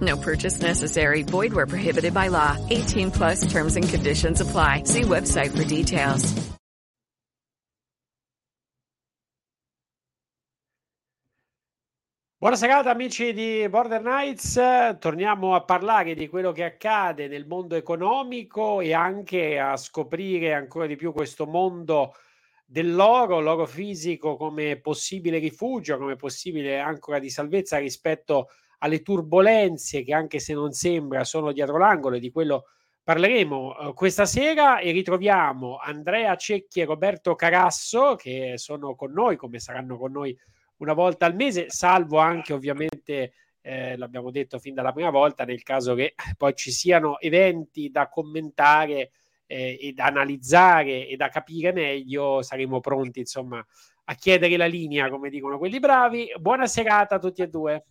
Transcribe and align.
No 0.00 0.16
purchase 0.16 0.60
necessary. 0.60 1.22
Void 1.22 1.52
where 1.52 1.66
prohibited 1.66 2.12
by 2.12 2.28
law. 2.28 2.56
18 2.70 3.10
plus 3.10 3.50
terms 3.50 3.76
and 3.76 3.88
conditions 3.88 4.40
apply. 4.40 4.84
See 4.84 5.02
website 5.02 5.56
for 5.56 5.64
details. 5.64 6.56
Buona 12.40 12.54
serata 12.54 12.90
amici 12.90 13.32
di 13.32 13.68
Border 13.68 14.00
Nights, 14.00 14.54
torniamo 15.00 15.56
a 15.56 15.64
parlare 15.64 16.14
di 16.14 16.28
quello 16.28 16.52
che 16.52 16.62
accade 16.62 17.26
nel 17.26 17.48
mondo 17.48 17.74
economico 17.74 18.80
e 18.80 18.94
anche 18.94 19.58
a 19.58 19.76
scoprire 19.76 20.54
ancora 20.54 20.86
di 20.86 20.94
più 20.94 21.12
questo 21.12 21.46
mondo 21.46 22.14
dell'oro, 22.64 23.40
l'oro 23.40 23.66
fisico 23.66 24.36
come 24.36 24.78
possibile 24.78 25.38
rifugio, 25.38 25.98
come 25.98 26.14
possibile 26.14 26.78
ancora 26.78 27.18
di 27.18 27.28
salvezza 27.28 27.78
rispetto 27.78 28.50
alle 28.78 29.02
turbulenze 29.02 30.02
che 30.02 30.14
anche 30.14 30.38
se 30.38 30.54
non 30.54 30.72
sembra 30.72 31.24
sono 31.24 31.52
dietro 31.52 31.78
l'angolo 31.78 32.16
e 32.16 32.20
di 32.20 32.30
quello 32.30 32.66
parleremo 33.02 33.76
uh, 33.78 33.94
questa 33.94 34.26
sera 34.26 34.78
e 34.78 34.90
ritroviamo 34.92 35.78
Andrea 35.78 36.36
Cecchi 36.36 36.80
e 36.80 36.84
Roberto 36.84 37.34
Carasso 37.34 38.14
che 38.14 38.54
sono 38.56 38.94
con 38.94 39.12
noi 39.12 39.36
come 39.36 39.58
saranno 39.58 39.96
con 39.96 40.12
noi 40.12 40.36
una 40.78 40.92
volta 40.92 41.26
al 41.26 41.34
mese, 41.34 41.66
salvo 41.68 42.18
anche 42.18 42.52
ovviamente, 42.52 43.32
eh, 43.60 43.96
l'abbiamo 43.96 44.30
detto 44.30 44.58
fin 44.58 44.74
dalla 44.74 44.92
prima 44.92 45.10
volta, 45.10 45.44
nel 45.44 45.62
caso 45.62 45.94
che 45.94 46.14
poi 46.36 46.54
ci 46.54 46.70
siano 46.70 47.18
eventi 47.18 47.90
da 47.90 48.08
commentare 48.08 49.10
eh, 49.46 49.78
e 49.80 49.92
da 49.92 50.06
analizzare 50.06 51.06
e 51.06 51.16
da 51.16 51.28
capire 51.28 51.72
meglio, 51.72 52.42
saremo 52.42 52.80
pronti 52.80 53.20
insomma 53.20 53.64
a 54.10 54.14
chiedere 54.14 54.56
la 54.56 54.66
linea, 54.66 55.10
come 55.10 55.30
dicono 55.30 55.58
quelli 55.58 55.80
bravi. 55.80 56.32
Buona 56.38 56.66
serata 56.66 57.16
a 57.16 57.18
tutti 57.18 57.42
e 57.42 57.48
due. 57.48 57.84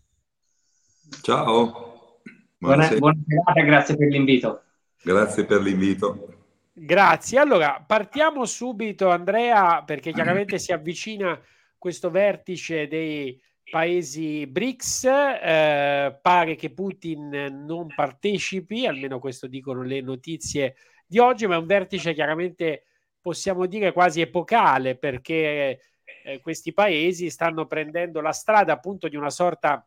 Ciao. 1.22 2.20
Buona, 2.58 2.88
buona 2.98 3.18
serata, 3.28 3.62
grazie 3.62 3.96
per 3.96 4.08
l'invito. 4.08 4.64
Grazie 5.02 5.46
per 5.46 5.62
l'invito. 5.62 6.28
Grazie. 6.74 7.40
Allora, 7.40 7.84
partiamo 7.86 8.46
subito, 8.46 9.10
Andrea, 9.10 9.84
perché 9.84 10.12
chiaramente 10.12 10.60
si 10.60 10.72
avvicina 10.72 11.40
questo 11.78 12.10
vertice 12.10 12.88
dei 12.88 13.40
paesi 13.70 14.48
BRICS. 14.48 15.04
Eh, 15.06 16.20
pare 16.22 16.56
che 16.56 16.72
Putin 16.72 17.64
non 17.66 17.88
partecipi, 17.96 18.86
almeno 18.86 19.20
questo 19.20 19.48
dicono 19.48 19.84
le 19.84 20.02
notizie 20.02 20.76
di 21.06 21.20
oggi, 21.20 21.48
ma 21.48 21.56
è 21.56 21.60
un 21.60 21.66
vertice 21.66 22.14
chiaramente 22.14 22.84
possiamo 23.28 23.66
dire 23.66 23.92
quasi 23.92 24.22
epocale 24.22 24.96
perché 24.96 25.82
eh, 26.24 26.40
questi 26.40 26.74
paesi 26.74 27.30
stanno 27.30 27.66
prendendo 27.66 28.22
la 28.22 28.32
strada 28.32 28.72
appunto 28.72 29.10
di 29.10 29.18
una 29.18 29.30
sorta 29.30 29.86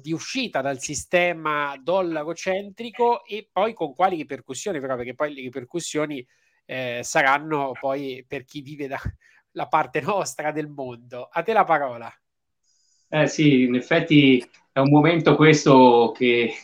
di 0.00 0.12
uscita 0.12 0.60
dal 0.60 0.80
sistema 0.80 1.76
dollarocentrico 1.80 3.24
e 3.24 3.48
poi 3.50 3.74
con 3.74 3.94
quali 3.94 4.16
ripercussioni, 4.16 4.80
però 4.80 4.96
perché 4.96 5.14
poi 5.14 5.34
le 5.34 5.40
ripercussioni 5.42 6.26
eh, 6.64 7.00
saranno 7.02 7.72
poi 7.78 8.24
per 8.26 8.44
chi 8.44 8.62
vive 8.62 8.86
da, 8.86 9.00
la 9.52 9.66
parte 9.66 10.00
nostra 10.00 10.52
del 10.52 10.68
mondo. 10.68 11.28
A 11.30 11.42
te 11.42 11.52
la 11.52 11.64
parola. 11.64 12.12
Eh 13.08 13.26
sì, 13.26 13.62
in 13.62 13.74
effetti 13.74 14.42
è 14.72 14.78
un 14.78 14.90
momento 14.90 15.36
questo 15.36 16.12
che 16.16 16.54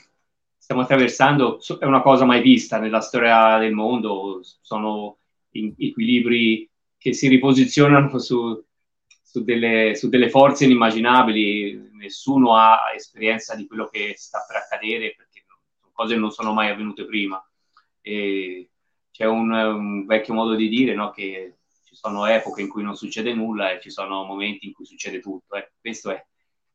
stiamo 0.57 0.81
attraversando, 0.83 1.59
è 1.79 1.85
una 1.85 2.03
cosa 2.03 2.25
mai 2.25 2.41
vista 2.41 2.79
nella 2.79 3.01
storia 3.01 3.59
del 3.59 3.73
mondo, 3.73 4.41
sono 4.43 5.19
equilibri 5.51 6.69
che 6.97 7.13
si 7.13 7.29
riposizionano 7.29 8.19
su, 8.19 8.65
su, 9.31 9.45
delle, 9.45 9.95
su 9.95 10.09
delle 10.09 10.31
forze 10.31 10.65
inimmaginabili, 10.65 11.91
nessuno 11.93 12.57
ha 12.57 12.93
esperienza 12.95 13.55
di 13.55 13.67
quello 13.67 13.87
che 13.87 14.15
sta 14.17 14.43
per 14.47 14.57
accadere 14.57 15.15
perché 15.15 15.45
cose 15.93 16.17
non 16.17 16.31
sono 16.31 16.55
mai 16.55 16.71
avvenute 16.71 17.05
prima. 17.05 17.45
E 18.01 18.71
c'è 19.11 19.27
un, 19.27 19.51
un 19.51 20.07
vecchio 20.07 20.33
modo 20.33 20.55
di 20.55 20.69
dire 20.69 20.95
no, 20.95 21.11
che 21.11 21.59
sono 21.91 22.25
epoche 22.25 22.63
in 22.63 22.69
cui 22.69 22.83
non 22.83 22.95
succede 22.95 23.35
nulla 23.35 23.73
e 23.73 23.81
ci 23.81 23.91
sono 23.91 24.25
momenti 24.25 24.67
in 24.67 24.73
cui 24.73 24.87
succede 24.87 25.21
tutto. 25.21 25.57
Eh. 25.57 25.73
Questo 25.79 26.11
è 26.11 26.25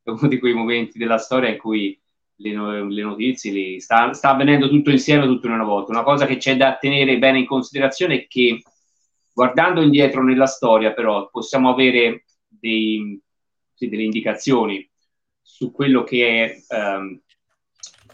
uno 0.04 0.28
di 0.28 0.38
quei 0.38 0.54
momenti 0.54 1.00
della 1.00 1.18
storia 1.18 1.50
in 1.50 1.58
cui 1.58 2.00
le, 2.36 2.52
le 2.88 3.02
notizie 3.02 3.52
li, 3.52 3.80
sta, 3.80 4.14
sta, 4.14 4.30
avvenendo 4.30 4.70
tutto 4.70 4.92
insieme, 4.92 5.26
tutto 5.26 5.48
in 5.48 5.54
una 5.54 5.64
volta. 5.64 5.92
Una 5.92 6.04
cosa 6.04 6.28
che 6.28 6.38
c'è 6.38 6.56
da 6.56 6.76
tenere 6.76 7.18
bene 7.18 7.40
in 7.40 7.46
considerazione 7.48 8.16
è 8.16 8.28
che 8.28 8.62
guardando 9.32 9.82
indietro 9.82 10.22
nella 10.22 10.46
storia, 10.46 10.92
però, 10.92 11.30
possiamo 11.32 11.70
avere 11.72 12.26
dei, 12.60 13.20
sì, 13.74 13.90
delle 13.90 14.04
indicazioni 14.04 14.90
su 15.42 15.72
quello 15.72 16.04
che 16.04 16.64
è 16.68 16.76
um, 16.76 17.20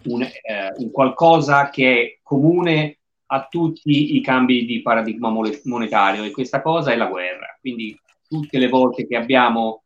un, 0.06 0.22
eh, 0.22 0.74
un 0.78 0.92
qualcosa 0.92 1.70
che 1.70 2.02
è 2.02 2.20
comune 2.24 3.00
a 3.32 3.48
tutti 3.48 4.16
i 4.16 4.22
cambi 4.22 4.66
di 4.66 4.82
paradigma 4.82 5.30
monetario 5.30 6.24
e 6.24 6.32
questa 6.32 6.62
cosa 6.62 6.92
è 6.92 6.96
la 6.96 7.08
guerra. 7.08 7.58
Quindi 7.60 7.98
tutte 8.28 8.58
le 8.58 8.70
volte 8.70 9.06
che 9.06 9.16
abbiamo 9.16 9.84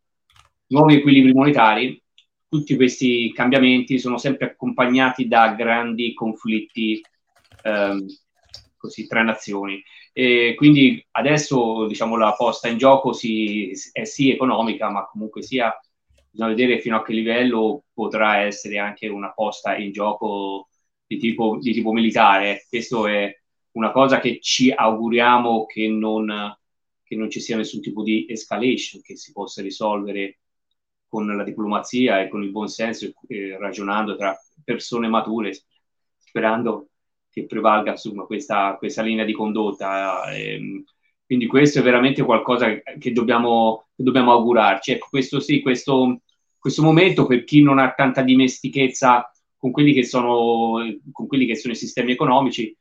nuovi 0.68 0.96
equilibri 0.96 1.34
monetari, 1.34 2.02
tutti 2.48 2.76
questi 2.76 3.32
cambiamenti 3.34 4.00
sono 4.00 4.18
sempre 4.18 4.52
accompagnati 4.52 5.28
da 5.28 5.54
grandi 5.56 6.14
conflitti 6.14 7.02
ehm, 7.64 8.06
così, 8.78 9.08
tra 9.08 9.24
nazioni. 9.24 9.84
E 10.16 10.54
quindi 10.56 11.04
adesso 11.12 11.88
diciamo, 11.88 12.16
la 12.18 12.34
posta 12.34 12.68
in 12.68 12.78
gioco 12.78 13.14
si, 13.14 13.72
è 13.92 14.04
sì 14.04 14.32
economica, 14.32 14.90
ma 14.90 15.06
comunque 15.08 15.42
sia 15.42 15.76
bisogna 16.30 16.50
vedere 16.50 16.80
fino 16.80 16.98
a 16.98 17.04
che 17.04 17.14
livello 17.14 17.86
potrà 17.94 18.38
essere 18.40 18.78
anche 18.80 19.08
una 19.08 19.34
posta 19.34 19.76
in 19.76 19.92
gioco 19.92 20.70
di 21.06 21.18
tipo, 21.18 21.58
di 21.60 21.74
tipo 21.74 21.92
militare. 21.92 22.66
Questo 22.70 23.08
è 23.08 23.36
una 23.72 23.92
cosa 23.92 24.20
che 24.20 24.40
ci 24.40 24.72
auguriamo 24.72 25.66
che 25.66 25.88
non, 25.88 26.58
che 27.04 27.16
non 27.16 27.30
ci 27.30 27.40
sia 27.40 27.58
nessun 27.58 27.82
tipo 27.82 28.04
di 28.04 28.26
escalation, 28.30 29.02
che 29.02 29.16
si 29.18 29.32
possa 29.32 29.62
risolvere 29.62 30.40
con 31.08 31.26
la 31.28 31.44
diplomazia 31.44 32.22
e 32.22 32.28
con 32.30 32.44
il 32.44 32.52
buon 32.52 32.68
senso, 32.68 33.12
eh, 33.28 33.58
ragionando 33.60 34.16
tra 34.16 34.36
persone 34.64 35.08
mature, 35.08 35.54
sperando 36.18 36.90
che 37.34 37.46
prevalga 37.48 37.92
insomma, 37.92 38.26
questa, 38.26 38.76
questa 38.78 39.02
linea 39.02 39.26
di 39.26 39.34
condotta. 39.34 40.32
Eh, 40.32 40.84
quindi 41.26 41.48
questo 41.48 41.80
è 41.80 41.82
veramente 41.82 42.22
qualcosa 42.22 42.68
che 43.00 43.12
dobbiamo, 43.12 43.88
che 43.96 44.04
dobbiamo 44.04 44.32
augurarci. 44.32 44.92
Ecco, 44.92 45.08
questo 45.10 45.40
sì, 45.40 45.62
questo, 45.62 46.22
questo 46.60 46.84
momento 46.84 47.26
per 47.26 47.44
chi 47.44 47.64
non 47.64 47.80
ha 47.80 47.92
tanta 47.94 48.22
dimestichezza 48.22 49.32
con 49.58 49.72
quelli 49.72 49.94
che 49.94 50.04
sono, 50.04 50.76
quelli 51.12 51.48
che 51.48 51.56
sono 51.56 51.74
i 51.74 51.78
sistemi 51.78 52.12
economici, 52.12 52.76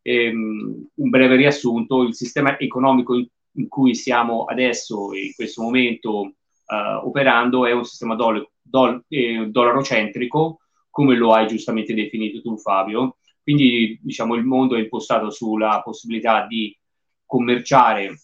ehm, 0.00 0.88
un 0.94 1.10
breve 1.10 1.36
riassunto, 1.36 2.02
il 2.02 2.14
sistema 2.14 2.58
economico 2.58 3.14
in, 3.14 3.26
in, 3.56 3.68
cui 3.68 3.94
siamo 3.94 4.44
adesso, 4.44 5.14
in 5.14 5.34
questo 5.34 5.62
momento, 5.62 6.34
eh, 6.66 6.94
operando 7.02 7.66
è 7.66 7.72
un 7.72 7.84
sistema 7.84 8.14
doll- 8.14 8.48
doll- 8.62 9.04
eh, 9.08 9.48
dollarocentrico, 9.48 10.60
come 10.88 11.14
lo 11.16 11.32
hai 11.32 11.46
giustamente 11.46 11.92
definito 11.92 12.40
tu 12.40 12.56
Fabio. 12.56 13.17
Quindi 13.48 13.98
diciamo 14.02 14.34
il 14.34 14.44
mondo 14.44 14.76
è 14.76 14.78
impostato 14.78 15.30
sulla 15.30 15.80
possibilità 15.82 16.46
di 16.46 16.78
commerciare, 17.24 18.20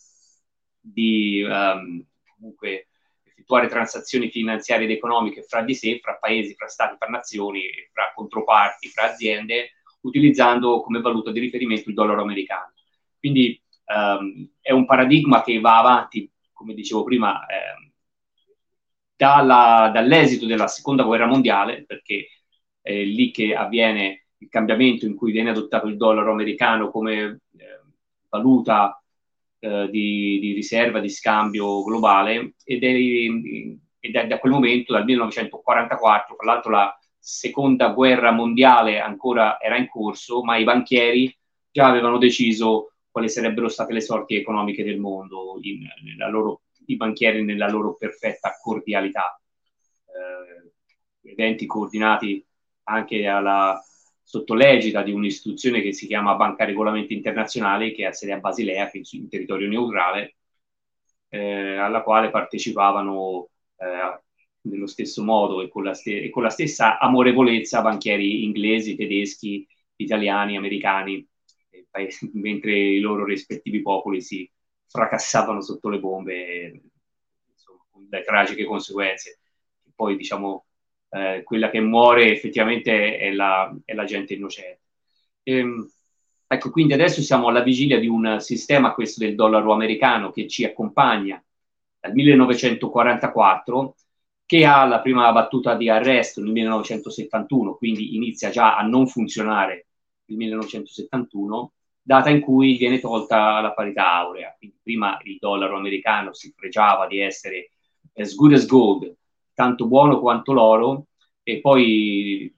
di 0.78 1.42
um, 1.42 2.04
comunque 2.36 2.88
effettuare 3.22 3.68
transazioni 3.68 4.28
finanziarie 4.28 4.84
ed 4.84 4.90
economiche 4.90 5.40
fra 5.40 5.62
di 5.62 5.74
sé, 5.74 5.98
fra 6.02 6.18
paesi, 6.18 6.52
fra 6.54 6.66
stati, 6.66 6.96
fra 6.98 7.08
nazioni, 7.08 7.62
fra 7.90 8.12
controparti, 8.14 8.88
fra 8.88 9.12
aziende, 9.12 9.70
utilizzando 10.02 10.82
come 10.82 11.00
valuta 11.00 11.32
di 11.32 11.40
riferimento 11.40 11.88
il 11.88 11.94
dollaro 11.94 12.20
americano. 12.20 12.74
Quindi 13.18 13.58
um, 13.86 14.46
è 14.60 14.72
un 14.72 14.84
paradigma 14.84 15.42
che 15.42 15.58
va 15.58 15.78
avanti, 15.78 16.30
come 16.52 16.74
dicevo 16.74 17.02
prima, 17.02 17.46
eh, 17.46 17.92
dalla, 19.16 19.90
dall'esito 19.90 20.44
della 20.44 20.66
seconda 20.66 21.02
guerra 21.02 21.24
mondiale, 21.24 21.86
perché 21.86 22.28
è 22.82 22.92
lì 23.04 23.30
che 23.30 23.54
avviene 23.54 24.23
il 24.38 24.48
cambiamento 24.48 25.06
in 25.06 25.14
cui 25.14 25.32
viene 25.32 25.50
adottato 25.50 25.86
il 25.86 25.96
dollaro 25.96 26.32
americano 26.32 26.90
come 26.90 27.40
eh, 27.56 27.80
valuta 28.28 29.02
eh, 29.58 29.88
di, 29.90 30.38
di, 30.40 30.52
riserva, 30.52 31.00
di 31.00 31.08
scambio 31.08 31.82
globale 31.82 32.54
ed 32.64 32.82
è, 32.82 34.18
è 34.20 34.26
da 34.26 34.38
quel 34.38 34.52
momento, 34.52 34.92
dal 34.92 35.04
1944, 35.04 36.36
tra 36.36 36.52
l'altro 36.52 36.70
la 36.70 36.98
seconda 37.18 37.88
guerra 37.88 38.32
mondiale 38.32 39.00
ancora 39.00 39.58
era 39.58 39.78
in 39.78 39.88
corso, 39.88 40.42
ma 40.42 40.58
i 40.58 40.64
banchieri 40.64 41.34
già 41.70 41.86
avevano 41.88 42.18
deciso 42.18 42.92
quali 43.10 43.30
sarebbero 43.30 43.68
state 43.68 43.92
le 43.92 44.02
sorti 44.02 44.34
economiche 44.34 44.84
del 44.84 44.98
mondo, 44.98 45.58
in, 45.62 45.86
loro, 46.30 46.62
i 46.86 46.96
banchieri 46.96 47.42
nella 47.42 47.68
loro 47.68 47.94
perfetta 47.94 48.58
cordialità. 48.60 49.40
Eh, 50.06 51.30
eventi 51.30 51.64
coordinati 51.64 52.44
anche 52.84 53.26
alla, 53.26 53.82
sotto 54.24 54.54
l'egida 54.54 55.02
di 55.02 55.12
un'istituzione 55.12 55.82
che 55.82 55.92
si 55.92 56.06
chiama 56.06 56.34
Banca 56.34 56.64
Regolamenti 56.64 57.14
Internazionali, 57.14 57.92
che 57.92 58.06
ha 58.06 58.12
sede 58.12 58.32
a 58.32 58.38
Basilea, 58.38 58.90
in 58.92 59.28
territorio 59.28 59.68
neutrale, 59.68 60.36
eh, 61.28 61.76
alla 61.76 62.02
quale 62.02 62.30
partecipavano 62.30 63.48
eh, 63.76 64.20
nello 64.62 64.86
stesso 64.86 65.22
modo 65.22 65.60
e 65.60 65.68
con, 65.68 65.92
st- 65.94 66.08
e 66.08 66.30
con, 66.30 66.42
la 66.42 66.50
stessa 66.50 66.98
amorevolezza 66.98 67.82
banchieri 67.82 68.44
inglesi, 68.44 68.96
tedeschi, 68.96 69.66
italiani, 69.96 70.56
americani, 70.56 71.26
paesi, 71.90 72.30
mentre 72.34 72.72
i 72.76 73.00
loro 73.00 73.24
rispettivi 73.24 73.82
popoli 73.82 74.20
si 74.20 74.50
fracassavano 74.86 75.60
sotto 75.60 75.88
le 75.88 75.98
bombe, 75.98 76.82
insomma, 77.50 77.84
con 77.90 78.06
le 78.08 78.22
tragiche 78.22 78.64
conseguenze. 78.64 79.40
Poi, 79.94 80.16
diciamo, 80.16 80.63
eh, 81.14 81.42
quella 81.44 81.70
che 81.70 81.80
muore 81.80 82.32
effettivamente 82.32 83.18
è 83.18 83.30
la, 83.30 83.72
è 83.84 83.94
la 83.94 84.04
gente 84.04 84.34
innocente. 84.34 84.80
Ehm, 85.44 85.88
ecco, 86.46 86.70
quindi 86.70 86.92
adesso 86.92 87.22
siamo 87.22 87.48
alla 87.48 87.62
vigilia 87.62 88.00
di 88.00 88.08
un 88.08 88.38
sistema, 88.40 88.94
questo 88.94 89.24
del 89.24 89.36
dollaro 89.36 89.72
americano, 89.72 90.30
che 90.30 90.48
ci 90.48 90.64
accompagna 90.64 91.42
dal 92.00 92.12
1944 92.12 93.94
che 94.46 94.66
ha 94.66 94.84
la 94.84 95.00
prima 95.00 95.30
battuta 95.32 95.74
di 95.74 95.88
arresto 95.88 96.42
nel 96.42 96.52
1971, 96.52 97.76
quindi 97.76 98.16
inizia 98.16 98.50
già 98.50 98.76
a 98.76 98.82
non 98.82 99.06
funzionare 99.06 99.86
nel 100.26 100.36
1971, 100.36 101.72
data 102.02 102.28
in 102.28 102.40
cui 102.40 102.76
viene 102.76 102.98
tolta 103.00 103.60
la 103.60 103.72
parità 103.72 104.12
aurea. 104.14 104.54
Quindi 104.58 104.78
prima 104.82 105.18
il 105.22 105.38
dollaro 105.38 105.76
americano 105.76 106.34
si 106.34 106.52
fregiava 106.54 107.06
di 107.06 107.20
essere 107.20 107.70
as 108.14 108.34
good 108.34 108.52
as 108.52 108.66
gold, 108.66 109.16
tanto 109.54 109.86
buono 109.86 110.20
quanto 110.20 110.52
l'oro, 110.52 111.06
e 111.42 111.60
poi 111.60 112.54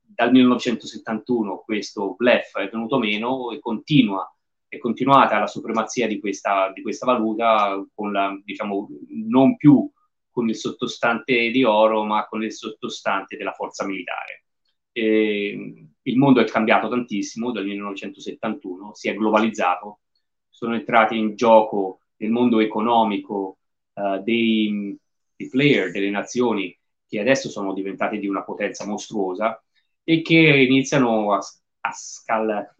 dal 0.00 0.32
1971 0.32 1.62
questo 1.64 2.14
bluff 2.16 2.56
è 2.58 2.68
venuto 2.68 2.98
meno 2.98 3.52
e 3.52 3.60
continua, 3.60 4.28
è 4.66 4.78
continuata 4.78 5.38
la 5.38 5.46
supremazia 5.46 6.06
di 6.06 6.18
questa, 6.20 6.72
di 6.72 6.82
questa 6.82 7.06
valuta 7.06 7.84
con 7.94 8.12
la, 8.12 8.36
diciamo, 8.44 8.88
non 9.10 9.56
più 9.56 9.90
con 10.30 10.48
il 10.48 10.56
sottostante 10.56 11.50
di 11.50 11.64
oro, 11.64 12.04
ma 12.04 12.26
con 12.26 12.42
il 12.44 12.52
sottostante 12.52 13.36
della 13.36 13.52
forza 13.52 13.84
militare. 13.84 14.44
E 14.92 15.86
il 16.02 16.16
mondo 16.16 16.40
è 16.40 16.44
cambiato 16.44 16.88
tantissimo 16.88 17.50
dal 17.50 17.64
1971, 17.64 18.94
si 18.94 19.08
è 19.08 19.14
globalizzato, 19.14 20.00
sono 20.48 20.74
entrati 20.74 21.16
in 21.16 21.34
gioco 21.34 22.00
nel 22.18 22.30
mondo 22.30 22.60
economico 22.60 23.58
uh, 23.94 24.22
dei, 24.22 24.96
dei 25.38 25.48
player, 25.48 25.92
delle 25.92 26.10
nazioni 26.10 26.76
che 27.06 27.20
adesso 27.20 27.48
sono 27.48 27.72
diventate 27.72 28.18
di 28.18 28.26
una 28.26 28.42
potenza 28.42 28.84
mostruosa 28.84 29.62
e 30.02 30.20
che 30.20 30.34
iniziano 30.34 31.32
a, 31.32 31.38
a, 31.38 31.92
scal, 31.92 32.50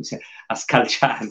a 0.46 0.54
scalciare. 0.54 1.28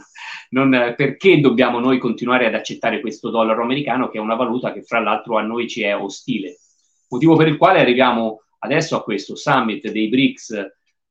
Non, 0.51 0.93
perché 0.95 1.39
dobbiamo 1.39 1.79
noi 1.79 1.99
continuare 1.99 2.47
ad 2.47 2.55
accettare 2.55 3.01
questo 3.01 3.29
dollaro 3.29 3.61
americano, 3.63 4.09
che 4.09 4.17
è 4.17 4.21
una 4.21 4.35
valuta 4.35 4.71
che 4.71 4.81
fra 4.83 4.99
l'altro 4.99 5.37
a 5.37 5.41
noi 5.41 5.67
ci 5.67 5.83
è 5.83 5.95
ostile? 5.95 6.57
Motivo 7.09 7.35
per 7.35 7.47
il 7.47 7.57
quale 7.57 7.81
arriviamo 7.81 8.43
adesso 8.59 8.95
a 8.95 9.03
questo 9.03 9.35
summit 9.35 9.91
dei 9.91 10.07
BRICS 10.07 10.51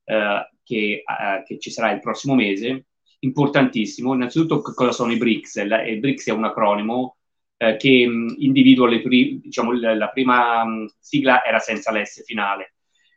eh, 0.04 0.50
che, 0.62 1.02
eh, 1.04 1.42
che, 1.44 1.58
ci 1.58 1.70
sarà 1.70 1.92
il 1.92 2.00
prossimo 2.00 2.34
mese, 2.34 2.86
importantissimo. 3.20 4.14
Innanzitutto, 4.14 4.62
cosa 4.62 4.92
sono 4.92 5.12
i 5.12 5.18
BRICS? 5.18 5.64
La, 5.64 5.86
il 5.86 6.00
BRICS 6.00 6.28
è 6.28 6.32
un 6.32 6.44
acronimo 6.44 7.15
eh, 7.56 7.76
che 7.76 8.06
mh, 8.06 8.36
individua 8.38 8.88
le 8.88 9.02
pri- 9.02 9.40
diciamo, 9.40 9.72
la, 9.72 10.08
prima 10.08 10.64
mh, 10.64 10.90
sigla 10.98 11.44
era 11.44 11.58
senza 11.58 11.92
l'S 11.92 12.24
finale. 12.24 12.74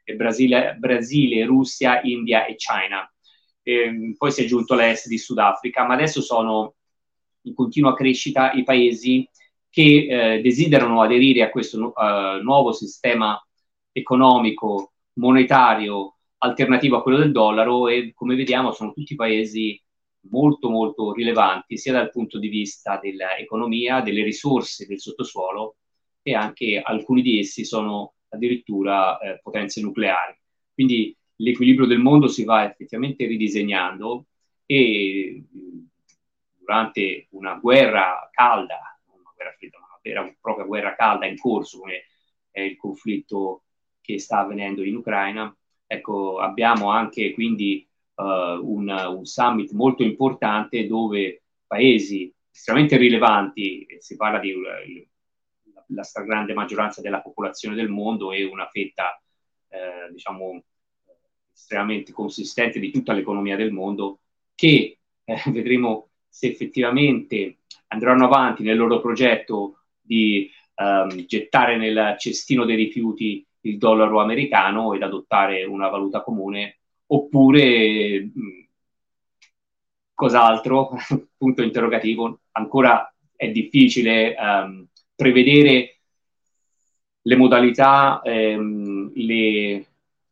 Brasile, 0.09 0.75
Brasile, 0.79 1.45
Russia, 1.45 2.01
India 2.01 2.45
e 2.45 2.57
Cina 2.57 3.07
eh, 3.69 4.15
poi 4.17 4.31
si 4.31 4.41
è 4.41 4.43
aggiunto 4.45 4.73
l'est 4.73 5.07
di 5.07 5.17
Sudafrica, 5.17 5.85
ma 5.85 5.93
adesso 5.93 6.21
sono 6.21 6.75
in 7.43 7.53
continua 7.53 7.93
crescita 7.93 8.51
i 8.53 8.63
paesi 8.63 9.27
che 9.69 10.35
eh, 10.37 10.41
desiderano 10.41 11.01
aderire 11.01 11.43
a 11.43 11.49
questo 11.49 11.93
uh, 11.95 12.41
nuovo 12.41 12.71
sistema 12.71 13.39
economico, 13.91 14.93
monetario, 15.13 16.15
alternativo 16.39 16.97
a 16.97 17.03
quello 17.03 17.19
del 17.19 17.31
dollaro 17.31 17.87
e 17.87 18.13
come 18.15 18.35
vediamo 18.35 18.71
sono 18.71 18.93
tutti 18.93 19.15
paesi 19.15 19.79
molto 20.29 20.69
molto 20.69 21.13
rilevanti 21.13 21.77
sia 21.77 21.93
dal 21.93 22.11
punto 22.11 22.39
di 22.39 22.49
vista 22.49 22.99
dell'economia, 23.01 24.01
delle 24.01 24.23
risorse 24.23 24.85
del 24.85 24.99
sottosuolo 24.99 25.77
e 26.21 26.33
anche 26.33 26.81
alcuni 26.83 27.21
di 27.21 27.39
essi 27.39 27.63
sono 27.63 28.15
addirittura 28.29 29.17
eh, 29.19 29.39
potenze 29.41 29.81
nucleari. 29.81 30.37
Quindi 30.73 31.15
l'equilibrio 31.37 31.87
del 31.87 31.99
mondo 31.99 32.27
si 32.27 32.43
va 32.43 32.69
effettivamente 32.69 33.25
ridisegnando 33.25 34.25
e 34.65 35.43
durante 36.57 37.27
una 37.31 37.55
guerra 37.55 38.29
calda, 38.31 38.99
una 39.11 39.31
guerra 39.35 39.55
fredda, 39.57 39.77
una 39.77 39.99
vera 40.01 40.27
e 40.27 40.37
propria 40.39 40.65
guerra 40.65 40.95
calda 40.95 41.25
in 41.25 41.37
corso, 41.37 41.79
come 41.79 42.03
è 42.51 42.61
il 42.61 42.77
conflitto 42.77 43.63
che 43.99 44.19
sta 44.19 44.39
avvenendo 44.39 44.83
in 44.83 44.95
Ucraina, 44.95 45.55
ecco, 45.87 46.39
abbiamo 46.39 46.89
anche 46.91 47.33
quindi 47.33 47.88
uh, 48.19 48.59
un, 48.61 48.89
un, 48.89 49.25
summit 49.25 49.71
molto 49.71 50.03
importante 50.03 50.85
dove 50.85 51.43
paesi 51.65 52.33
estremamente 52.51 52.97
rilevanti, 52.97 53.87
si 53.99 54.15
parla 54.17 54.39
di 54.39 54.53
la, 54.53 55.83
la 55.87 56.03
stragrande 56.03 56.53
maggioranza 56.53 57.01
della 57.01 57.21
popolazione 57.21 57.75
del 57.75 57.89
mondo 57.89 58.31
e 58.33 58.43
una 58.43 58.67
fetta, 58.67 59.21
eh, 59.69 60.11
diciamo, 60.11 60.61
estremamente 61.53 62.11
consistente 62.11 62.79
di 62.79 62.91
tutta 62.91 63.13
l'economia 63.13 63.55
del 63.55 63.71
mondo, 63.71 64.19
che 64.55 64.97
eh, 65.23 65.41
vedremo 65.51 66.09
se 66.27 66.47
effettivamente 66.47 67.59
andranno 67.87 68.25
avanti 68.25 68.63
nel 68.63 68.77
loro 68.77 68.99
progetto 68.99 69.83
di 69.99 70.49
um, 70.75 71.25
gettare 71.25 71.77
nel 71.77 72.15
cestino 72.17 72.65
dei 72.65 72.75
rifiuti 72.75 73.45
il 73.61 73.77
dollaro 73.77 74.21
americano 74.21 74.93
ed 74.93 75.01
adottare 75.01 75.63
una 75.63 75.89
valuta 75.89 76.21
comune, 76.21 76.78
oppure 77.11 78.21
mh, 78.21 78.39
mm, 78.39 78.59
cos'altro, 80.13 80.91
punto 81.37 81.61
interrogativo, 81.61 82.41
ancora 82.51 83.13
è 83.35 83.49
difficile 83.51 84.35
um, 84.37 84.85
prevedere 85.15 85.99
le 87.21 87.35
modalità, 87.35 88.21
ehm, 88.23 89.11
le, 89.15 89.85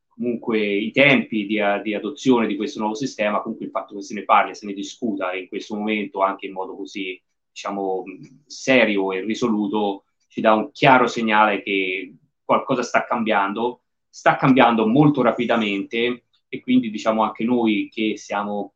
comunque 0.07 0.59
i 0.59 0.91
tempi 0.91 1.45
di, 1.45 1.59
di, 1.83 1.93
adozione 1.93 2.47
di 2.47 2.55
questo 2.55 2.79
nuovo 2.79 2.95
sistema, 2.95 3.41
comunque 3.41 3.65
il 3.65 3.71
fatto 3.71 3.95
che 3.95 4.01
se 4.01 4.13
ne 4.13 4.23
parli, 4.23 4.55
se 4.55 4.65
ne 4.65 4.73
discuta 4.73 5.33
in 5.33 5.47
questo 5.47 5.75
momento 5.75 6.21
anche 6.21 6.47
in 6.47 6.53
modo 6.53 6.75
così, 6.75 7.21
diciamo, 7.51 8.03
serio 8.45 9.11
e 9.11 9.21
risoluto, 9.21 10.05
ci 10.27 10.41
dà 10.41 10.53
un 10.53 10.71
chiaro 10.71 11.07
segnale 11.07 11.61
che 11.61 12.13
qualcosa 12.43 12.83
sta 12.83 13.05
cambiando, 13.05 13.81
sta 14.09 14.35
cambiando 14.35 14.87
molto 14.87 15.21
rapidamente 15.21 16.26
e 16.47 16.61
quindi 16.61 16.89
diciamo 16.89 17.23
anche 17.23 17.43
noi 17.43 17.89
che 17.91 18.17
siamo 18.17 18.73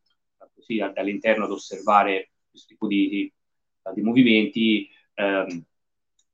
così 0.54 0.78
dall'interno 0.94 1.46
ad 1.46 1.52
osservare 1.52 2.32
questo 2.50 2.68
tipo 2.68 2.88
di, 2.88 3.10
di, 3.10 3.34
di 3.94 4.02
movimenti, 4.02 4.90
ehm, 5.14 5.64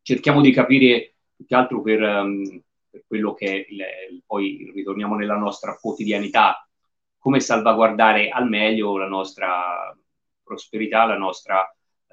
cerchiamo 0.01 0.41
di 0.41 0.51
capire 0.51 1.15
più 1.35 1.45
che 1.45 1.55
altro 1.55 1.81
per... 1.81 2.01
Um, 2.01 2.61
per 2.97 3.03
quello 3.05 3.33
che 3.33 3.67
il, 3.69 4.23
poi 4.25 4.71
ritorniamo 4.73 5.15
nella 5.15 5.35
nostra 5.35 5.77
quotidianità, 5.77 6.67
come 7.17 7.39
salvaguardare 7.39 8.29
al 8.29 8.47
meglio 8.47 8.97
la 8.97 9.07
nostra 9.07 9.95
prosperità, 10.43 11.05
la 11.05 11.17
nostra, 11.17 11.63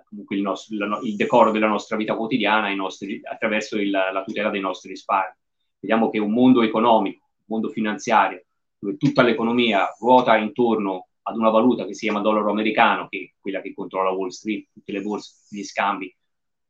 comunque 0.09 0.37
il, 0.37 0.43
nostro, 0.43 0.76
la, 0.76 1.00
il 1.02 1.16
decoro 1.16 1.50
della 1.50 1.69
nostra 1.69 1.97
vita 1.97 2.16
quotidiana 2.16 2.73
nostri, 2.75 3.21
attraverso 3.23 3.76
il, 3.78 3.90
la 3.90 4.23
tutela 4.25 4.50
dei 4.50 4.61
nostri 4.61 4.90
risparmi. 4.90 5.37
Vediamo 5.81 6.11
che 6.11 6.19
un 6.19 6.33
mondo 6.33 6.62
economico, 6.62 7.25
un 7.37 7.45
mondo 7.47 7.69
finanziario, 7.69 8.43
dove 8.84 8.96
tutta 8.98 9.22
l'economia 9.22 9.88
ruota 9.98 10.36
intorno 10.36 11.08
ad 11.22 11.38
una 11.38 11.48
valuta 11.48 11.86
che 11.86 11.94
si 11.94 12.04
chiama 12.04 12.20
dollaro 12.20 12.50
americano, 12.50 13.08
che 13.08 13.18
è 13.18 13.40
quella 13.40 13.62
che 13.62 13.72
controlla 13.72 14.10
Wall 14.10 14.28
Street, 14.28 14.68
tutte 14.74 14.92
le 14.92 15.00
borse, 15.00 15.36
gli 15.48 15.62
scambi, 15.62 16.14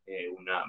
eh, 0.04 0.28
una, 0.28 0.62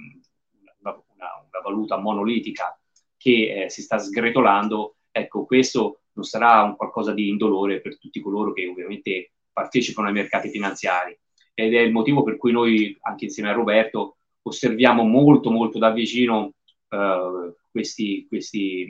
una, 0.79 1.03
una, 1.13 1.61
valuta 1.63 1.97
monolitica 1.97 2.77
che 3.15 3.65
eh, 3.65 3.69
si 3.69 3.83
sta 3.83 3.99
sgretolando, 3.99 4.95
ecco, 5.11 5.45
questo 5.45 6.01
non 6.13 6.25
sarà 6.25 6.63
un 6.63 6.75
qualcosa 6.75 7.13
di 7.13 7.29
indolore 7.29 7.79
per 7.79 7.99
tutti 7.99 8.21
coloro 8.21 8.51
che 8.51 8.67
ovviamente 8.67 9.33
partecipano 9.53 10.07
ai 10.07 10.13
mercati 10.13 10.49
finanziari. 10.49 11.15
Ed 11.53 11.73
è 11.75 11.79
il 11.79 11.91
motivo 11.91 12.23
per 12.23 12.37
cui 12.37 12.51
noi, 12.51 12.97
anche 13.01 13.25
insieme 13.25 13.49
a 13.49 13.53
Roberto, 13.53 14.17
osserviamo 14.41 15.03
molto, 15.03 15.51
molto 15.51 15.77
da 15.77 15.91
vicino 15.91 16.53
eh, 16.89 17.53
questi, 17.71 18.25
questi 18.27 18.87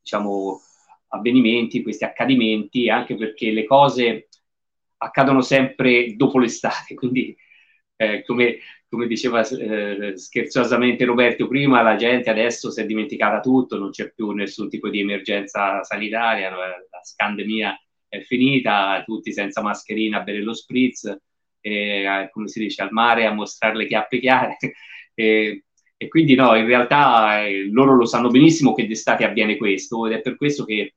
diciamo, 0.00 0.60
avvenimenti, 1.08 1.82
questi 1.82 2.04
accadimenti, 2.04 2.88
anche 2.88 3.16
perché 3.16 3.50
le 3.50 3.64
cose 3.64 4.28
accadono 4.98 5.40
sempre 5.42 6.14
dopo 6.16 6.38
l'estate, 6.38 6.94
quindi 6.96 7.36
eh, 7.96 8.24
come, 8.24 8.58
come, 8.88 9.06
diceva 9.06 9.46
eh, 9.46 10.16
scherzosamente 10.16 11.04
Roberto 11.04 11.48
prima, 11.48 11.82
la 11.82 11.96
gente 11.96 12.30
adesso 12.30 12.70
si 12.70 12.80
è 12.80 12.86
dimenticata 12.86 13.40
tutto, 13.40 13.78
non 13.78 13.90
c'è 13.90 14.12
più 14.12 14.30
nessun 14.30 14.68
tipo 14.68 14.88
di 14.88 15.00
emergenza 15.00 15.82
sanitaria, 15.82 16.50
la 16.50 16.76
scandemia 17.02 17.76
è 18.08 18.20
finita, 18.20 19.02
tutti 19.04 19.32
senza 19.32 19.62
mascherina 19.62 20.18
a 20.18 20.22
bere 20.22 20.40
lo 20.42 20.54
spritz, 20.54 21.16
eh, 21.60 22.28
come 22.32 22.48
si 22.48 22.60
dice, 22.60 22.82
al 22.82 22.92
mare 22.92 23.26
a 23.26 23.32
mostrare 23.32 23.76
le 23.76 23.86
chiappe 23.86 24.18
chiare. 24.20 24.56
e, 25.14 25.64
e 25.96 26.08
quindi 26.08 26.34
no, 26.34 26.54
in 26.54 26.66
realtà 26.66 27.44
eh, 27.44 27.68
loro 27.70 27.94
lo 27.94 28.06
sanno 28.06 28.28
benissimo 28.28 28.72
che 28.74 28.86
d'estate 28.86 29.24
avviene 29.24 29.56
questo 29.56 30.06
ed 30.06 30.12
è 30.12 30.20
per 30.20 30.36
questo 30.36 30.64
che 30.64 30.94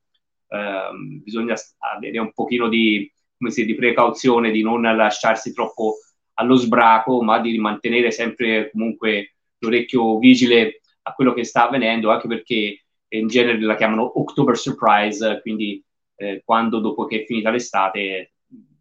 eh, 0.51 0.91
bisogna 1.23 1.55
avere 1.95 2.19
un 2.19 2.33
pochino 2.33 2.67
di, 2.67 3.09
si, 3.47 3.65
di, 3.65 3.75
precauzione, 3.75 4.51
di 4.51 4.61
non 4.61 4.81
lasciarsi 4.81 5.53
troppo 5.53 5.95
allo 6.35 6.55
sbraco, 6.55 7.21
ma 7.23 7.39
di 7.39 7.57
mantenere 7.57 8.11
sempre 8.11 8.69
comunque 8.71 9.35
l'orecchio 9.59 10.17
vigile 10.17 10.81
a 11.03 11.13
quello 11.13 11.33
che 11.33 11.45
sta 11.45 11.67
avvenendo, 11.67 12.11
anche 12.11 12.27
perché 12.27 12.83
in 13.09 13.27
genere 13.27 13.59
la 13.61 13.75
chiamano 13.75 14.19
October 14.19 14.57
Surprise, 14.57 15.39
quindi 15.41 15.83
eh, 16.15 16.41
quando 16.43 16.79
dopo 16.79 17.05
che 17.05 17.21
è 17.21 17.25
finita 17.25 17.49
l'estate 17.49 18.33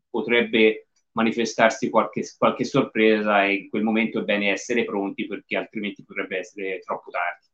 potrebbe 0.08 0.88
manifestarsi 1.12 1.88
qualche, 1.90 2.22
qualche 2.36 2.64
sorpresa 2.64 3.44
e 3.44 3.54
in 3.54 3.68
quel 3.68 3.82
momento 3.82 4.20
è 4.20 4.22
bene 4.22 4.50
essere 4.50 4.84
pronti 4.84 5.26
perché 5.26 5.56
altrimenti 5.56 6.04
potrebbe 6.04 6.38
essere 6.38 6.80
troppo 6.80 7.10
tardi. 7.10 7.49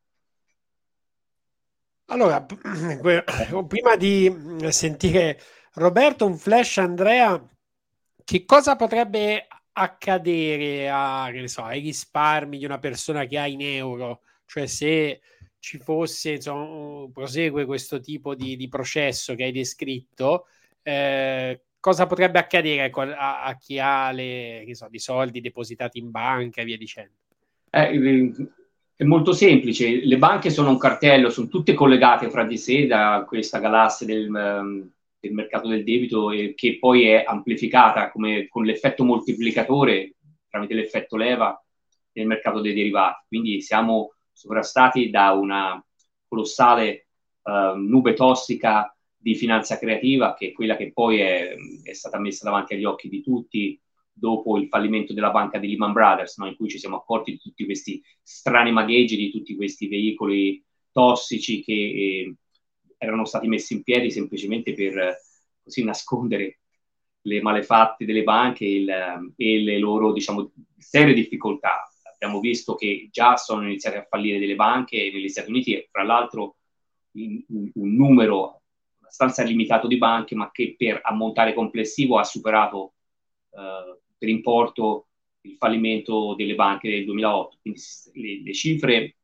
Allora, 2.06 2.44
prima 3.66 3.96
di 3.96 4.32
sentire 4.68 5.40
Roberto, 5.74 6.26
un 6.26 6.36
flash 6.36 6.78
Andrea, 6.78 7.42
che 8.24 8.44
cosa 8.44 8.76
potrebbe 8.76 9.46
accadere 9.72 10.88
a, 10.88 11.30
so, 11.44 11.62
ai 11.62 11.80
risparmi 11.80 12.58
di 12.58 12.64
una 12.64 12.78
persona 12.78 13.24
che 13.24 13.38
ha 13.38 13.46
in 13.46 13.60
euro? 13.62 14.22
Cioè 14.46 14.66
se 14.66 15.20
ci 15.58 15.78
fosse, 15.78 16.32
insomma, 16.32 17.10
prosegue 17.12 17.64
questo 17.64 18.00
tipo 18.00 18.34
di, 18.34 18.56
di 18.56 18.68
processo 18.68 19.34
che 19.34 19.44
hai 19.44 19.52
descritto, 19.52 20.46
eh, 20.82 21.60
cosa 21.80 22.06
potrebbe 22.06 22.38
accadere 22.38 22.90
a, 22.90 23.42
a 23.42 23.56
chi 23.56 23.78
ha 23.80 24.12
le, 24.12 24.64
so, 24.72 24.88
i 24.90 24.98
soldi 25.00 25.40
depositati 25.40 25.98
in 25.98 26.10
banca 26.10 26.60
e 26.60 26.64
via 26.64 26.76
dicendo? 26.76 27.14
Eh, 27.70 27.92
è 28.96 29.04
molto 29.04 29.32
semplice, 29.32 30.04
le 30.04 30.16
banche 30.16 30.48
sono 30.48 30.70
un 30.70 30.78
cartello, 30.78 31.28
sono 31.28 31.48
tutte 31.48 31.74
collegate 31.74 32.30
fra 32.30 32.44
di 32.44 32.56
sé 32.56 32.86
da 32.86 33.24
questa 33.28 33.58
galassia 33.58 34.06
del, 34.06 34.30
um, 34.30 34.90
del 35.20 35.32
mercato 35.32 35.68
del 35.68 35.84
debito 35.84 36.30
e 36.30 36.54
che 36.54 36.78
poi 36.78 37.06
è 37.08 37.22
amplificata 37.26 38.10
come, 38.10 38.48
con 38.48 38.64
l'effetto 38.64 39.04
moltiplicatore 39.04 40.14
tramite 40.48 40.72
l'effetto 40.72 41.16
leva 41.16 41.62
nel 42.12 42.26
mercato 42.26 42.60
dei 42.60 42.72
derivati. 42.72 43.24
Quindi 43.28 43.60
siamo 43.60 44.14
sovrastati 44.32 45.10
da 45.10 45.32
una 45.32 45.84
colossale 46.26 47.08
uh, 47.42 47.76
nube 47.76 48.14
tossica 48.14 48.96
di 49.14 49.34
finanza 49.34 49.78
creativa, 49.78 50.34
che 50.34 50.48
è 50.48 50.52
quella 50.52 50.76
che 50.76 50.92
poi 50.92 51.18
è, 51.18 51.54
è, 51.82 51.92
stata 51.92 52.18
messa 52.18 52.44
davanti 52.44 52.74
agli 52.74 52.84
occhi 52.84 53.10
di 53.10 53.22
tutti 53.22 53.78
dopo 54.18 54.56
il 54.56 54.68
fallimento 54.68 55.12
della 55.12 55.30
banca 55.30 55.58
di 55.58 55.68
Lehman 55.68 55.92
Brothers, 55.92 56.38
no? 56.38 56.46
in 56.46 56.56
cui 56.56 56.68
ci 56.68 56.78
siamo 56.78 56.96
accorti 56.96 57.32
di 57.32 57.38
tutti 57.38 57.64
questi 57.66 58.02
strani 58.22 58.72
magheggi, 58.72 59.16
di 59.16 59.30
tutti 59.30 59.54
questi 59.54 59.88
veicoli 59.88 60.64
tossici 60.90 61.62
che 61.62 61.72
eh, 61.72 62.34
erano 62.96 63.26
stati 63.26 63.46
messi 63.46 63.74
in 63.74 63.82
piedi 63.82 64.10
semplicemente 64.10 64.72
per 64.72 64.98
eh, 64.98 65.16
così 65.62 65.84
nascondere 65.84 66.60
le 67.22 67.42
malefatte 67.42 68.06
delle 68.06 68.22
banche 68.22 68.64
il, 68.64 68.88
e 69.36 69.58
le 69.58 69.78
loro 69.78 70.12
diciamo, 70.12 70.52
serie 70.78 71.12
difficoltà. 71.12 71.90
Abbiamo 72.14 72.40
visto 72.40 72.74
che 72.74 73.08
già 73.12 73.36
sono 73.36 73.64
iniziate 73.64 73.98
a 73.98 74.06
fallire 74.08 74.38
delle 74.38 74.54
banche 74.54 75.10
negli 75.12 75.28
Stati 75.28 75.50
Uniti 75.50 75.74
e 75.74 75.88
fra 75.90 76.02
l'altro 76.02 76.56
un, 77.12 77.42
un 77.48 77.94
numero 77.94 78.62
abbastanza 78.98 79.42
limitato 79.42 79.86
di 79.86 79.98
banche, 79.98 80.34
ma 80.34 80.50
che 80.50 80.74
per 80.78 81.00
ammontare 81.02 81.52
complessivo 81.52 82.18
ha 82.18 82.24
superato 82.24 82.94
eh, 83.50 84.00
per 84.18 84.28
importo 84.28 85.08
il 85.42 85.56
fallimento 85.56 86.34
delle 86.34 86.54
banche 86.54 86.90
del 86.90 87.04
2008. 87.04 87.56
Quindi 87.60 87.80
le, 88.14 88.42
le, 88.42 88.52
cifre 88.52 89.16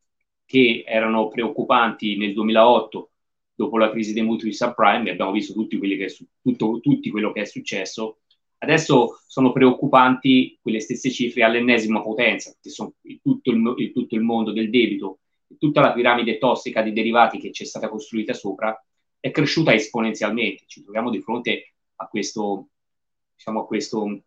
che 0.44 0.84
erano 0.86 1.28
preoccupanti 1.28 2.16
nel 2.16 2.32
2008 2.32 3.10
dopo 3.54 3.78
la 3.78 3.90
crisi 3.90 4.12
dei 4.12 4.22
mutui 4.22 4.52
subprime, 4.52 5.10
abbiamo 5.10 5.32
visto 5.32 5.52
tutti, 5.52 5.78
che, 5.78 6.16
tutto, 6.40 6.80
tutti 6.80 7.10
quello 7.10 7.32
che 7.32 7.42
è 7.42 7.44
successo, 7.44 8.18
adesso 8.58 9.20
sono 9.26 9.52
preoccupanti 9.52 10.58
quelle 10.60 10.80
stesse 10.80 11.10
cifre 11.10 11.42
all'ennesima 11.42 12.02
potenza, 12.02 12.54
che 12.60 12.70
sono 12.70 12.94
tutto 13.22 13.50
il, 13.50 13.74
il, 13.76 13.92
tutto 13.92 14.14
il 14.14 14.22
mondo 14.22 14.52
del 14.52 14.70
debito, 14.70 15.18
tutta 15.58 15.80
la 15.80 15.92
piramide 15.92 16.38
tossica 16.38 16.82
di 16.82 16.92
derivati 16.92 17.38
che 17.38 17.50
c'è 17.50 17.64
stata 17.64 17.88
costruita 17.88 18.32
sopra, 18.32 18.76
è 19.20 19.30
cresciuta 19.30 19.72
esponenzialmente. 19.72 20.64
Ci 20.66 20.82
troviamo 20.82 21.10
di 21.10 21.20
fronte 21.20 21.74
a 21.96 22.08
questo, 22.08 22.68
diciamo, 23.36 23.60
a 23.60 23.66
questo 23.66 24.22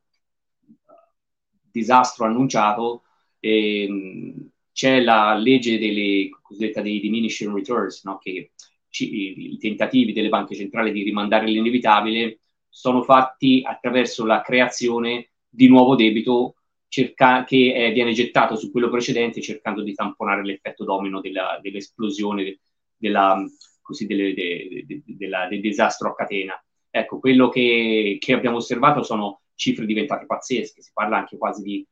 disastro 1.80 2.26
annunciato. 2.26 3.04
E, 3.40 3.86
um, 3.90 4.50
c'è 4.72 5.00
la 5.02 5.36
legge 5.36 5.80
delle 5.80 6.30
cosiddetta 6.42 6.82
dei 6.82 7.00
diminishing 7.00 7.54
returns, 7.54 8.04
no? 8.04 8.18
che 8.18 8.52
ci, 8.90 9.14
i, 9.14 9.54
i, 9.54 9.58
tentativi 9.58 10.12
delle 10.12 10.28
banche 10.30 10.56
centrali 10.56 10.92
di 10.92 11.04
rimandare 11.04 11.48
l'inevitabile 11.48 12.40
sono 12.68 13.02
fatti 13.04 13.62
attraverso 13.64 14.26
la 14.26 14.42
creazione 14.42 15.30
di 15.48 15.70
nuovo 15.70 15.96
debito 15.96 16.56
cerca, 16.90 17.46
che 17.46 17.74
eh, 17.74 17.92
viene 17.92 18.12
gettato 18.12 18.56
su 18.58 18.72
quello 18.72 18.90
precedente 18.90 19.42
cercando 19.42 19.82
di 19.82 19.94
tamponare 19.94 20.44
l'effetto 20.44 20.84
domino 20.84 21.22
della, 21.22 21.58
dell'esplosione 21.62 22.60
della, 22.98 23.42
così 23.82 24.06
delle, 24.08 24.34
de, 24.34 24.84
de, 24.86 25.02
de, 25.06 25.30
del 25.50 25.62
disastro 25.62 26.10
a 26.10 26.16
catena. 26.16 26.62
Ecco, 26.90 27.20
quello 27.20 27.50
che, 27.50 28.18
che, 28.20 28.34
abbiamo 28.34 28.58
osservato 28.58 29.04
sono 29.04 29.42
cifre 29.56 29.86
diventate 29.86 30.26
pazzesche, 30.26 30.82
si 30.82 30.92
parla 30.94 31.18
anche 31.18 31.38
quasi 31.38 31.62
di 31.62 31.88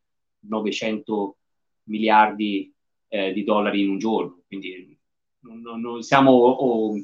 900 0.48 1.38
miliardi 1.84 2.74
eh, 3.08 3.34
di 3.34 3.43
dollari 3.43 3.82
in 3.82 3.89
un 3.89 3.98
giorno, 3.98 4.41
quindi 4.48 4.98
non, 5.39 5.62
non 5.79 6.01
siamo 6.01 6.32
o, 6.32 6.96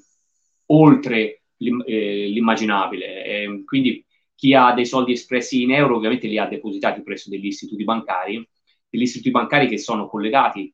oltre 0.67 1.43
l'im, 1.57 1.83
eh, 1.85 2.27
l'immaginabile. 2.27 3.25
Eh, 3.25 3.63
quindi 3.65 4.05
chi 4.35 4.53
ha 4.53 4.73
dei 4.73 4.85
soldi 4.85 5.13
espressi 5.13 5.61
in 5.61 5.71
euro 5.71 5.97
ovviamente 5.97 6.27
li 6.27 6.37
ha 6.37 6.47
depositati 6.47 7.01
presso 7.01 7.29
degli 7.29 7.47
istituti 7.47 7.83
bancari, 7.83 8.47
degli 8.87 9.01
istituti 9.01 9.31
bancari 9.31 9.67
che 9.67 9.77
sono 9.77 10.07
collegati 10.07 10.73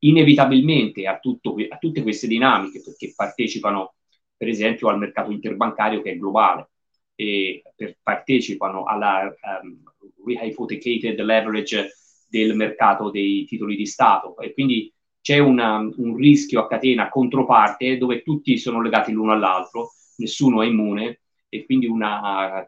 inevitabilmente 0.00 1.06
a, 1.06 1.18
tutto, 1.18 1.56
a 1.68 1.78
tutte 1.78 2.02
queste 2.02 2.26
dinamiche 2.26 2.82
perché 2.82 3.12
partecipano 3.16 3.94
per 4.36 4.48
esempio 4.48 4.88
al 4.88 4.98
mercato 4.98 5.30
interbancario 5.30 6.02
che 6.02 6.12
è 6.12 6.18
globale 6.18 6.70
e 7.16 7.62
per, 7.74 7.96
partecipano 8.02 8.84
alla 8.84 9.34
um, 9.62 9.82
rehypothecated 10.24 11.18
leverage 11.20 11.90
del 12.28 12.54
mercato 12.54 13.10
dei 13.10 13.44
titoli 13.46 13.74
di 13.74 13.86
Stato. 13.86 14.38
E 14.38 14.52
quindi 14.52 14.92
c'è 15.20 15.38
una, 15.38 15.78
un 15.78 16.14
rischio 16.14 16.60
a 16.60 16.68
catena 16.68 17.08
controparte 17.08 17.96
dove 17.98 18.22
tutti 18.22 18.56
sono 18.58 18.80
legati 18.80 19.10
l'uno 19.10 19.32
all'altro, 19.32 19.90
nessuno 20.18 20.62
è 20.62 20.66
immune 20.66 21.22
e 21.48 21.64
quindi 21.64 21.86
una, 21.86 22.62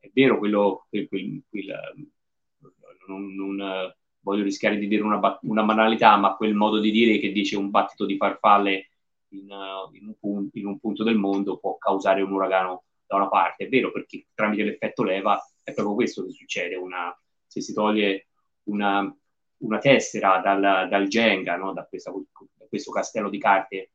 è 0.00 0.10
vero 0.14 0.38
quello, 0.38 0.86
quel, 0.88 1.08
quel, 1.08 1.42
quel, 1.48 1.74
non, 3.06 3.34
non, 3.34 3.94
voglio 4.22 4.42
rischiare 4.42 4.78
di 4.78 4.86
dire 4.86 5.02
una, 5.02 5.38
una, 5.42 5.62
banalità, 5.62 6.16
ma 6.16 6.36
quel 6.36 6.54
modo 6.54 6.78
di 6.78 6.90
dire 6.90 7.18
che 7.18 7.32
dice 7.32 7.56
un 7.56 7.70
battito 7.70 8.04
di 8.06 8.16
farfalle 8.16 8.90
in, 9.28 9.48
in, 9.92 10.14
un 10.20 10.48
in, 10.52 10.66
un 10.66 10.78
punto, 10.78 11.04
del 11.04 11.16
mondo 11.16 11.58
può 11.58 11.76
causare 11.78 12.22
un 12.22 12.32
uragano 12.32 12.84
da 13.10 13.16
una 13.16 13.28
parte. 13.28 13.64
È 13.64 13.68
vero 13.68 13.90
perché 13.90 14.28
tramite 14.32 14.62
l'effetto 14.62 15.02
leva 15.02 15.36
è 15.64 15.72
proprio 15.72 15.96
questo 15.96 16.24
che 16.24 16.30
succede. 16.30 16.76
Una, 16.76 17.12
se 17.44 17.60
si 17.60 17.74
toglie 17.74 18.28
una, 18.64 19.12
una 19.58 19.78
tessera 19.78 20.38
dal, 20.38 20.88
dal 20.88 21.08
Jenga, 21.08 21.56
no? 21.56 21.72
da, 21.72 21.84
questa, 21.86 22.12
da 22.12 22.66
questo 22.68 22.92
castello 22.92 23.28
di 23.28 23.38
carte 23.38 23.90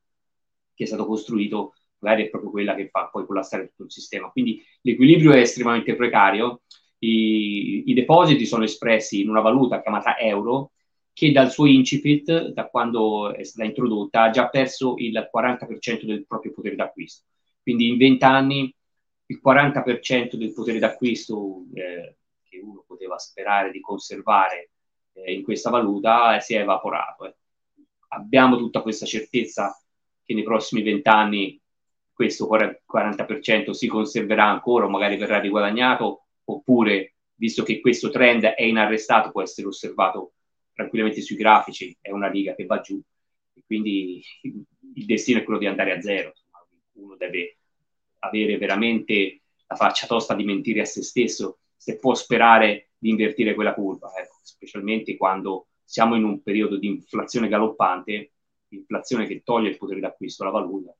che 0.73 0.83
è 0.83 0.87
stato 0.87 1.05
costruito, 1.05 1.75
magari 1.99 2.25
è 2.25 2.29
proprio 2.29 2.51
quella 2.51 2.75
che 2.75 2.89
fa 2.89 3.07
poi 3.07 3.25
collassare 3.25 3.69
tutto 3.69 3.83
il 3.83 3.91
sistema. 3.91 4.29
Quindi 4.29 4.61
l'equilibrio 4.81 5.31
è 5.31 5.39
estremamente 5.39 5.95
precario, 5.95 6.63
i, 6.97 7.83
i 7.85 7.93
depositi 7.93 8.45
sono 8.45 8.65
espressi 8.65 9.21
in 9.21 9.29
una 9.29 9.39
valuta 9.39 9.81
chiamata 9.81 10.17
euro, 10.17 10.71
che 11.13 11.31
dal 11.31 11.49
suo 11.49 11.65
incipit, 11.65 12.49
da 12.49 12.67
quando 12.67 13.33
è 13.33 13.43
stata 13.45 13.65
introdotta, 13.65 14.23
ha 14.23 14.29
già 14.31 14.49
perso 14.49 14.95
il 14.97 15.29
40% 15.33 16.03
del 16.03 16.25
proprio 16.27 16.51
potere 16.51 16.75
d'acquisto. 16.75 17.23
Quindi 17.61 17.87
in 17.87 17.97
20 17.97 18.23
anni 18.25 18.74
il 19.27 19.41
40% 19.43 20.35
del 20.35 20.53
potere 20.53 20.79
d'acquisto 20.79 21.65
eh, 21.73 22.17
che 22.43 22.59
uno 22.59 22.83
poteva 22.85 23.17
sperare 23.17 23.71
di 23.71 23.79
conservare 23.79 24.71
eh, 25.13 25.33
in 25.33 25.43
questa 25.43 25.69
valuta 25.69 26.35
eh, 26.35 26.41
si 26.41 26.53
è 26.53 26.61
evaporato. 26.61 27.25
Eh. 27.25 27.35
Abbiamo 28.09 28.57
tutta 28.57 28.81
questa 28.81 29.05
certezza 29.05 29.77
che 30.23 30.33
nei 30.33 30.43
prossimi 30.43 30.83
20 30.83 31.09
anni 31.09 31.61
questo 32.13 32.47
40% 32.47 33.71
si 33.71 33.87
conserverà 33.87 34.45
ancora 34.45 34.85
o 34.85 34.89
magari 34.89 35.17
verrà 35.17 35.39
riguadagnato, 35.39 36.27
oppure, 36.45 37.15
visto 37.35 37.63
che 37.63 37.81
questo 37.81 38.09
trend 38.09 38.45
è 38.45 38.63
inarrestato, 38.63 39.31
può 39.31 39.41
essere 39.41 39.67
osservato 39.67 40.35
tranquillamente 40.71 41.21
sui 41.21 41.35
grafici, 41.35 41.95
è 41.99 42.11
una 42.11 42.29
riga 42.29 42.55
che 42.55 42.65
va 42.65 42.79
giù, 42.79 43.01
e 43.53 43.63
quindi 43.65 44.23
il 44.95 45.05
destino 45.05 45.39
è 45.39 45.43
quello 45.43 45.59
di 45.59 45.67
andare 45.67 45.91
a 45.91 46.01
zero. 46.01 46.33
Uno 46.93 47.17
deve 47.17 47.57
avere 48.27 48.57
veramente 48.57 49.41
la 49.67 49.75
faccia 49.75 50.07
tosta 50.07 50.33
di 50.33 50.43
mentire 50.43 50.81
a 50.81 50.85
se 50.85 51.01
stesso 51.01 51.59
se 51.75 51.97
può 51.97 52.13
sperare 52.13 52.89
di 52.97 53.09
invertire 53.09 53.53
quella 53.53 53.73
curva, 53.73 54.11
ecco, 54.15 54.37
specialmente 54.41 55.17
quando 55.17 55.67
siamo 55.83 56.15
in 56.15 56.23
un 56.23 56.41
periodo 56.41 56.77
di 56.77 56.87
inflazione 56.87 57.47
galoppante, 57.47 58.31
inflazione 58.69 59.27
che 59.27 59.43
toglie 59.43 59.69
il 59.69 59.77
potere 59.77 59.99
d'acquisto 59.99 60.43
alla 60.43 60.51
valuta, 60.51 60.95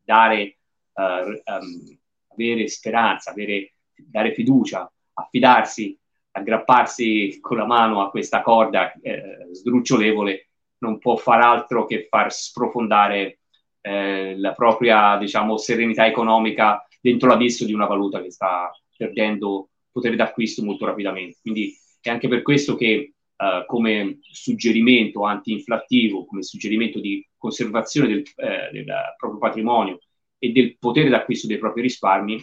dare, 0.00 0.58
uh, 0.92 1.02
um, 1.02 1.98
avere 2.28 2.68
speranza, 2.68 3.30
avere, 3.30 3.74
dare 3.94 4.32
fiducia, 4.34 4.90
affidarsi 5.14 5.98
aggrapparsi 6.36 7.38
con 7.40 7.56
la 7.56 7.66
mano 7.66 8.02
a 8.02 8.10
questa 8.10 8.42
corda 8.42 8.92
eh, 9.00 9.48
sdrucciolevole 9.52 10.48
non 10.78 10.98
può 10.98 11.16
far 11.16 11.40
altro 11.40 11.86
che 11.86 12.06
far 12.08 12.32
sprofondare 12.32 13.40
eh, 13.86 14.34
la 14.38 14.52
propria 14.54 15.18
diciamo, 15.18 15.58
serenità 15.58 16.06
economica 16.06 16.86
dentro 17.02 17.28
l'abisso 17.28 17.66
di 17.66 17.74
una 17.74 17.84
valuta 17.84 18.22
che 18.22 18.30
sta 18.30 18.70
perdendo 18.96 19.68
potere 19.92 20.16
d'acquisto 20.16 20.64
molto 20.64 20.86
rapidamente. 20.86 21.36
Quindi 21.42 21.76
è 22.00 22.08
anche 22.08 22.26
per 22.26 22.40
questo 22.40 22.76
che 22.76 23.12
eh, 23.36 23.64
come 23.66 24.20
suggerimento 24.22 25.24
anti-inflattivo, 25.24 26.24
come 26.24 26.42
suggerimento 26.42 26.98
di 26.98 27.26
conservazione 27.36 28.08
del, 28.08 28.22
eh, 28.36 28.70
del 28.72 28.86
proprio 29.18 29.38
patrimonio 29.38 29.98
e 30.38 30.50
del 30.50 30.78
potere 30.78 31.10
d'acquisto 31.10 31.46
dei 31.46 31.58
propri 31.58 31.82
risparmi, 31.82 32.42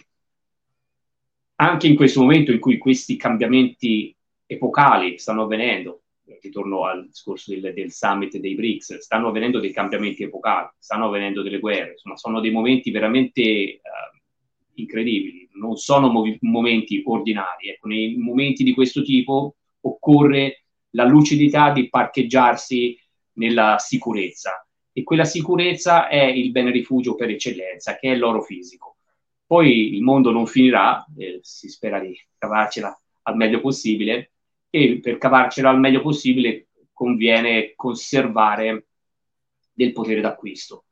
anche 1.56 1.86
in 1.88 1.96
questo 1.96 2.20
momento 2.20 2.52
in 2.52 2.60
cui 2.60 2.78
questi 2.78 3.16
cambiamenti 3.16 4.14
epocali 4.46 5.18
stanno 5.18 5.42
avvenendo, 5.42 6.01
ritorno 6.40 6.84
al 6.84 7.06
discorso 7.06 7.52
del, 7.52 7.72
del 7.74 7.92
summit 7.92 8.36
dei 8.38 8.54
BRICS, 8.54 8.98
stanno 8.98 9.28
avvenendo 9.28 9.60
dei 9.60 9.72
cambiamenti 9.72 10.22
epocali, 10.22 10.68
stanno 10.78 11.06
avvenendo 11.06 11.42
delle 11.42 11.58
guerre, 11.58 11.92
insomma 11.92 12.16
sono 12.16 12.40
dei 12.40 12.50
momenti 12.50 12.90
veramente 12.90 13.80
uh, 13.82 14.18
incredibili, 14.74 15.48
non 15.54 15.76
sono 15.76 16.08
movi- 16.10 16.38
momenti 16.40 17.02
ordinari. 17.04 17.68
Ecco, 17.70 17.88
nei 17.88 18.16
momenti 18.16 18.64
di 18.64 18.72
questo 18.72 19.02
tipo 19.02 19.56
occorre 19.80 20.64
la 20.90 21.04
lucidità 21.04 21.70
di 21.72 21.88
parcheggiarsi 21.88 22.98
nella 23.34 23.76
sicurezza 23.78 24.66
e 24.92 25.02
quella 25.04 25.24
sicurezza 25.24 26.08
è 26.08 26.22
il 26.22 26.50
bene 26.50 26.70
rifugio 26.70 27.14
per 27.14 27.30
eccellenza, 27.30 27.96
che 27.96 28.12
è 28.12 28.16
l'oro 28.16 28.42
fisico. 28.42 28.96
Poi 29.46 29.94
il 29.94 30.02
mondo 30.02 30.30
non 30.30 30.46
finirà, 30.46 31.04
eh, 31.16 31.38
si 31.42 31.68
spera 31.68 31.98
di 31.98 32.14
cavarcela 32.38 32.94
al 33.22 33.36
meglio 33.36 33.60
possibile 33.60 34.31
e 34.74 35.00
per 35.00 35.18
cavarcela 35.18 35.68
al 35.68 35.78
meglio 35.78 36.00
possibile 36.00 36.68
conviene 36.94 37.74
conservare 37.76 38.86
del 39.70 39.92
potere 39.92 40.22
d'acquisto, 40.22 40.86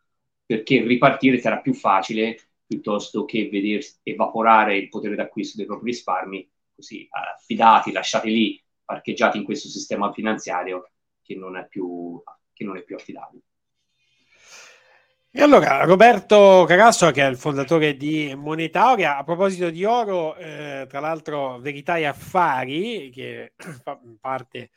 perché 0.44 0.82
ripartire 0.82 1.38
sarà 1.38 1.60
più 1.60 1.72
facile 1.72 2.36
piuttosto 2.66 3.24
che 3.24 3.48
vedere 3.48 3.82
evaporare 4.02 4.76
il 4.76 4.90
potere 4.90 5.14
d'acquisto 5.14 5.56
dei 5.56 5.64
propri 5.64 5.92
risparmi, 5.92 6.46
così 6.74 7.08
affidati, 7.10 7.90
lasciati 7.90 8.30
lì, 8.30 8.62
parcheggiati 8.84 9.38
in 9.38 9.44
questo 9.44 9.68
sistema 9.68 10.12
finanziario 10.12 10.90
che 11.22 11.34
non 11.34 11.56
è 11.56 11.66
più, 11.66 12.22
che 12.52 12.64
non 12.64 12.76
è 12.76 12.82
più 12.82 12.96
affidabile. 12.96 13.44
E 15.32 15.40
allora 15.42 15.84
Roberto 15.84 16.64
Carasso, 16.66 17.12
che 17.12 17.22
è 17.22 17.28
il 17.28 17.36
fondatore 17.36 17.96
di 17.96 18.34
Monetauria, 18.36 19.16
a 19.16 19.22
proposito 19.22 19.70
di 19.70 19.84
oro, 19.84 20.34
eh, 20.34 20.86
tra 20.88 20.98
l'altro 20.98 21.60
Verità 21.60 21.96
e 21.98 22.04
Affari, 22.04 23.10
che 23.14 23.52
fa 23.84 24.00
parte 24.20 24.70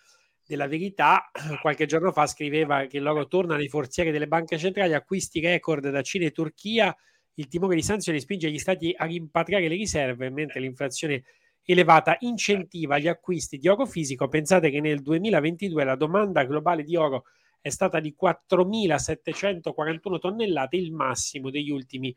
della 0.46 0.68
Verità, 0.68 1.32
qualche 1.60 1.88
giorno 1.88 2.12
fa 2.12 2.28
scriveva 2.28 2.86
che 2.86 3.00
l'oro 3.00 3.26
torna 3.26 3.56
nei 3.56 3.68
forzieri 3.68 4.12
delle 4.12 4.28
banche 4.28 4.60
centrali, 4.60 4.94
acquisti 4.94 5.40
record 5.40 5.90
da 5.90 6.04
Cina 6.04 6.26
e 6.26 6.32
Turchia, 6.32 6.96
il 7.34 7.48
timore 7.48 7.74
di 7.74 7.82
sanzioni 7.82 8.20
spinge 8.20 8.52
gli 8.52 8.60
stati 8.60 8.94
a 8.96 9.06
rimpatriare 9.06 9.68
le 9.68 9.76
riserve, 9.76 10.30
mentre 10.30 10.60
l'inflazione 10.60 11.24
elevata 11.64 12.16
incentiva 12.20 13.00
gli 13.00 13.08
acquisti 13.08 13.58
di 13.58 13.68
oro 13.70 13.88
fisico. 13.88 14.28
Pensate 14.28 14.70
che 14.70 14.82
nel 14.82 15.02
2022 15.02 15.84
la 15.84 15.96
domanda 15.96 16.44
globale 16.44 16.84
di 16.84 16.96
oro 16.96 17.24
è 17.64 17.70
stata 17.70 18.02
di 18.02 18.14
4.741 18.22 20.20
tonnellate, 20.20 20.76
il 20.76 20.92
massimo 20.92 21.50
degli 21.50 21.72
ultimi. 21.72 22.14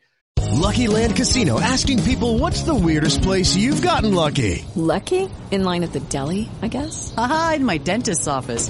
Lucky 0.59 0.87
Land 0.87 1.15
Casino 1.15 1.57
asking 1.61 2.03
people 2.03 2.37
what's 2.37 2.63
the 2.63 2.75
weirdest 2.75 3.21
place 3.21 3.55
you've 3.55 3.81
gotten 3.81 4.13
lucky? 4.13 4.65
Lucky? 4.75 5.29
In 5.51 5.63
line 5.63 5.83
at 5.83 5.93
the 5.93 6.01
deli, 6.09 6.49
I 6.61 6.67
guess. 6.67 7.13
Aha, 7.15 7.53
in 7.55 7.63
my 7.63 7.77
dentist's 7.77 8.27
office. 8.27 8.69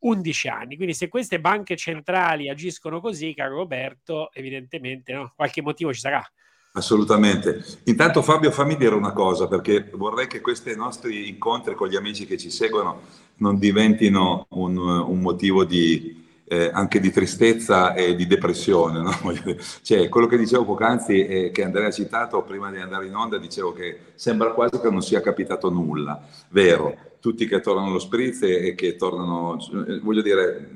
11 0.00 0.48
anni. 0.48 0.76
Quindi 0.76 0.94
se 0.94 1.08
queste 1.08 1.40
banche 1.40 1.76
centrali 1.76 2.48
agiscono 2.48 3.00
così, 3.00 3.34
caro 3.34 3.56
Roberto, 3.56 4.30
evidentemente 4.32 5.12
no? 5.12 5.32
qualche 5.34 5.62
motivo 5.62 5.92
ci 5.92 6.00
sarà. 6.00 6.22
Assolutamente. 6.72 7.64
Intanto 7.84 8.22
Fabio 8.22 8.52
fammi 8.52 8.76
dire 8.76 8.94
una 8.94 9.12
cosa 9.12 9.48
perché 9.48 9.90
vorrei 9.94 10.28
che 10.28 10.40
questi 10.40 10.74
nostri 10.76 11.28
incontri 11.28 11.74
con 11.74 11.88
gli 11.88 11.96
amici 11.96 12.26
che 12.26 12.38
ci 12.38 12.50
seguono 12.50 13.00
non 13.36 13.58
diventino 13.58 14.46
un, 14.50 14.76
un 14.76 15.18
motivo 15.18 15.64
di, 15.64 16.24
eh, 16.46 16.70
anche 16.72 17.00
di 17.00 17.10
tristezza 17.10 17.94
e 17.94 18.14
di 18.14 18.26
depressione. 18.26 19.00
No? 19.00 19.10
Cioè, 19.82 20.08
quello 20.08 20.28
che 20.28 20.38
dicevo 20.38 20.64
poc'anzi 20.64 21.26
e 21.26 21.50
che 21.50 21.64
Andrea 21.64 21.88
ha 21.88 21.92
citato 21.92 22.42
prima 22.42 22.70
di 22.70 22.78
andare 22.78 23.06
in 23.06 23.16
onda, 23.16 23.36
dicevo 23.38 23.72
che 23.72 23.98
sembra 24.14 24.52
quasi 24.52 24.78
che 24.78 24.90
non 24.90 25.02
sia 25.02 25.20
capitato 25.20 25.70
nulla. 25.70 26.22
Vero, 26.50 26.96
tutti 27.20 27.46
che 27.46 27.60
tornano 27.60 27.88
allo 27.88 27.98
spritz 27.98 28.42
e 28.42 28.74
che 28.74 28.96
tornano, 28.96 29.58
voglio 30.02 30.22
dire, 30.22 30.70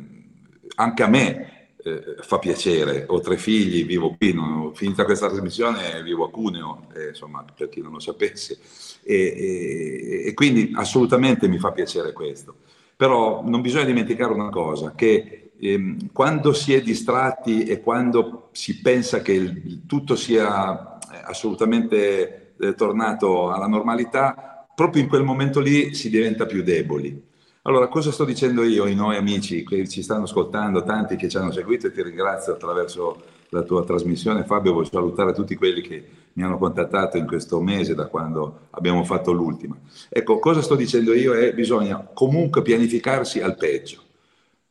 anche 0.77 1.03
a 1.03 1.09
me 1.09 1.55
eh, 1.85 2.17
fa 2.21 2.39
piacere, 2.39 3.05
ho 3.09 3.21
tre 3.21 3.37
figli, 3.37 3.85
vivo 3.85 4.15
qui, 4.17 4.33
non, 4.33 4.75
finita 4.75 5.05
questa 5.05 5.29
trasmissione 5.29 6.03
vivo 6.03 6.25
a 6.25 6.31
Cuneo, 6.31 6.87
eh, 6.95 7.09
insomma 7.09 7.45
per 7.55 7.69
chi 7.69 7.83
non 7.83 7.93
lo 7.93 8.01
sapesse, 8.01 8.59
e, 9.03 9.15
e, 9.15 10.29
e, 10.29 10.35
quindi 10.35 10.73
assolutamente 10.75 11.47
mi 11.49 11.59
fa 11.59 11.73
piacere 11.73 12.13
questo. 12.13 12.57
Però 12.97 13.43
non 13.45 13.61
bisogna 13.61 13.85
dimenticare 13.85 14.33
una 14.33 14.51
cosa, 14.51 14.95
che 14.95 15.51
ehm, 15.59 16.11
quando 16.13 16.53
si 16.53 16.73
è 16.73 16.81
distratti 16.81 17.65
e 17.65 17.81
quando 17.81 18.49
si 18.53 18.81
pensa 18.81 19.21
che 19.21 19.33
il, 19.33 19.83
tutto 19.87 20.17
sia 20.17 20.99
assolutamente 21.25 22.55
eh, 22.59 22.75
tornato 22.75 23.51
alla 23.51 23.67
normalità, 23.67 24.54
proprio 24.75 25.03
in 25.03 25.09
quel 25.09 25.23
momento 25.23 25.61
lì 25.61 25.95
si 25.95 26.11
diventa 26.11 26.47
più 26.47 26.63
deboli. 26.63 27.33
Allora, 27.63 27.89
cosa 27.89 28.13
sto 28.13 28.25
dicendo 28.25 28.63
io, 28.63 28.87
i 28.87 28.95
noi 28.95 29.17
amici 29.17 29.65
che 29.65 29.89
ci 29.89 30.03
stanno 30.03 30.25
ascoltando, 30.25 30.83
tanti 30.83 31.17
che 31.17 31.29
ci 31.29 31.39
hanno 31.39 31.51
seguito 31.51 31.87
e 31.87 31.93
ti 31.93 32.03
ringrazio 32.03 32.53
attraverso 32.53 33.23
la 33.49 33.63
tua 33.63 33.85
trasmissione. 33.85 34.45
Fabio, 34.45 34.75
voglio 34.75 34.89
salutare 34.91 35.33
tutti 35.33 35.55
quelli 35.55 35.81
che 35.81 36.05
mi 36.35 36.43
hanno 36.43 36.59
contattato 36.59 37.17
in 37.17 37.27
questo 37.27 37.61
mese 37.61 37.95
da 37.95 38.07
quando 38.07 38.67
abbiamo 38.71 39.03
fatto 39.05 39.33
l'ultima. 39.33 39.79
Ecco, 40.11 40.39
cosa 40.41 40.61
sto 40.61 40.75
dicendo 40.75 41.15
io 41.15 41.33
è 41.33 41.55
bisogna 41.55 42.07
comunque 42.13 42.61
pianificarsi 42.61 43.41
al 43.41 43.57
peggio. 43.57 44.03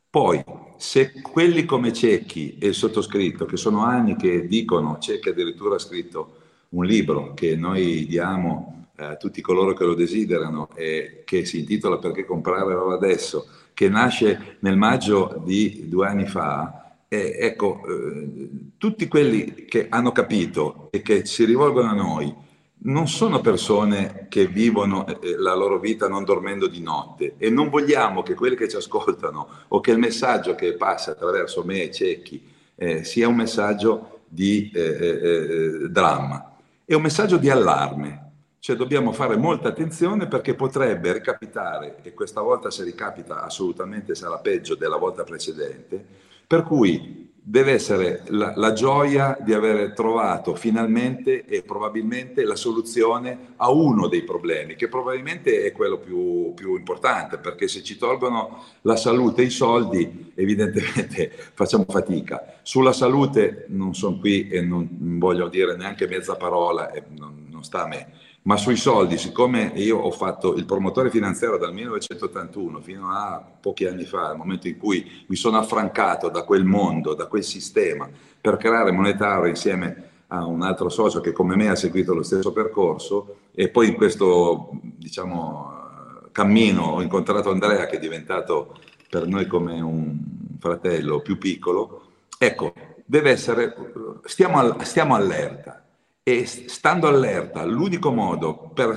Poi, 0.10 0.44
se 0.78 1.14
quelli 1.22 1.66
come 1.66 1.92
Cecchi 1.92 2.58
e 2.60 2.68
il 2.68 2.74
sottoscritto, 2.76 3.46
che 3.46 3.58
sono 3.58 3.84
anni 3.84 4.16
che 4.16 4.46
dicono, 4.46 5.00
Cecchi 5.00 5.30
addirittura 5.30 5.76
ha 5.76 5.80
scritto 5.80 6.36
un 6.70 6.86
libro 6.86 7.34
che 7.34 7.56
noi 7.56 8.06
diamo 8.06 8.83
a 8.98 9.16
tutti 9.16 9.42
coloro 9.42 9.74
che 9.74 9.86
lo 9.86 9.96
desiderano 9.96 10.70
e 10.76 11.24
che 11.26 11.46
si 11.46 11.60
intitola 11.60 11.98
Perché 11.98 12.26
comprarlo 12.26 12.92
adesso, 12.92 13.48
che 13.74 13.90
nasce 13.90 14.58
nel 14.60 14.78
maggio 14.78 15.42
di 15.44 15.88
due 15.90 16.08
anni 16.08 16.28
fa, 16.28 16.98
eh, 17.08 17.38
ecco, 17.40 17.82
eh, 17.88 18.50
tutti 18.78 19.08
quelli 19.08 19.66
che 19.66 19.88
hanno 19.90 20.12
capito 20.12 20.90
e 20.92 21.02
che 21.02 21.26
si 21.26 21.46
rivolgono 21.46 21.90
a 21.90 21.94
noi 21.94 22.42
non 22.86 23.08
sono 23.08 23.40
persone 23.40 24.28
che 24.30 24.48
vivono 24.48 25.06
eh, 25.08 25.38
la 25.38 25.56
loro 25.56 25.80
vita 25.80 26.08
non 26.08 26.24
dormendo 26.24 26.68
di 26.68 26.82
notte. 26.82 27.36
E 27.38 27.50
non 27.50 27.70
vogliamo 27.70 28.24
che 28.24 28.34
quelli 28.34 28.56
che 28.56 28.68
ci 28.68 28.76
ascoltano 28.76 29.48
o 29.70 29.80
che 29.80 29.92
il 29.92 30.00
messaggio 30.00 30.54
che 30.54 30.74
passa 30.74 31.12
attraverso 31.12 31.64
me 31.64 31.84
e 31.84 31.92
Cecchi 31.92 32.44
eh, 32.76 33.04
sia 33.04 33.28
un 33.28 33.36
messaggio 33.36 34.22
di 34.28 34.72
eh, 34.74 34.82
eh, 34.82 35.90
dramma, 35.90 36.56
è 36.84 36.94
un 36.94 37.02
messaggio 37.04 37.38
di 37.38 37.50
allarme 37.50 38.23
cioè 38.64 38.78
dobbiamo 38.78 39.12
fare 39.12 39.36
molta 39.36 39.68
attenzione 39.68 40.28
perché 40.28 40.54
potrebbe 40.54 41.12
ricapitare, 41.12 41.98
e 42.02 42.14
questa 42.14 42.40
volta 42.40 42.72
se 42.72 42.86
ricapita 42.86 43.44
assolutamente 43.44 44.16
sarà 44.16 44.38
peggio 44.38 44.76
della 44.76 44.96
volta 44.96 45.26
precedente, 45.26 46.02
per 46.48 46.64
cui 46.64 47.30
deve 47.36 47.74
essere 47.74 48.24
la, 48.28 48.54
la, 48.56 48.72
gioia 48.72 49.38
di 49.42 49.54
aver 49.54 49.92
trovato 49.92 50.56
finalmente 50.56 51.44
e 51.44 51.64
probabilmente 51.64 52.46
la 52.46 52.56
soluzione 52.56 53.54
a 53.58 53.70
uno 53.70 54.08
dei 54.08 54.24
problemi, 54.24 54.76
che 54.76 54.88
probabilmente 54.88 55.66
è 55.66 55.74
quello 55.74 55.98
più, 55.98 56.54
più 56.56 56.78
importante, 56.78 57.40
perché 57.40 57.68
se 57.68 57.84
ci 57.84 57.98
tolgono 57.98 58.64
la 58.84 58.96
salute 58.96 59.42
e 59.42 59.46
i 59.48 59.50
soldi, 59.50 60.32
evidentemente 60.36 61.34
facciamo 61.54 61.84
fatica. 61.86 62.60
Sulla 62.62 62.94
salute 62.94 63.66
non 63.68 63.94
sono 63.94 64.20
qui 64.20 64.48
e 64.48 64.62
non 64.62 64.88
voglio 65.20 65.50
dire 65.50 65.76
neanche 65.76 66.08
mezza 66.08 66.38
parola, 66.38 66.90
non, 67.10 67.48
non 67.50 67.62
sta 67.62 67.84
a 67.84 67.88
me 67.88 68.22
ma 68.44 68.58
sui 68.58 68.76
soldi, 68.76 69.18
siccome 69.18 69.72
io 69.76 69.98
ho 69.98 70.12
fatto 70.12 70.54
il 70.56 70.66
promotore 70.66 71.10
finanziario 71.10 71.58
dal 71.58 71.74
1981 71.74 72.82
fino 72.82 73.10
a 73.10 73.42
pochi 73.60 73.86
anni 73.86 74.04
fa, 74.04 74.30
al 74.30 74.38
momento 74.38 74.68
in 74.68 74.78
cui 74.78 75.26
mi 75.28 75.36
sono 75.36 75.58
affrancato 75.58 76.30
da 76.30 76.44
quel 76.44 76.66
mondo, 76.66 77.14
da 77.14 77.28
quel 77.28 77.44
sistema, 77.44 78.10
per 78.42 78.58
creare 78.58 78.92
monetario 78.92 79.46
insieme 79.46 80.10
a 80.28 80.46
un 80.46 80.62
altro 80.62 80.90
socio 80.90 81.22
che 81.22 81.32
come 81.32 81.56
me 81.56 81.70
ha 81.70 81.76
seguito 81.76 82.14
lo 82.14 82.24
stesso 82.24 82.52
percorso 82.52 83.36
e 83.54 83.70
poi 83.70 83.90
in 83.90 83.96
questo 83.96 84.72
diciamo, 84.82 85.82
cammino 86.32 86.84
ho 86.84 87.02
incontrato 87.02 87.50
Andrea 87.50 87.86
che 87.86 87.98
è 87.98 88.00
diventato 88.00 88.76
per 89.10 89.28
noi 89.28 89.48
come 89.48 89.80
un 89.80 90.18
fratello 90.60 91.20
più 91.20 91.38
piccolo, 91.38 92.02
ecco, 92.38 92.74
deve 93.06 93.30
essere, 93.30 93.76
stiamo, 94.26 94.84
stiamo 94.84 95.14
allerta, 95.14 95.83
e 96.24 96.46
stando 96.46 97.08
allerta, 97.08 97.66
l'unico 97.66 98.10
modo 98.10 98.72
per, 98.74 98.96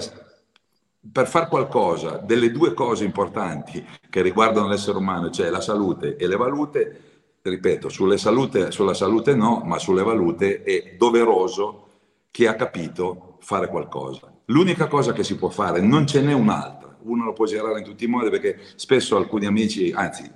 per 1.13 1.27
fare 1.27 1.49
qualcosa 1.49 2.19
delle 2.19 2.53
due 2.53 2.73
cose 2.73 3.05
importanti 3.05 3.85
che 4.09 4.23
riguardano 4.23 4.69
l'essere 4.69 4.99
umano, 4.99 5.31
cioè 5.31 5.51
la 5.51 5.61
salute 5.61 6.15
e 6.15 6.29
le 6.29 6.37
valute, 6.37 7.01
ripeto, 7.43 7.89
salute, 7.89 8.71
sulla 8.71 8.95
salute 8.95 9.35
no, 9.35 9.61
ma 9.65 9.79
sulle 9.79 10.05
valute 10.05 10.63
è 10.63 10.95
doveroso 10.97 11.89
chi 12.31 12.47
ha 12.47 12.55
capito 12.55 13.39
fare 13.41 13.67
qualcosa. 13.67 14.33
L'unica 14.47 14.87
cosa 14.87 15.13
che 15.13 15.25
si 15.25 15.37
può 15.37 15.49
fare, 15.49 15.81
non 15.81 16.07
ce 16.07 16.23
n'è 16.23 16.33
un'altra, 16.33 16.97
uno 17.03 17.25
lo 17.25 17.33
può 17.33 17.47
girare 17.47 17.81
in 17.81 17.85
tutti 17.85 18.05
i 18.05 18.09
modi 18.09 18.31
perché 18.31 18.61
spesso 18.77 19.17
alcuni 19.17 19.47
amici, 19.47 19.91
anzi 19.91 20.31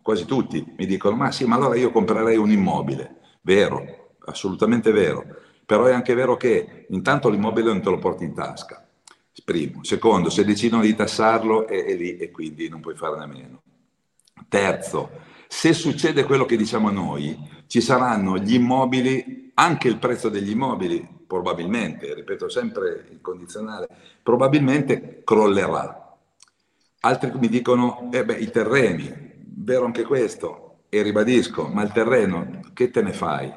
quasi 0.00 0.24
tutti, 0.24 0.74
mi 0.78 0.86
dicono 0.86 1.16
ma 1.16 1.30
sì, 1.30 1.44
ma 1.44 1.56
allora 1.56 1.76
io 1.76 1.90
comprerei 1.90 2.38
un 2.38 2.50
immobile. 2.50 3.16
Vero, 3.42 4.16
assolutamente 4.24 4.90
vero 4.90 5.42
però 5.64 5.86
è 5.86 5.92
anche 5.92 6.14
vero 6.14 6.36
che 6.36 6.86
intanto 6.90 7.28
l'immobile 7.28 7.68
non 7.68 7.80
te 7.80 7.90
lo 7.90 7.98
porti 7.98 8.24
in 8.24 8.34
tasca, 8.34 8.86
primo. 9.44 9.84
Secondo, 9.84 10.30
se 10.30 10.44
decidono 10.44 10.82
di 10.82 10.94
tassarlo 10.94 11.66
è, 11.66 11.84
è 11.84 11.94
lì 11.94 12.16
e 12.16 12.30
quindi 12.30 12.68
non 12.68 12.80
puoi 12.80 12.96
farne 12.96 13.24
a 13.24 13.26
meno. 13.26 13.62
Terzo, 14.48 15.10
se 15.48 15.72
succede 15.72 16.24
quello 16.24 16.44
che 16.44 16.56
diciamo 16.56 16.90
noi, 16.90 17.38
ci 17.66 17.80
saranno 17.80 18.38
gli 18.38 18.54
immobili, 18.54 19.50
anche 19.54 19.88
il 19.88 19.98
prezzo 19.98 20.28
degli 20.28 20.50
immobili 20.50 21.06
probabilmente, 21.26 22.14
ripeto 22.14 22.48
sempre 22.48 23.06
il 23.10 23.20
condizionale, 23.20 23.88
probabilmente 24.22 25.22
crollerà. 25.24 26.16
Altri 27.00 27.32
mi 27.34 27.48
dicono, 27.48 28.08
eh 28.12 28.24
beh, 28.24 28.36
i 28.36 28.50
terreni, 28.50 29.32
vero 29.56 29.84
anche 29.84 30.04
questo, 30.04 30.84
e 30.88 31.02
ribadisco, 31.02 31.66
ma 31.66 31.82
il 31.82 31.92
terreno, 31.92 32.60
che 32.72 32.90
te 32.90 33.02
ne 33.02 33.12
fai? 33.12 33.52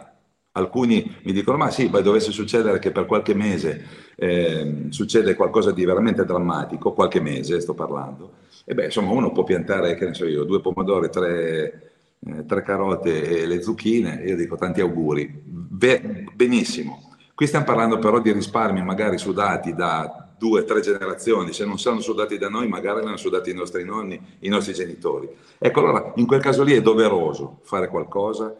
Alcuni 0.57 1.15
mi 1.21 1.31
dicono, 1.33 1.57
ma 1.57 1.69
sì, 1.69 1.87
poi 1.87 2.01
dovesse 2.01 2.31
succedere 2.31 2.79
che 2.79 2.91
per 2.91 3.05
qualche 3.05 3.35
mese 3.35 3.85
eh, 4.15 4.85
succede 4.89 5.35
qualcosa 5.35 5.71
di 5.71 5.85
veramente 5.85 6.25
drammatico, 6.25 6.93
qualche 6.93 7.21
mese 7.21 7.59
sto 7.59 7.75
parlando, 7.75 8.33
e 8.65 8.73
beh, 8.73 8.85
insomma, 8.85 9.11
uno 9.11 9.31
può 9.31 9.43
piantare, 9.43 9.95
che 9.95 10.05
ne 10.05 10.13
so 10.15 10.25
io, 10.25 10.43
due 10.43 10.59
pomodori, 10.59 11.09
tre, 11.09 11.91
eh, 12.19 12.45
tre 12.45 12.63
carote 12.63 13.41
e 13.41 13.45
le 13.45 13.61
zucchine, 13.61 14.23
io 14.25 14.35
dico 14.35 14.55
tanti 14.55 14.81
auguri. 14.81 15.41
Be- 15.45 16.25
benissimo. 16.33 17.13
Qui 17.35 17.45
stiamo 17.45 17.65
parlando 17.65 17.99
però 17.99 18.19
di 18.19 18.31
risparmi 18.31 18.83
magari 18.83 19.19
sudati 19.19 19.75
da 19.75 20.27
due, 20.39 20.63
tre 20.63 20.81
generazioni, 20.81 21.53
se 21.53 21.65
non 21.65 21.77
sono 21.77 21.99
sudati 21.99 22.39
da 22.39 22.49
noi, 22.49 22.67
magari 22.67 23.01
ne 23.01 23.09
hanno 23.09 23.17
sudati 23.17 23.51
i 23.51 23.53
nostri 23.53 23.85
nonni, 23.85 24.19
i 24.39 24.49
nostri 24.49 24.73
genitori. 24.73 25.29
Ecco, 25.59 25.79
allora, 25.79 26.13
in 26.15 26.25
quel 26.25 26.41
caso 26.41 26.63
lì 26.63 26.73
è 26.73 26.81
doveroso 26.81 27.59
fare 27.61 27.87
qualcosa 27.87 28.55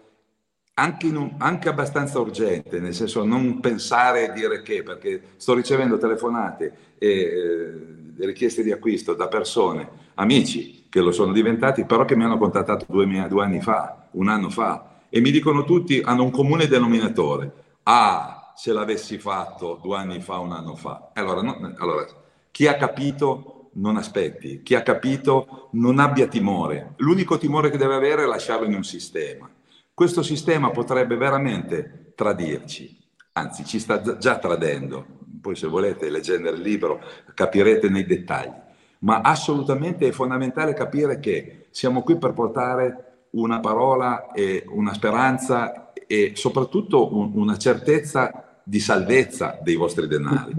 anche, 0.79 1.07
un, 1.07 1.33
anche, 1.37 1.69
abbastanza 1.69 2.19
urgente, 2.19 2.79
nel 2.79 2.93
senso 2.93 3.23
non 3.23 3.59
pensare 3.59 4.29
e 4.29 4.33
dire 4.33 4.61
che, 4.61 4.83
perché 4.83 5.21
sto 5.37 5.53
ricevendo 5.55 5.97
telefonate 5.97 6.95
e 6.99 7.09
eh, 7.09 8.25
richieste 8.25 8.61
di 8.61 8.71
acquisto 8.71 9.13
da 9.13 9.27
persone, 9.27 9.89
amici 10.15 10.85
che 10.89 11.01
lo 11.01 11.11
sono 11.11 11.33
diventati, 11.33 11.85
però 11.85 12.05
che 12.05 12.15
mi 12.15 12.23
hanno 12.23 12.37
contattato 12.37 12.85
due, 12.87 13.05
due 13.27 13.43
anni 13.43 13.59
fa, 13.59 14.07
un 14.11 14.29
anno 14.29 14.49
fa, 14.49 15.01
e 15.09 15.19
mi 15.19 15.31
dicono 15.31 15.63
tutti, 15.63 15.99
hanno 16.03 16.23
un 16.23 16.31
comune 16.31 16.67
denominatore. 16.67 17.51
Ah, 17.83 18.53
se 18.55 18.71
l'avessi 18.71 19.17
fatto 19.17 19.79
due 19.81 19.97
anni 19.97 20.21
fa, 20.21 20.37
un 20.37 20.51
anno 20.51 20.75
fa. 20.75 21.09
Allora, 21.13 21.41
no, 21.41 21.73
allora 21.77 22.05
chi 22.51 22.67
ha 22.67 22.75
capito 22.75 23.69
non 23.73 23.97
aspetti, 23.97 24.61
chi 24.61 24.75
ha 24.75 24.83
capito 24.83 25.69
non 25.71 25.97
abbia 25.97 26.27
timore. 26.27 26.93
L'unico 26.97 27.37
timore 27.37 27.71
che 27.71 27.77
deve 27.77 27.95
avere 27.95 28.23
è 28.23 28.27
lasciarlo 28.27 28.65
in 28.65 28.75
un 28.75 28.83
sistema 28.83 29.49
questo 29.97 30.21
sistema 30.21 30.69
potrebbe 30.69 31.15
veramente 31.15 32.11
tradirci, 32.13 33.03
anzi 33.31 33.65
ci 33.65 33.79
sta 33.79 33.99
già 34.19 34.37
tradendo, 34.37 35.03
poi 35.41 35.55
se 35.55 35.65
volete 35.65 36.11
leggendo 36.11 36.51
il 36.51 36.61
libro 36.61 37.01
capirete 37.33 37.89
nei 37.89 38.05
dettagli, 38.05 38.53
ma 38.99 39.21
assolutamente 39.21 40.07
è 40.07 40.11
fondamentale 40.11 40.75
capire 40.75 41.19
che 41.19 41.69
siamo 41.71 42.03
qui 42.03 42.15
per 42.19 42.33
portare 42.33 43.25
una 43.31 43.59
parola 43.59 44.29
e 44.33 44.65
una 44.67 44.93
speranza 44.93 45.91
e 45.93 46.33
soprattutto 46.35 47.15
un, 47.15 47.31
una 47.33 47.57
certezza 47.57 48.61
di 48.63 48.79
salvezza 48.79 49.57
dei 49.63 49.77
vostri 49.77 50.05
denari. 50.05 50.53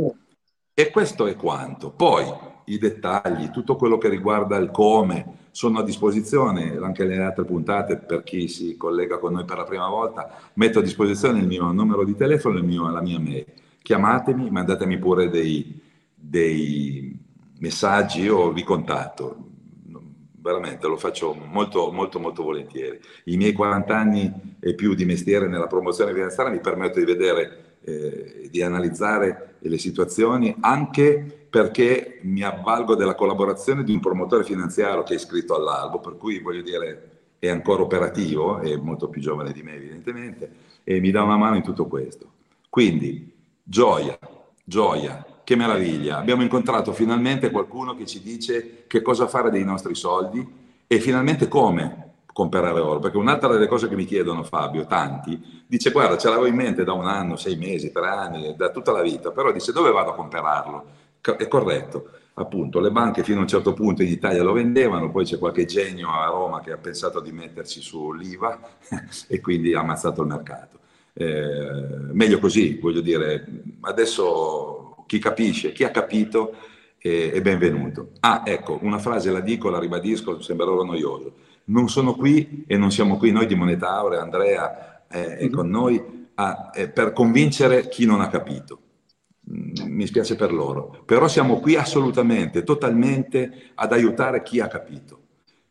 E 0.74 0.90
questo 0.90 1.28
è 1.28 1.36
quanto. 1.36 1.92
Poi 1.92 2.24
i 2.64 2.78
dettagli, 2.78 3.50
tutto 3.50 3.76
quello 3.76 3.98
che 3.98 4.08
riguarda 4.08 4.56
il 4.56 4.72
come, 4.72 5.37
sono 5.50 5.80
a 5.80 5.84
disposizione, 5.84 6.76
anche 6.80 7.04
le 7.04 7.22
altre 7.22 7.44
puntate 7.44 7.96
per 7.96 8.22
chi 8.22 8.48
si 8.48 8.76
collega 8.76 9.18
con 9.18 9.32
noi 9.32 9.44
per 9.44 9.56
la 9.56 9.64
prima 9.64 9.88
volta, 9.88 10.38
metto 10.54 10.78
a 10.78 10.82
disposizione 10.82 11.40
il 11.40 11.46
mio 11.46 11.70
numero 11.72 12.04
di 12.04 12.14
telefono 12.14 12.58
e 12.58 12.92
la 12.92 13.02
mia 13.02 13.18
mail. 13.18 13.46
Chiamatemi, 13.82 14.50
mandatemi 14.50 14.98
pure 14.98 15.28
dei, 15.28 15.80
dei 16.14 17.18
messaggi, 17.58 18.22
io 18.22 18.52
vi 18.52 18.62
contatto, 18.62 19.48
veramente 20.40 20.86
lo 20.86 20.96
faccio 20.96 21.34
molto 21.34 21.92
molto 21.92 22.18
molto 22.18 22.42
volentieri. 22.42 22.98
I 23.24 23.36
miei 23.36 23.52
40 23.52 23.96
anni 23.96 24.32
e 24.60 24.74
più 24.74 24.94
di 24.94 25.04
mestiere 25.04 25.46
nella 25.46 25.66
promozione 25.66 26.12
finanziaria 26.12 26.52
mi 26.52 26.60
permettono 26.60 27.04
di 27.04 27.12
vedere 27.12 27.76
eh, 27.84 28.48
di 28.50 28.62
analizzare 28.62 29.56
le 29.60 29.78
situazioni 29.78 30.54
anche 30.60 31.37
perché 31.48 32.20
mi 32.22 32.42
avvalgo 32.42 32.94
della 32.94 33.14
collaborazione 33.14 33.84
di 33.84 33.92
un 33.92 34.00
promotore 34.00 34.44
finanziario 34.44 35.02
che 35.02 35.14
è 35.14 35.16
iscritto 35.16 35.54
all'albo, 35.54 35.98
per 35.98 36.16
cui 36.16 36.40
voglio 36.40 36.62
dire 36.62 37.10
è 37.38 37.48
ancora 37.48 37.82
operativo, 37.82 38.58
è 38.58 38.76
molto 38.76 39.08
più 39.08 39.20
giovane 39.20 39.52
di 39.52 39.62
me 39.62 39.74
evidentemente, 39.74 40.50
e 40.84 41.00
mi 41.00 41.10
dà 41.10 41.22
una 41.22 41.36
mano 41.36 41.56
in 41.56 41.62
tutto 41.62 41.86
questo. 41.86 42.26
Quindi 42.68 43.32
gioia, 43.62 44.18
gioia, 44.64 45.24
che 45.44 45.56
meraviglia, 45.56 46.18
abbiamo 46.18 46.42
incontrato 46.42 46.92
finalmente 46.92 47.50
qualcuno 47.50 47.94
che 47.96 48.04
ci 48.04 48.20
dice 48.20 48.84
che 48.86 49.00
cosa 49.00 49.26
fare 49.26 49.50
dei 49.50 49.64
nostri 49.64 49.94
soldi 49.94 50.46
e 50.86 51.00
finalmente 51.00 51.48
come 51.48 52.06
comprare 52.38 52.78
oro, 52.78 52.98
perché 52.98 53.16
un'altra 53.16 53.48
delle 53.48 53.66
cose 53.66 53.88
che 53.88 53.96
mi 53.96 54.04
chiedono 54.04 54.42
Fabio, 54.42 54.86
tanti, 54.86 55.64
dice 55.66 55.90
guarda 55.90 56.18
ce 56.18 56.28
l'avevo 56.28 56.46
in 56.46 56.54
mente 56.54 56.84
da 56.84 56.92
un 56.92 57.06
anno, 57.06 57.36
sei 57.36 57.56
mesi, 57.56 57.90
tre 57.90 58.06
anni, 58.06 58.54
da 58.56 58.70
tutta 58.70 58.92
la 58.92 59.02
vita, 59.02 59.30
però 59.30 59.50
dice 59.50 59.72
dove 59.72 59.90
vado 59.90 60.10
a 60.10 60.14
comprarlo? 60.14 60.84
È 61.20 61.48
corretto, 61.48 62.10
appunto 62.40 62.80
le 62.80 62.90
banche 62.90 63.22
fino 63.22 63.38
a 63.38 63.42
un 63.42 63.48
certo 63.48 63.72
punto 63.72 64.02
in 64.02 64.08
Italia 64.08 64.42
lo 64.42 64.52
vendevano, 64.52 65.10
poi 65.10 65.24
c'è 65.24 65.38
qualche 65.38 65.64
genio 65.64 66.10
a 66.10 66.26
Roma 66.26 66.60
che 66.60 66.72
ha 66.72 66.78
pensato 66.78 67.20
di 67.20 67.32
metterci 67.32 67.80
sull'IVA 67.80 68.60
e 69.28 69.40
quindi 69.40 69.74
ha 69.74 69.80
ammazzato 69.80 70.22
il 70.22 70.28
mercato. 70.28 70.78
Eh, 71.12 72.12
meglio 72.12 72.38
così, 72.38 72.78
voglio 72.80 73.00
dire, 73.00 73.44
adesso 73.80 75.04
chi 75.06 75.18
capisce, 75.18 75.72
chi 75.72 75.84
ha 75.84 75.90
capito 75.90 76.54
è, 76.98 77.32
è 77.32 77.40
benvenuto. 77.42 78.12
Ah, 78.20 78.42
ecco, 78.44 78.78
una 78.82 78.98
frase 78.98 79.30
la 79.30 79.40
dico, 79.40 79.68
la 79.68 79.80
ribadisco, 79.80 80.40
sembrerò 80.40 80.82
noioso. 80.84 81.34
Non 81.64 81.88
sono 81.88 82.14
qui 82.14 82.64
e 82.66 82.76
non 82.76 82.90
siamo 82.90 83.18
qui 83.18 83.32
noi 83.32 83.46
di 83.46 83.54
Moneta 83.54 83.90
Aurea, 83.90 84.22
Andrea 84.22 85.06
eh, 85.08 85.36
è 85.36 85.50
con 85.50 85.68
noi, 85.68 86.26
a, 86.34 86.70
eh, 86.72 86.88
per 86.88 87.12
convincere 87.12 87.88
chi 87.88 88.06
non 88.06 88.20
ha 88.20 88.28
capito 88.28 88.80
mi 89.50 90.06
spiace 90.06 90.36
per 90.36 90.52
loro, 90.52 91.02
però 91.04 91.26
siamo 91.28 91.60
qui 91.60 91.76
assolutamente, 91.76 92.62
totalmente 92.62 93.70
ad 93.74 93.92
aiutare 93.92 94.42
chi 94.42 94.60
ha 94.60 94.68
capito, 94.68 95.20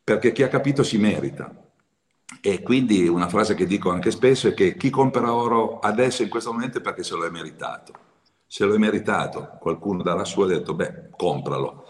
perché 0.04 0.32
chi 0.32 0.44
ha 0.44 0.48
capito 0.48 0.84
si 0.84 0.98
merita. 0.98 1.54
E 2.42 2.62
quindi 2.62 3.08
una 3.08 3.30
frase 3.30 3.56
che 3.56 3.66
dico 3.66 3.90
anche 3.90 4.12
spesso 4.12 4.48
è 4.48 4.54
che 4.54 4.76
chi 4.76 4.90
compra 4.90 5.34
oro 5.34 5.80
adesso 5.80 6.24
in 6.24 6.30
questo 6.30 6.52
momento 6.52 6.80
è 6.80 6.82
perché 6.82 7.04
se 7.04 7.16
lo 7.16 7.26
è 7.26 7.30
meritato. 7.30 7.94
Se 8.46 8.66
lo 8.66 8.76
è 8.76 8.78
meritato, 8.78 9.58
qualcuno 9.60 10.04
dalla 10.04 10.24
sua 10.24 10.46
ha 10.46 10.50
detto, 10.50 10.74
beh, 10.74 11.10
compralo. 11.16 11.86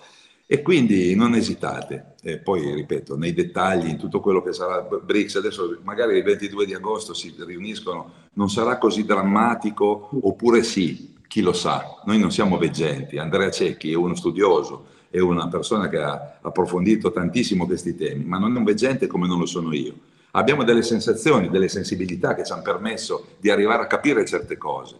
E 0.47 0.61
quindi 0.61 1.13
non 1.13 1.35
esitate. 1.35 2.15
E 2.21 2.39
poi, 2.39 2.73
ripeto, 2.73 3.17
nei 3.17 3.33
dettagli, 3.33 3.89
in 3.89 3.97
tutto 3.97 4.19
quello 4.19 4.41
che 4.41 4.53
sarà 4.53 4.81
BRICS, 4.81 5.35
adesso 5.35 5.79
magari 5.83 6.17
il 6.17 6.23
22 6.23 6.65
di 6.65 6.73
agosto 6.73 7.13
si 7.13 7.35
riuniscono, 7.37 8.13
non 8.33 8.49
sarà 8.49 8.77
così 8.77 9.05
drammatico, 9.05 10.09
oppure 10.21 10.63
sì, 10.63 11.16
chi 11.27 11.41
lo 11.41 11.53
sa, 11.53 12.01
noi 12.05 12.19
non 12.19 12.31
siamo 12.31 12.57
veggenti, 12.57 13.17
Andrea 13.17 13.51
Cecchi 13.51 13.91
è 13.91 13.95
uno 13.95 14.15
studioso, 14.15 14.85
è 15.09 15.19
una 15.19 15.47
persona 15.47 15.89
che 15.89 15.97
ha 15.97 16.39
approfondito 16.41 17.11
tantissimo 17.11 17.65
questi 17.65 17.95
temi, 17.95 18.23
ma 18.23 18.37
non 18.37 18.55
è 18.55 18.57
un 18.57 18.63
veggente 18.63 19.07
come 19.07 19.27
non 19.27 19.39
lo 19.39 19.45
sono 19.45 19.73
io. 19.73 19.93
Abbiamo 20.31 20.63
delle 20.63 20.83
sensazioni, 20.83 21.49
delle 21.49 21.67
sensibilità 21.67 22.35
che 22.35 22.45
ci 22.45 22.51
hanno 22.51 22.61
permesso 22.61 23.35
di 23.39 23.49
arrivare 23.49 23.83
a 23.83 23.87
capire 23.87 24.25
certe 24.25 24.57
cose 24.57 24.95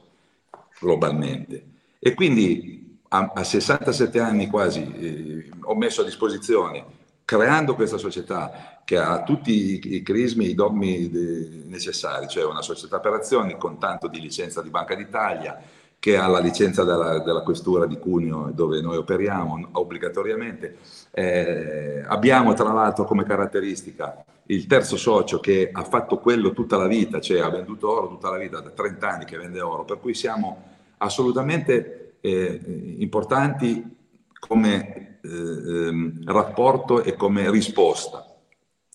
globalmente. 0.79 1.63
E 1.99 2.13
quindi 2.13 2.99
a, 3.09 3.31
a 3.35 3.43
67 3.43 4.19
anni 4.19 4.47
quasi 4.47 4.81
eh, 4.81 5.49
ho 5.61 5.75
messo 5.75 6.01
a 6.01 6.05
disposizione, 6.05 6.85
creando 7.25 7.75
questa 7.75 7.97
società 7.97 8.81
che 8.83 8.97
ha 8.97 9.23
tutti 9.23 9.51
i, 9.51 9.95
i 9.95 10.01
crismi, 10.01 10.49
i 10.49 10.55
dogmi 10.55 11.09
de, 11.09 11.63
necessari, 11.65 12.27
cioè 12.27 12.45
una 12.45 12.61
società 12.61 12.99
per 12.99 13.13
azioni 13.13 13.57
con 13.57 13.77
tanto 13.79 14.07
di 14.07 14.21
licenza 14.21 14.61
di 14.61 14.69
Banca 14.69 14.95
d'Italia, 14.95 15.61
che 15.99 16.17
ha 16.17 16.27
la 16.27 16.39
licenza 16.39 16.83
della, 16.83 17.19
della, 17.19 17.41
questura 17.41 17.85
di 17.85 17.97
Cuneo 17.97 18.51
dove 18.53 18.81
noi 18.81 18.97
operiamo 18.97 19.69
obbligatoriamente. 19.73 20.77
Eh, 21.11 22.03
abbiamo 22.05 22.53
tra 22.53 22.71
l'altro 22.71 23.05
come 23.05 23.23
caratteristica 23.23 24.23
il 24.47 24.67
terzo 24.67 24.95
socio 24.95 25.39
che 25.39 25.69
ha 25.71 25.83
fatto 25.83 26.19
quello 26.19 26.53
tutta 26.53 26.77
la 26.77 26.87
vita, 26.87 27.19
cioè 27.19 27.39
ha 27.39 27.49
venduto 27.49 27.91
oro 27.91 28.07
tutta 28.07 28.29
la 28.29 28.37
vita, 28.37 28.59
da 28.59 28.69
30 28.69 29.09
anni 29.09 29.25
che 29.25 29.37
vende 29.37 29.59
oro, 29.59 29.83
per 29.83 29.99
cui 29.99 30.13
siamo 30.13 30.63
assolutamente 30.97 32.17
eh, 32.21 32.95
importanti 32.99 33.95
come 34.39 35.19
eh, 35.21 35.29
ehm, 35.29 36.23
rapporto 36.25 37.03
e 37.03 37.15
come 37.15 37.49
risposta 37.51 38.27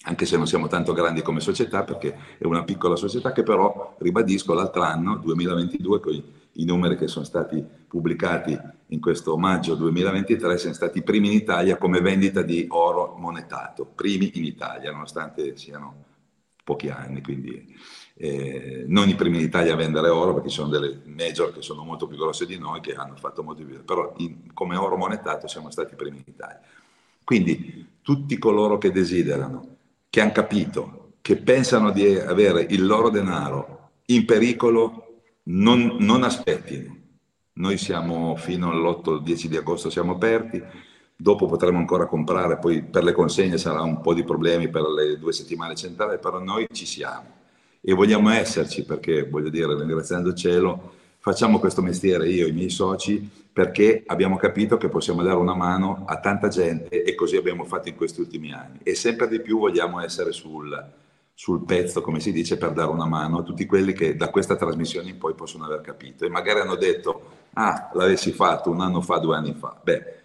anche 0.05 0.27
se 0.27 0.37
non 0.37 0.47
siamo 0.47 0.67
tanto 0.67 0.93
grandi 0.93 1.23
come 1.23 1.41
società, 1.41 1.85
perché 1.85 2.17
è 2.39 2.45
una 2.45 2.65
piccola 2.65 2.97
società 2.97 3.31
che 3.33 3.43
però, 3.45 3.95
ribadisco, 3.99 4.53
l'altro 4.53 4.83
anno, 4.83 5.17
2022, 5.19 6.01
con 6.01 6.23
i 6.55 6.65
numeri 6.65 6.97
che 6.97 7.09
sono 7.09 7.25
stati 7.25 7.65
pubblicati 7.87 8.59
in 8.89 9.01
questo 9.01 9.37
maggio 9.39 9.75
2023 9.75 10.59
siamo 10.59 10.75
stati 10.75 10.99
i 10.99 11.03
primi 11.03 11.29
in 11.29 11.35
Italia 11.35 11.79
come 11.79 12.01
vendita 12.01 12.43
di 12.43 12.67
oro 12.69 13.15
monetato, 13.19 13.87
primi 13.87 14.31
in 14.35 14.45
Italia, 14.45 14.91
nonostante 14.93 15.57
siano 15.57 16.05
pochi 16.65 16.89
anni, 16.89 17.23
quindi 17.23 17.75
eh, 18.15 18.85
non 18.87 19.09
i 19.09 19.15
primi 19.15 19.39
in 19.39 19.45
Italia 19.45 19.73
a 19.73 19.77
vendere 19.77 20.09
oro 20.09 20.35
perché 20.35 20.51
ci 20.51 20.57
sono 20.57 20.69
delle 20.69 21.01
major 21.07 21.53
che 21.53 21.63
sono 21.63 21.85
molto 21.85 22.07
più 22.07 22.17
grosse 22.17 22.47
di 22.47 22.59
noi 22.59 22.81
che 22.81 22.95
hanno 22.95 23.17
fatto 23.17 23.43
molto 23.43 23.65
più, 23.65 23.85
però 23.85 24.13
in, 24.19 24.53
come 24.53 24.77
oro 24.77 24.97
monetato 24.97 25.49
siamo 25.49 25.71
stati 25.71 25.95
i 25.95 25.97
primi 25.97 26.19
in 26.19 26.25
Italia. 26.27 26.61
Quindi 27.25 27.87
tutti 28.03 28.39
coloro 28.39 28.79
che 28.79 28.91
desiderano, 28.91 29.77
che 30.11 30.21
hanno 30.21 30.33
capito, 30.33 31.13
che 31.23 31.37
pensano 31.37 31.91
di 31.91 32.17
avere 32.17 32.67
il 32.69 32.85
loro 32.85 33.09
denaro 33.09 33.91
in 34.07 34.25
pericolo 34.25 35.12
non, 35.45 35.97
non 36.01 36.23
aspettino. 36.23 36.97
Noi 37.55 37.77
siamo 37.77 38.37
fino 38.37 38.71
all'8-10 38.71 39.47
di 39.47 39.57
agosto 39.57 39.91
siamo 39.91 40.13
aperti, 40.13 40.63
dopo 41.15 41.47
potremo 41.47 41.79
ancora 41.79 42.07
comprare, 42.07 42.59
poi 42.59 42.83
per 42.83 43.05
le 43.05 43.13
consegne 43.13 43.59
sarà 43.59 43.83
un 43.83 44.01
po' 44.01 44.15
di 44.15 44.25
problemi 44.25 44.69
per 44.69 44.83
le 44.83 45.19
due 45.19 45.33
settimane 45.33 45.75
centrali, 45.75 46.19
però 46.19 46.39
noi 46.39 46.67
ci 46.73 46.87
siamo. 46.87 47.41
E 47.81 47.93
vogliamo 47.93 48.31
esserci 48.31 48.85
perché, 48.85 49.29
voglio 49.29 49.51
dire, 49.51 49.77
ringraziando 49.77 50.31
il 50.31 50.35
cielo, 50.35 50.95
facciamo 51.19 51.59
questo 51.59 51.83
mestiere 51.83 52.29
io 52.29 52.47
e 52.47 52.49
i 52.49 52.53
miei 52.53 52.71
soci 52.71 53.29
perché 53.53 54.03
abbiamo 54.07 54.37
capito 54.37 54.79
che 54.79 54.89
possiamo 54.89 55.23
dare 55.23 55.37
una 55.37 55.55
mano 55.55 56.05
a 56.07 56.19
tanta 56.19 56.49
gente 56.49 57.03
e 57.03 57.15
così 57.15 57.37
abbiamo 57.37 57.65
fatto 57.65 57.89
in 57.89 57.97
questi 57.97 58.21
ultimi 58.21 58.53
anni. 58.53 58.79
E 58.83 58.95
sempre 58.95 59.29
di 59.29 59.41
più 59.41 59.59
vogliamo 59.59 60.01
essere 60.01 60.33
sul, 60.33 60.71
sul 61.35 61.65
pezzo, 61.65 62.01
come 62.03 62.21
si 62.21 62.33
dice, 62.33 62.57
per 62.57 62.73
dare 62.73 62.91
una 62.91 63.07
mano 63.07 63.39
a 63.39 63.43
tutti 63.43 63.67
quelli 63.67 63.93
che 63.93 64.17
da 64.17 64.31
questa 64.31 64.57
trasmissione 64.57 65.11
in 65.11 65.19
poi 65.19 65.35
possono 65.35 65.65
aver 65.65 65.81
capito 65.81 66.25
e 66.25 66.29
magari 66.29 66.61
hanno 66.61 66.77
detto, 66.77 67.31
ah, 67.55 67.91
l'avessi 67.95 68.33
fatto 68.33 68.71
un 68.71 68.81
anno 68.81 69.01
fa, 69.01 69.19
due 69.19 69.37
anni 69.37 69.55
fa. 69.55 69.79
Beh, 69.83 70.23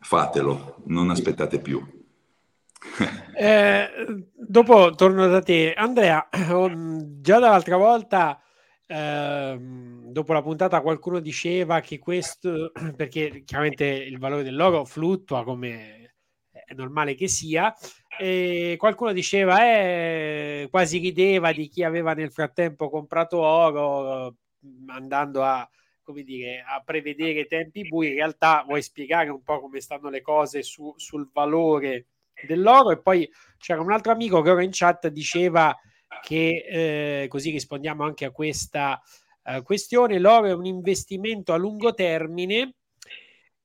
fatelo, 0.00 0.76
non 0.84 1.10
aspettate 1.10 1.60
più. 1.60 1.84
eh, 3.36 3.88
dopo 4.32 4.94
torno 4.94 5.26
da 5.26 5.42
te. 5.42 5.74
Andrea, 5.74 6.28
già 6.30 7.38
dall'altra 7.38 7.76
volta, 7.76 8.40
eh, 8.86 9.58
dopo 9.58 10.32
la 10.32 10.42
puntata, 10.42 10.80
qualcuno 10.80 11.20
diceva 11.20 11.80
che 11.80 11.98
questo, 11.98 12.72
perché 12.96 13.42
chiaramente 13.44 13.84
il 13.84 14.18
valore 14.18 14.44
del 14.44 14.56
logo 14.56 14.84
fluttua 14.84 15.44
come 15.44 16.14
è 16.50 16.74
normale 16.74 17.14
che 17.14 17.28
sia, 17.28 17.74
e 18.18 18.74
qualcuno 18.78 19.12
diceva, 19.12 19.64
eh, 19.64 20.68
quasi 20.70 20.98
rideva 20.98 21.52
di 21.52 21.68
chi 21.68 21.82
aveva 21.82 22.12
nel 22.14 22.32
frattempo 22.32 22.90
comprato 22.90 23.38
oro, 23.38 24.34
andando 24.86 25.42
a, 25.42 25.68
come 26.02 26.22
dire, 26.22 26.64
a 26.66 26.82
prevedere 26.84 27.46
tempi 27.46 27.86
bui. 27.88 28.08
In 28.08 28.14
realtà 28.14 28.64
vuoi 28.66 28.82
spiegare 28.82 29.30
un 29.30 29.42
po' 29.42 29.60
come 29.60 29.80
stanno 29.80 30.10
le 30.10 30.20
cose 30.20 30.62
su, 30.62 30.92
sul 30.96 31.30
valore 31.32 32.06
dell'oro? 32.46 32.90
E 32.90 33.00
poi 33.00 33.30
c'era 33.56 33.80
un 33.80 33.92
altro 33.92 34.12
amico 34.12 34.42
che 34.42 34.50
ora 34.50 34.62
in 34.62 34.70
chat 34.72 35.08
diceva 35.08 35.76
che, 36.22 37.22
eh, 37.22 37.28
così 37.28 37.50
rispondiamo 37.50 38.04
anche 38.04 38.24
a 38.24 38.30
questa 38.30 39.00
eh, 39.44 39.62
questione, 39.62 40.18
l'oro 40.18 40.46
è 40.46 40.52
un 40.52 40.66
investimento 40.66 41.52
a 41.52 41.56
lungo 41.56 41.94
termine 41.94 42.74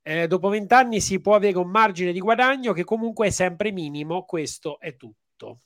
eh, 0.03 0.27
dopo 0.27 0.49
vent'anni 0.49 0.99
si 0.99 1.21
può 1.21 1.33
avere 1.33 1.57
un 1.57 1.69
margine 1.69 2.11
di 2.11 2.19
guadagno 2.19 2.73
che 2.73 2.83
comunque 2.83 3.27
è 3.27 3.29
sempre 3.29 3.71
minimo, 3.71 4.23
questo 4.23 4.79
è 4.79 4.95
tutto. 4.97 5.59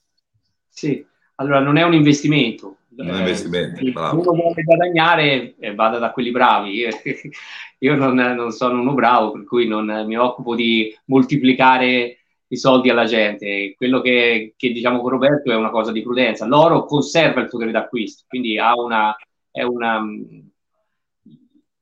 Sì, 0.69 1.04
allora 1.36 1.60
non 1.60 1.78
è 1.78 1.84
un 1.84 1.93
investimento. 1.93 2.78
Non 2.97 3.10
è 3.10 3.12
un 3.12 3.17
investimento, 3.19 3.80
eh, 3.80 3.91
uno 3.91 4.32
vuole 4.32 4.63
guadagnare 4.63 5.56
eh, 5.60 5.76
vada 5.76 6.00
da 6.00 6.12
quelli 6.12 6.32
bravi. 6.32 6.88
Io 7.80 7.95
non, 7.95 8.15
non, 8.15 8.52
sono 8.52 8.80
uno 8.80 8.93
bravo, 8.93 9.32
per 9.32 9.43
cui 9.43 9.67
non 9.67 10.06
mi 10.08 10.17
occupo 10.17 10.56
di 10.56 10.95
moltiplicare 11.06 12.17
i 12.47 12.58
soldi 12.58 12.89
alla 12.89 13.06
gente. 13.06 13.76
Quello 13.76 14.02
che, 14.02 14.54
che 14.58 14.71
diciamo 14.71 15.02
con 15.02 15.12
Roberto 15.12 15.52
è 15.52 15.56
una 15.56 15.69
cosa 15.69 15.91
di 15.91 16.02
prudenza. 16.02 16.47
L'oro 16.47 16.86
conserva 16.86 17.41
il 17.41 17.50
potere 17.50 17.71
d'acquisto, 17.71 18.23
quindi 18.28 18.58
ha 18.58 18.73
una, 18.76 19.15
è 19.52 19.62
una 19.62 20.04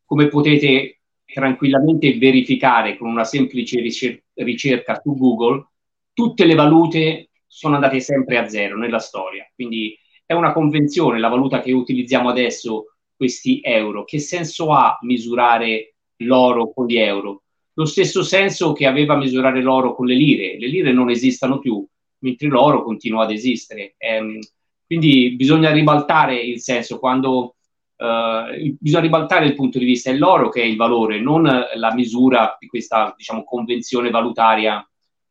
come 0.06 0.28
potete 0.28 1.00
tranquillamente 1.36 2.18
verificare 2.18 2.98
con 2.98 3.10
una 3.10 3.26
semplice 3.26 3.82
ricer- 3.82 4.24
ricerca 4.36 5.02
su 5.04 5.18
Google, 5.18 5.68
tutte 6.14 6.46
le 6.46 6.56
valute 6.56 7.32
sono 7.46 7.76
andate 7.76 8.00
sempre 8.00 8.38
a 8.38 8.48
zero 8.48 8.78
nella 8.78 9.00
storia. 9.00 9.46
Quindi 9.54 10.00
è 10.26 10.32
una 10.32 10.54
convenzione, 10.54 11.20
la 11.20 11.28
valuta 11.28 11.60
che 11.60 11.74
utilizziamo 11.74 12.30
adesso, 12.30 12.86
questi 13.18 13.60
euro. 13.62 14.06
Che 14.06 14.18
senso 14.18 14.72
ha 14.72 14.98
misurare 15.02 15.96
l'oro 16.20 16.72
con 16.72 16.86
gli 16.88 16.98
euro? 16.98 17.44
Lo 17.74 17.86
stesso 17.86 18.24
senso 18.24 18.72
che 18.72 18.86
aveva 18.86 19.18
misurare 19.18 19.62
l'oro 19.62 19.94
con 19.94 20.06
le 20.06 20.16
lire. 20.16 20.58
Le 20.58 20.68
lire 20.68 20.94
non 20.94 21.10
esistono 21.10 21.60
più, 21.60 21.86
mentre 22.20 22.48
l'oro 22.48 22.82
continua 22.82 23.24
ad 23.24 23.32
esistere. 23.32 23.96
Ehm, 23.98 24.40
quindi 24.86 25.36
bisogna 25.36 25.70
ribaltare 25.72 26.40
il 26.40 26.62
senso. 26.62 26.98
Quando 26.98 27.55
Uh, 27.98 28.76
bisogna 28.78 29.04
ribaltare 29.04 29.46
il 29.46 29.56
punto 29.56 29.80
di 29.80 29.86
vista, 29.86 30.10
è 30.10 30.16
l'oro 30.16 30.50
che 30.50 30.62
è 30.62 30.66
il 30.66 30.76
valore, 30.76 31.22
non 31.22 31.44
la 31.44 31.94
misura 31.94 32.58
di 32.60 32.68
questa 32.68 33.14
diciamo, 33.16 33.44
convenzione 33.46 34.10
valutaria 34.10 34.86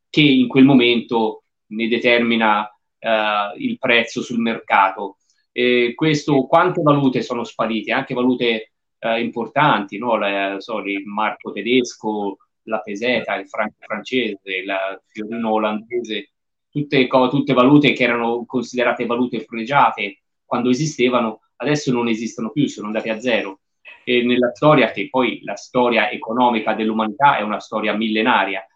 che 0.08 0.22
in 0.22 0.48
quel 0.48 0.64
momento 0.64 1.44
ne 1.68 1.88
determina 1.88 2.62
uh, 2.62 3.58
il 3.58 3.78
prezzo 3.78 4.22
sul 4.22 4.38
mercato. 4.38 5.18
E 5.52 5.92
questo, 5.94 6.46
quante 6.46 6.82
valute 6.82 7.22
sono 7.22 7.44
sparite, 7.44 7.92
anche 7.92 8.14
valute 8.14 8.72
uh, 9.00 9.18
importanti, 9.18 9.98
no? 9.98 10.16
la, 10.16 10.58
sorry, 10.58 10.94
il 10.94 11.06
marco 11.06 11.52
tedesco, 11.52 12.38
la 12.64 12.80
peseta, 12.80 13.34
il 13.36 13.48
franco 13.48 13.76
francese, 13.80 14.38
il 14.44 15.02
fiorino 15.06 15.52
olandese, 15.52 16.30
tutte, 16.70 17.06
tutte 17.06 17.52
valute 17.52 17.92
che 17.92 18.04
erano 18.04 18.44
considerate 18.46 19.06
valute 19.06 19.44
pregiate 19.44 20.22
quando 20.44 20.70
esistevano 20.70 21.40
adesso 21.56 21.92
non 21.92 22.08
esistono 22.08 22.50
più, 22.50 22.66
sono 22.66 22.86
andati 22.86 23.08
a 23.08 23.20
zero. 23.20 23.60
E 24.04 24.22
nella 24.22 24.50
storia, 24.52 24.90
che 24.90 25.08
poi 25.08 25.40
la 25.42 25.56
storia 25.56 26.10
economica 26.10 26.74
dell'umanità 26.74 27.38
è 27.38 27.42
una 27.42 27.60
storia 27.60 27.94
millenaria, 27.94 28.66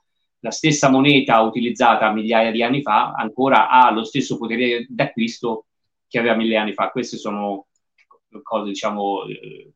la 0.41 0.51
stessa 0.51 0.89
moneta 0.89 1.41
utilizzata 1.41 2.13
migliaia 2.13 2.51
di 2.51 2.63
anni 2.63 2.81
fa 2.81 3.13
ancora 3.13 3.69
ha 3.69 3.91
lo 3.91 4.05
stesso 4.05 4.39
potere 4.39 4.87
d'acquisto 4.89 5.67
che 6.07 6.19
aveva 6.19 6.35
mille 6.35 6.57
anni 6.57 6.73
fa. 6.73 6.91
Queste 6.91 7.17
sono 7.17 7.67
cose, 8.43 8.69
diciamo, 8.69 9.25
eh, 9.25 9.73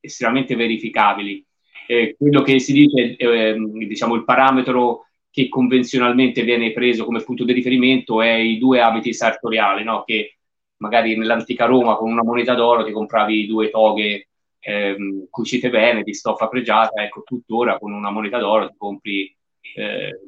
estremamente 0.00 0.56
verificabili. 0.56 1.44
Eh, 1.86 2.16
quello 2.18 2.42
che 2.42 2.58
si 2.58 2.72
dice, 2.72 3.16
eh, 3.16 3.56
diciamo, 3.86 4.14
il 4.14 4.24
parametro 4.24 5.06
che 5.30 5.48
convenzionalmente 5.48 6.42
viene 6.42 6.72
preso 6.72 7.04
come 7.04 7.22
punto 7.22 7.44
di 7.44 7.52
riferimento 7.52 8.22
è 8.22 8.32
i 8.32 8.58
due 8.58 8.80
abiti 8.80 9.12
sartoriali, 9.12 9.82
no? 9.82 10.04
che 10.04 10.38
magari 10.84 11.16
nell'antica 11.16 11.64
Roma 11.64 11.96
con 11.96 12.10
una 12.10 12.22
moneta 12.22 12.54
d'oro 12.54 12.84
ti 12.84 12.92
compravi 12.92 13.46
due 13.46 13.70
toghe 13.70 14.28
ehm, 14.60 15.28
cucite 15.30 15.70
bene 15.70 16.02
di 16.02 16.12
stoffa 16.12 16.48
pregiata, 16.48 17.02
ecco 17.02 17.22
tuttora 17.22 17.78
con 17.78 17.92
una 17.92 18.10
moneta 18.10 18.38
d'oro 18.38 18.68
ti 18.68 18.74
compri 18.76 19.34
eh, 19.76 20.20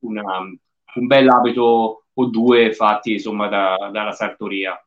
una, 0.00 0.22
un 0.94 1.06
bel 1.06 1.28
abito 1.28 2.04
o 2.12 2.24
due 2.26 2.72
fatti 2.72 3.14
insomma 3.14 3.48
da, 3.48 3.90
dalla 3.92 4.12
sartoria. 4.12 4.80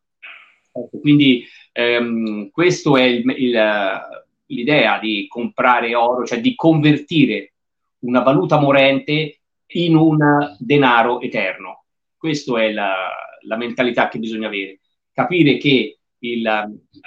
Ecco, 0.72 1.00
quindi 1.00 1.46
ehm, 1.74 2.50
questa 2.50 2.98
è 2.98 3.04
il, 3.04 3.30
il, 3.38 4.02
l'idea 4.46 5.00
di 5.00 5.28
comprare 5.28 5.96
oro, 5.96 6.26
cioè 6.26 6.40
di 6.40 6.56
convertire 6.56 7.54
una 8.00 8.22
valuta 8.22 8.58
morente 8.58 9.40
in 9.74 9.98
un 9.98 10.56
denaro 10.58 11.20
eterno. 11.20 11.84
Questa 12.18 12.62
è 12.62 12.72
la, 12.72 12.94
la 13.42 13.58
mentalità 13.58 14.08
che 14.08 14.18
bisogna 14.18 14.48
avere 14.48 14.79
capire 15.20 15.58
che 15.58 16.00
il, 16.20 16.42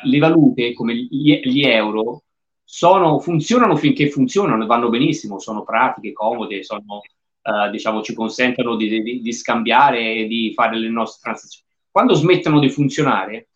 le 0.05 0.18
valute 0.18 0.75
come 0.75 0.94
gli, 0.94 1.40
gli 1.42 1.64
euro 1.64 2.25
sono, 2.62 3.18
funzionano 3.20 3.77
finché 3.77 4.11
funzionano, 4.11 4.66
vanno 4.66 4.90
benissimo, 4.90 5.38
sono 5.38 5.64
pratiche, 5.64 6.12
comode, 6.12 6.62
sono, 6.62 7.01
uh, 7.42 7.70
diciamo, 7.70 8.03
ci 8.03 8.14
consentono 8.14 8.77
di, 8.77 9.03
di, 9.03 9.20
di, 9.22 9.33
scambiare 9.33 10.14
e 10.14 10.27
di 10.27 10.53
fare 10.55 10.77
le 10.79 10.88
nostre 10.88 11.20
transazioni. 11.22 11.66
Quando 11.90 12.14
smettono 12.14 12.59
di 12.59 12.68
funzionare, 12.68 13.48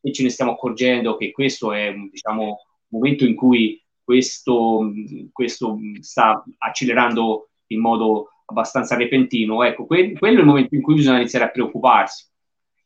e 0.00 0.12
ce 0.12 0.22
ne 0.22 0.30
stiamo 0.30 0.52
accorgendo 0.52 1.16
che 1.16 1.30
questo 1.30 1.72
è 1.72 1.92
diciamo, 2.10 2.44
un 2.44 2.56
momento 2.88 3.24
in 3.24 3.34
cui 3.34 3.80
questo, 4.02 4.90
questo 5.32 5.78
sta 6.00 6.42
accelerando 6.58 7.50
in 7.68 7.80
modo 7.80 8.28
abbastanza 8.44 8.96
repentino, 8.96 9.62
ecco, 9.62 9.86
que- 9.86 10.12
quello 10.12 10.38
è 10.38 10.40
il 10.40 10.46
momento 10.46 10.74
in 10.74 10.82
cui 10.82 10.94
bisogna 10.94 11.18
iniziare 11.18 11.46
a 11.46 11.50
preoccuparsi. 11.50 12.26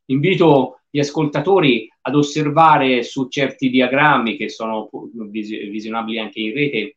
Invito 0.07 0.83
gli 0.97 1.01
ascoltatori 1.01 1.87
ad 2.01 2.15
osservare 2.15 3.03
su 3.03 3.29
certi 3.29 3.69
diagrammi 3.69 4.35
che 4.35 4.49
sono 4.49 4.89
vis- 5.29 5.69
visionabili 5.69 6.19
anche 6.19 6.41
in 6.41 6.55
rete 6.55 6.97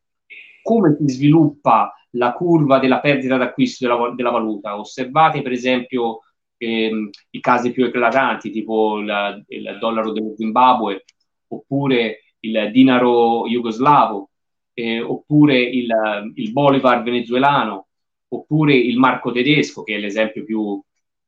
come 0.61 0.95
si 0.97 1.05
sviluppa 1.09 1.93
la 2.11 2.31
curva 2.31 2.79
della 2.79 3.01
perdita 3.01 3.35
d'acquisto 3.35 3.85
della, 3.85 4.13
della 4.15 4.29
valuta. 4.29 4.79
Osservate 4.79 5.41
per 5.41 5.51
esempio 5.51 6.21
ehm, 6.55 7.09
i 7.31 7.39
casi 7.41 7.73
più 7.73 7.83
eclatanti, 7.83 8.51
tipo 8.51 8.99
il, 8.99 9.43
il 9.49 9.77
dollaro 9.81 10.13
dello 10.13 10.33
Zimbabwe, 10.33 11.03
oppure 11.47 12.35
il 12.39 12.69
dinaro 12.71 13.47
jugoslavo, 13.47 14.29
eh, 14.75 15.01
oppure 15.01 15.59
il, 15.59 15.89
il 16.35 16.51
bolivar 16.53 17.03
venezuelano, 17.03 17.87
oppure 18.29 18.75
il 18.75 18.97
marco 18.97 19.33
tedesco, 19.33 19.83
che 19.83 19.95
è 19.95 19.99
l'esempio 19.99 20.45
più, 20.45 20.81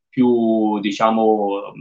più 0.07 0.79
diciamo, 0.79 1.73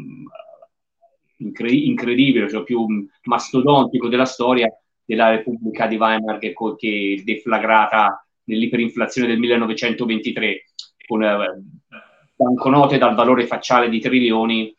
incre- 1.40 1.70
incredibile, 1.70 2.48
cioè 2.48 2.62
più 2.62 2.86
mastodontico 3.24 4.08
della 4.08 4.24
storia 4.24 4.68
della 5.04 5.30
Repubblica 5.30 5.86
di 5.86 5.96
Weimar 5.96 6.38
che, 6.38 6.54
che 6.76 7.16
è 7.18 7.22
deflagrata 7.22 8.24
nell'iperinflazione 8.44 9.28
del 9.28 9.38
1923 9.38 10.64
con 11.06 11.22
eh, 11.22 11.62
banconote 12.36 12.98
dal 12.98 13.14
valore 13.14 13.46
facciale 13.46 13.88
di 13.88 14.00
trilioni 14.00 14.74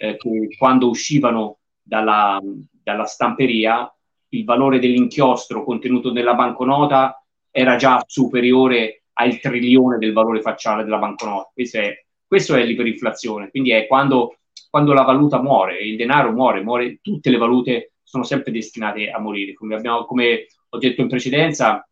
eh, 0.00 0.16
che 0.16 0.48
quando 0.56 0.88
uscivano 0.88 1.58
dalla, 1.82 2.40
dalla 2.70 3.04
stamperia 3.04 3.88
il 4.30 4.44
valore 4.44 4.78
dell'inchiostro 4.78 5.64
contenuto 5.64 6.12
nella 6.12 6.34
banconota 6.34 7.22
era 7.50 7.76
già 7.76 8.02
superiore 8.06 9.04
al 9.14 9.38
trilione 9.38 9.98
del 9.98 10.12
valore 10.12 10.40
facciale 10.40 10.82
della 10.82 10.98
banconota. 10.98 11.50
Questo 11.54 11.78
è, 11.78 12.04
questo 12.26 12.54
è 12.56 12.64
l'iperinflazione, 12.64 13.50
quindi 13.50 13.70
è 13.70 13.86
quando 13.86 14.38
quando 14.74 14.92
la 14.92 15.02
valuta 15.02 15.40
muore, 15.40 15.78
il 15.84 15.94
denaro 15.94 16.32
muore, 16.32 16.60
muore, 16.60 16.98
tutte 17.00 17.30
le 17.30 17.36
valute 17.36 17.92
sono 18.02 18.24
sempre 18.24 18.50
destinate 18.50 19.08
a 19.08 19.20
morire. 19.20 19.52
Come, 19.52 19.76
abbiamo, 19.76 20.04
come 20.04 20.48
ho 20.68 20.78
detto 20.78 21.00
in 21.00 21.06
precedenza, 21.06 21.88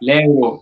l'euro 0.00 0.60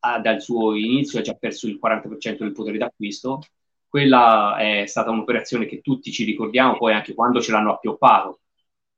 ha, 0.00 0.18
dal 0.18 0.42
suo 0.42 0.74
inizio 0.74 1.18
ha 1.18 1.22
già 1.22 1.32
perso 1.32 1.66
il 1.66 1.80
40% 1.82 2.36
del 2.40 2.52
potere 2.52 2.76
d'acquisto. 2.76 3.40
Quella 3.88 4.58
è 4.58 4.84
stata 4.84 5.08
un'operazione 5.08 5.64
che 5.64 5.80
tutti 5.80 6.12
ci 6.12 6.24
ricordiamo, 6.24 6.76
poi 6.76 6.92
anche 6.92 7.14
quando 7.14 7.40
ce 7.40 7.52
l'hanno 7.52 7.72
appioppato, 7.72 8.40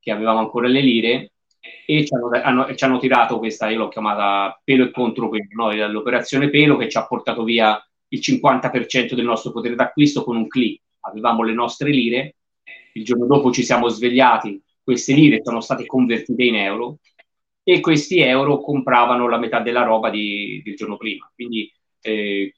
che 0.01 0.11
avevamo 0.11 0.39
ancora 0.39 0.67
le 0.67 0.81
lire, 0.81 1.31
e 1.85 2.05
ci 2.05 2.13
hanno, 2.13 2.29
hanno, 2.43 2.75
ci 2.75 2.83
hanno 2.83 2.99
tirato 2.99 3.37
questa, 3.37 3.69
io 3.69 3.77
l'ho 3.77 3.87
chiamata 3.87 4.59
pelo 4.65 4.83
e 4.83 4.91
contropelo, 4.91 5.45
no? 5.51 5.87
l'operazione 5.87 6.49
pelo 6.49 6.75
che 6.75 6.89
ci 6.89 6.97
ha 6.97 7.07
portato 7.07 7.45
via 7.45 7.81
il 8.09 8.19
50% 8.19 9.13
del 9.13 9.23
nostro 9.23 9.53
potere 9.53 9.75
d'acquisto 9.75 10.25
con 10.25 10.35
un 10.35 10.45
clic 10.49 10.81
avevamo 11.01 11.43
le 11.43 11.53
nostre 11.53 11.89
lire, 11.89 12.35
il 12.93 13.03
giorno 13.03 13.25
dopo 13.25 13.51
ci 13.51 13.63
siamo 13.63 13.87
svegliati, 13.87 14.61
queste 14.83 15.13
lire 15.13 15.41
sono 15.43 15.61
state 15.61 15.85
convertite 15.85 16.43
in 16.43 16.55
euro 16.55 16.97
e 17.63 17.79
questi 17.79 18.19
euro 18.19 18.59
compravano 18.59 19.27
la 19.27 19.37
metà 19.37 19.59
della 19.59 19.83
roba 19.83 20.09
di, 20.09 20.61
del 20.63 20.75
giorno 20.75 20.97
prima. 20.97 21.31
Quindi 21.33 21.71
eh, 22.01 22.53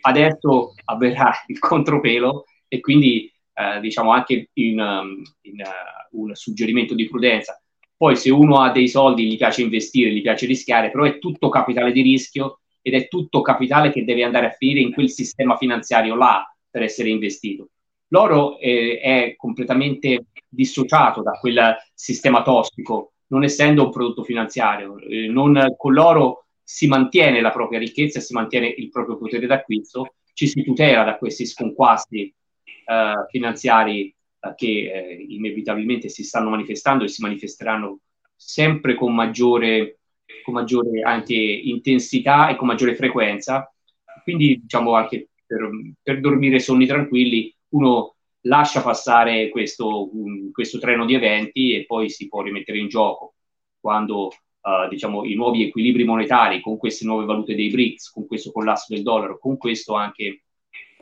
adesso 0.00 0.74
avverrà 0.84 1.32
il 1.46 1.58
contropelo 1.58 2.44
e 2.68 2.80
quindi 2.80 3.32
eh, 3.54 3.80
diciamo 3.80 4.10
anche 4.10 4.50
in, 4.54 4.80
um, 4.80 5.22
in 5.42 5.60
uh, 5.60 6.20
un 6.20 6.34
suggerimento 6.34 6.94
di 6.94 7.08
prudenza. 7.08 7.60
Poi 7.96 8.16
se 8.16 8.30
uno 8.30 8.60
ha 8.60 8.70
dei 8.70 8.88
soldi, 8.88 9.26
gli 9.26 9.36
piace 9.36 9.62
investire, 9.62 10.10
gli 10.10 10.20
piace 10.20 10.46
rischiare, 10.46 10.90
però 10.90 11.04
è 11.04 11.18
tutto 11.18 11.48
capitale 11.48 11.92
di 11.92 12.02
rischio 12.02 12.60
ed 12.82 12.94
è 12.94 13.08
tutto 13.08 13.40
capitale 13.40 13.90
che 13.90 14.04
deve 14.04 14.24
andare 14.24 14.46
a 14.46 14.50
finire 14.50 14.80
in 14.80 14.92
quel 14.92 15.08
sistema 15.08 15.56
finanziario 15.56 16.14
là 16.14 16.44
per 16.68 16.82
essere 16.82 17.08
investito. 17.08 17.70
L'oro 18.08 18.58
eh, 18.58 19.00
è 19.00 19.34
completamente 19.36 20.26
dissociato 20.48 21.22
da 21.22 21.32
quel 21.32 21.76
sistema 21.92 22.42
tossico, 22.42 23.12
non 23.28 23.42
essendo 23.44 23.84
un 23.84 23.90
prodotto 23.90 24.22
finanziario. 24.22 24.98
Eh, 24.98 25.28
non, 25.28 25.74
con 25.76 25.92
l'oro 25.92 26.46
si 26.62 26.86
mantiene 26.86 27.40
la 27.40 27.50
propria 27.50 27.78
ricchezza, 27.78 28.20
si 28.20 28.32
mantiene 28.32 28.68
il 28.68 28.90
proprio 28.90 29.16
potere 29.16 29.46
d'acquisto, 29.46 30.14
ci 30.32 30.46
si 30.46 30.62
tutela 30.62 31.04
da 31.04 31.16
questi 31.16 31.46
sconquasti 31.46 32.32
eh, 32.86 33.26
finanziari 33.28 34.14
eh, 34.40 34.54
che 34.54 34.66
eh, 34.66 35.26
inevitabilmente 35.28 36.08
si 36.08 36.22
stanno 36.22 36.50
manifestando 36.50 37.04
e 37.04 37.08
si 37.08 37.22
manifesteranno 37.22 38.00
sempre 38.34 38.94
con 38.94 39.14
maggiore, 39.14 40.00
con 40.44 40.54
maggiore 40.54 41.00
anche 41.00 41.34
intensità 41.34 42.48
e 42.48 42.56
con 42.56 42.66
maggiore 42.66 42.94
frequenza. 42.94 43.72
Quindi, 44.22 44.60
diciamo 44.60 44.94
anche 44.94 45.28
per, 45.46 45.70
per 46.02 46.20
dormire 46.20 46.58
sonni 46.58 46.86
tranquilli, 46.86 47.55
uno 47.70 48.16
lascia 48.42 48.82
passare 48.82 49.48
questo, 49.48 50.10
questo, 50.52 50.78
treno 50.78 51.04
di 51.04 51.14
eventi 51.14 51.74
e 51.74 51.84
poi 51.84 52.08
si 52.08 52.28
può 52.28 52.42
rimettere 52.42 52.78
in 52.78 52.88
gioco 52.88 53.34
quando 53.80 54.26
uh, 54.26 54.88
diciamo, 54.88 55.24
i 55.24 55.34
nuovi 55.34 55.64
equilibri 55.64 56.04
monetari 56.04 56.60
con 56.60 56.76
queste 56.76 57.04
nuove 57.04 57.24
valute 57.24 57.54
dei 57.54 57.70
BRICS, 57.70 58.10
con 58.10 58.26
questo 58.26 58.52
collasso 58.52 58.92
del 58.94 59.02
dollaro, 59.02 59.38
con 59.38 59.56
questo 59.56 59.94
anche 59.94 60.42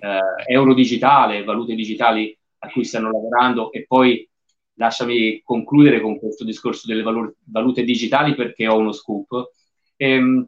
uh, 0.01 0.51
euro 0.51 0.75
digitale, 0.75 1.45
valute 1.45 1.75
digitali 1.75 2.37
a 2.59 2.71
cui 2.71 2.85
stanno 2.85 3.11
lavorando 3.11 3.73
e 3.73 3.85
poi 3.87 4.29
lasciami 4.75 5.43
concludere 5.43 6.01
con 6.01 6.19
questo 6.19 6.45
discorso 6.45 6.87
delle 6.87 7.03
valute 7.45 7.85
digitali 7.85 8.35
perché 8.35 8.67
ho 8.67 8.77
uno 8.77 8.93
scoop. 8.93 9.51
Ehm, 9.97 10.47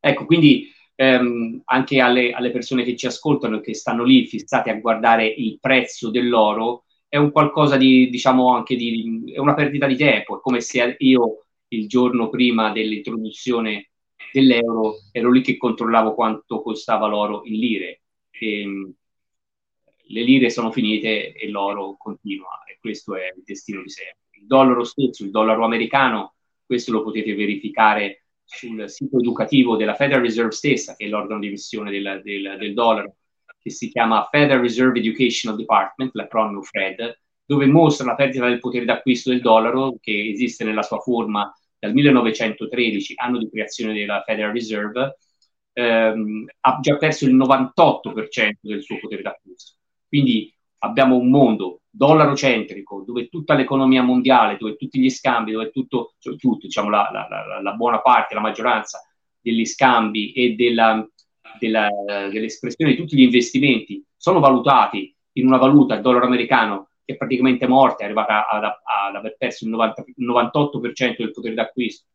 ecco, 0.00 0.24
quindi 0.24 0.70
ehm, 0.96 1.62
anche 1.66 2.00
alle, 2.00 2.32
alle, 2.32 2.50
persone 2.50 2.82
che 2.82 2.96
ci 2.96 3.06
ascoltano 3.06 3.58
e 3.58 3.60
che 3.60 3.74
stanno 3.74 4.02
lì 4.04 4.26
fissate 4.26 4.70
a 4.70 4.80
guardare 4.80 5.26
il 5.26 5.58
prezzo 5.60 6.10
dell'oro, 6.10 6.84
è 7.08 7.16
un 7.16 7.30
qualcosa 7.30 7.76
di, 7.76 8.10
diciamo, 8.10 8.54
anche 8.54 8.74
di, 8.76 9.32
è 9.32 9.38
una 9.38 9.54
perdita 9.54 9.86
di 9.86 9.96
tempo, 9.96 10.38
è 10.38 10.40
come 10.40 10.60
se 10.60 10.96
io 10.98 11.44
il 11.68 11.86
giorno 11.88 12.28
prima 12.28 12.72
dell'introduzione 12.72 13.90
dell'euro 14.32 14.96
ero 15.12 15.30
lì 15.30 15.40
che 15.42 15.56
controllavo 15.56 16.14
quanto 16.14 16.60
costava 16.62 17.06
l'oro 17.06 17.42
in 17.44 17.58
lire. 17.58 18.00
E, 18.30 18.60
ehm, 18.60 18.94
le 20.08 20.22
lire 20.22 20.50
sono 20.50 20.70
finite 20.70 21.32
e 21.32 21.48
l'oro 21.48 21.96
continua 21.98 22.62
e 22.64 22.78
questo 22.80 23.16
è 23.16 23.32
il 23.34 23.42
destino 23.44 23.82
di 23.82 23.88
sempre. 23.88 24.18
Il 24.38 24.46
dollaro 24.46 24.84
stesso, 24.84 25.24
il 25.24 25.30
dollaro 25.30 25.64
americano, 25.64 26.34
questo 26.64 26.92
lo 26.92 27.02
potete 27.02 27.34
verificare 27.34 28.25
sul 28.46 28.88
sito 28.88 29.18
educativo 29.18 29.76
della 29.76 29.94
Federal 29.94 30.22
Reserve 30.22 30.52
stessa, 30.52 30.94
che 30.94 31.04
è 31.04 31.08
l'organo 31.08 31.40
di 31.40 31.48
emissione 31.48 31.90
del, 31.90 32.22
del, 32.24 32.56
del 32.58 32.72
dollaro, 32.72 33.16
che 33.60 33.70
si 33.70 33.90
chiama 33.90 34.28
Federal 34.30 34.60
Reserve 34.60 35.00
Educational 35.00 35.58
Department, 35.58 36.14
l'acronimo 36.14 36.62
FRED, 36.62 37.18
dove 37.44 37.66
mostra 37.66 38.06
la 38.06 38.14
perdita 38.14 38.46
del 38.46 38.60
potere 38.60 38.84
d'acquisto 38.84 39.30
del 39.30 39.40
dollaro, 39.40 39.96
che 40.00 40.30
esiste 40.30 40.64
nella 40.64 40.82
sua 40.82 40.98
forma 40.98 41.52
dal 41.78 41.92
1913, 41.92 43.14
anno 43.16 43.38
di 43.38 43.50
creazione 43.50 43.92
della 43.92 44.22
Federal 44.24 44.52
Reserve, 44.52 45.16
ehm, 45.72 46.46
ha 46.60 46.78
già 46.80 46.96
perso 46.96 47.26
il 47.26 47.34
98% 47.34 48.58
del 48.60 48.82
suo 48.82 48.98
potere 48.98 49.22
d'acquisto. 49.22 49.74
Quindi 50.08 50.55
abbiamo 50.78 51.16
un 51.16 51.30
mondo 51.30 51.80
dollaro-centrico, 51.90 53.02
dove 53.06 53.28
tutta 53.28 53.54
l'economia 53.54 54.02
mondiale, 54.02 54.56
dove 54.58 54.76
tutti 54.76 55.00
gli 55.00 55.08
scambi, 55.08 55.52
dove 55.52 55.70
tutto, 55.70 56.14
cioè 56.18 56.36
tutto, 56.36 56.66
diciamo 56.66 56.90
la, 56.90 57.08
la, 57.10 57.60
la, 57.60 57.72
buona 57.72 58.00
parte, 58.00 58.34
la 58.34 58.40
maggioranza 58.40 59.02
degli 59.40 59.64
scambi 59.64 60.32
e 60.32 60.54
della, 60.54 61.08
della, 61.58 61.88
dell'espressione 62.30 62.92
di 62.92 62.96
tutti 62.98 63.16
gli 63.16 63.22
investimenti 63.22 64.04
sono 64.14 64.40
valutati 64.40 65.14
in 65.32 65.46
una 65.46 65.56
valuta, 65.56 65.94
il 65.94 66.02
dollaro 66.02 66.26
americano, 66.26 66.88
che 67.04 67.14
è 67.14 67.16
praticamente 67.16 67.66
morta, 67.66 68.02
è 68.02 68.06
arrivata 68.06 68.48
ad, 68.48 68.64
ad 68.64 69.14
aver 69.14 69.36
perso 69.38 69.64
il, 69.64 69.70
90, 69.70 70.04
il 70.16 70.26
98% 70.26 71.16
del 71.18 71.30
potere 71.30 71.54
d'acquisto. 71.54 72.06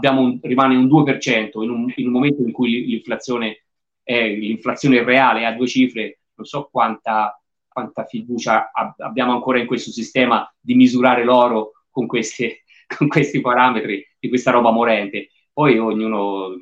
Un, 0.00 0.38
rimane 0.42 0.76
un 0.76 0.86
2% 0.86 1.62
in 1.62 1.70
un, 1.70 1.92
in 1.96 2.06
un 2.06 2.12
momento 2.12 2.42
in 2.42 2.52
cui 2.52 2.84
l'inflazione, 2.86 3.64
è, 4.02 4.28
l'inflazione 4.28 5.02
reale 5.02 5.40
è 5.40 5.44
a 5.44 5.52
due 5.52 5.66
cifre, 5.66 6.20
non 6.34 6.46
so 6.46 6.68
quanta, 6.70 7.42
quanta 7.78 8.04
fiducia 8.04 8.72
abbiamo 8.98 9.32
ancora 9.32 9.60
in 9.60 9.66
questo 9.66 9.92
sistema 9.92 10.52
di 10.58 10.74
misurare 10.74 11.22
l'oro 11.22 11.84
con, 11.90 12.06
queste, 12.06 12.64
con 12.96 13.06
questi 13.06 13.40
parametri, 13.40 14.04
di 14.18 14.28
questa 14.28 14.50
roba 14.50 14.72
morente. 14.72 15.28
Poi 15.52 15.78
ognuno 15.78 16.56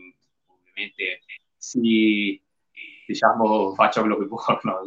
ovviamente 0.47 1.23
si, 1.57 2.41
diciamo, 3.07 3.73
faccia 3.75 4.01
quello 4.01 4.19
che 4.19 4.27
vuole. 4.27 4.61
No? 4.62 4.83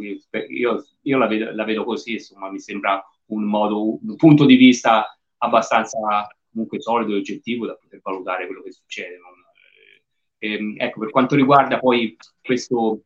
Io, 0.50 0.86
io 1.02 1.18
la, 1.18 1.28
vedo, 1.28 1.52
la, 1.52 1.64
vedo, 1.64 1.84
così, 1.84 2.14
insomma, 2.14 2.52
mi 2.52 2.60
sembra 2.60 3.04
un 3.28 3.44
modo, 3.44 4.00
un 4.02 4.16
punto 4.16 4.46
di 4.46 4.56
vista 4.56 5.18
abbastanza 5.38 5.98
comunque 6.52 6.82
solido 6.82 7.14
e 7.14 7.18
oggettivo 7.18 7.66
da 7.66 7.76
poter 7.76 8.02
valutare 8.04 8.46
quello 8.46 8.62
che 8.62 8.72
succede. 8.72 9.18
Non, 9.18 9.34
eh, 10.38 10.54
ehm, 10.54 10.76
ecco, 10.78 11.00
per 11.00 11.10
quanto 11.10 11.36
riguarda 11.36 11.80
poi 11.80 12.16
questo, 12.42 13.04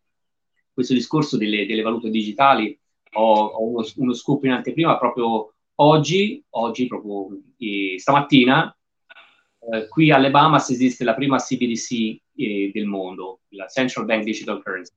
questo 0.74 0.94
discorso 0.94 1.38
delle, 1.38 1.66
delle 1.66 1.82
valute 1.82 2.10
digitali, 2.10 2.78
ho, 3.14 3.46
ho 3.46 3.68
uno, 3.68 3.86
uno, 3.98 4.14
scoop 4.14 4.44
in 4.46 4.52
anteprima 4.52 4.98
proprio 4.98 5.54
oggi, 5.76 6.44
oggi 6.52 6.88
proprio 6.88 7.40
eh, 7.58 7.96
stamattina, 7.98 8.76
eh, 9.72 9.88
qui 9.88 10.12
alle 10.12 10.30
Bahamas 10.30 10.70
esiste 10.70 11.04
la 11.04 11.14
prima 11.14 11.38
CBDC 11.38 12.20
eh, 12.36 12.72
del 12.74 12.86
mondo, 12.86 13.42
la 13.50 13.68
Central 13.68 14.06
Bank 14.06 14.24
Digital 14.24 14.62
Currency. 14.62 14.94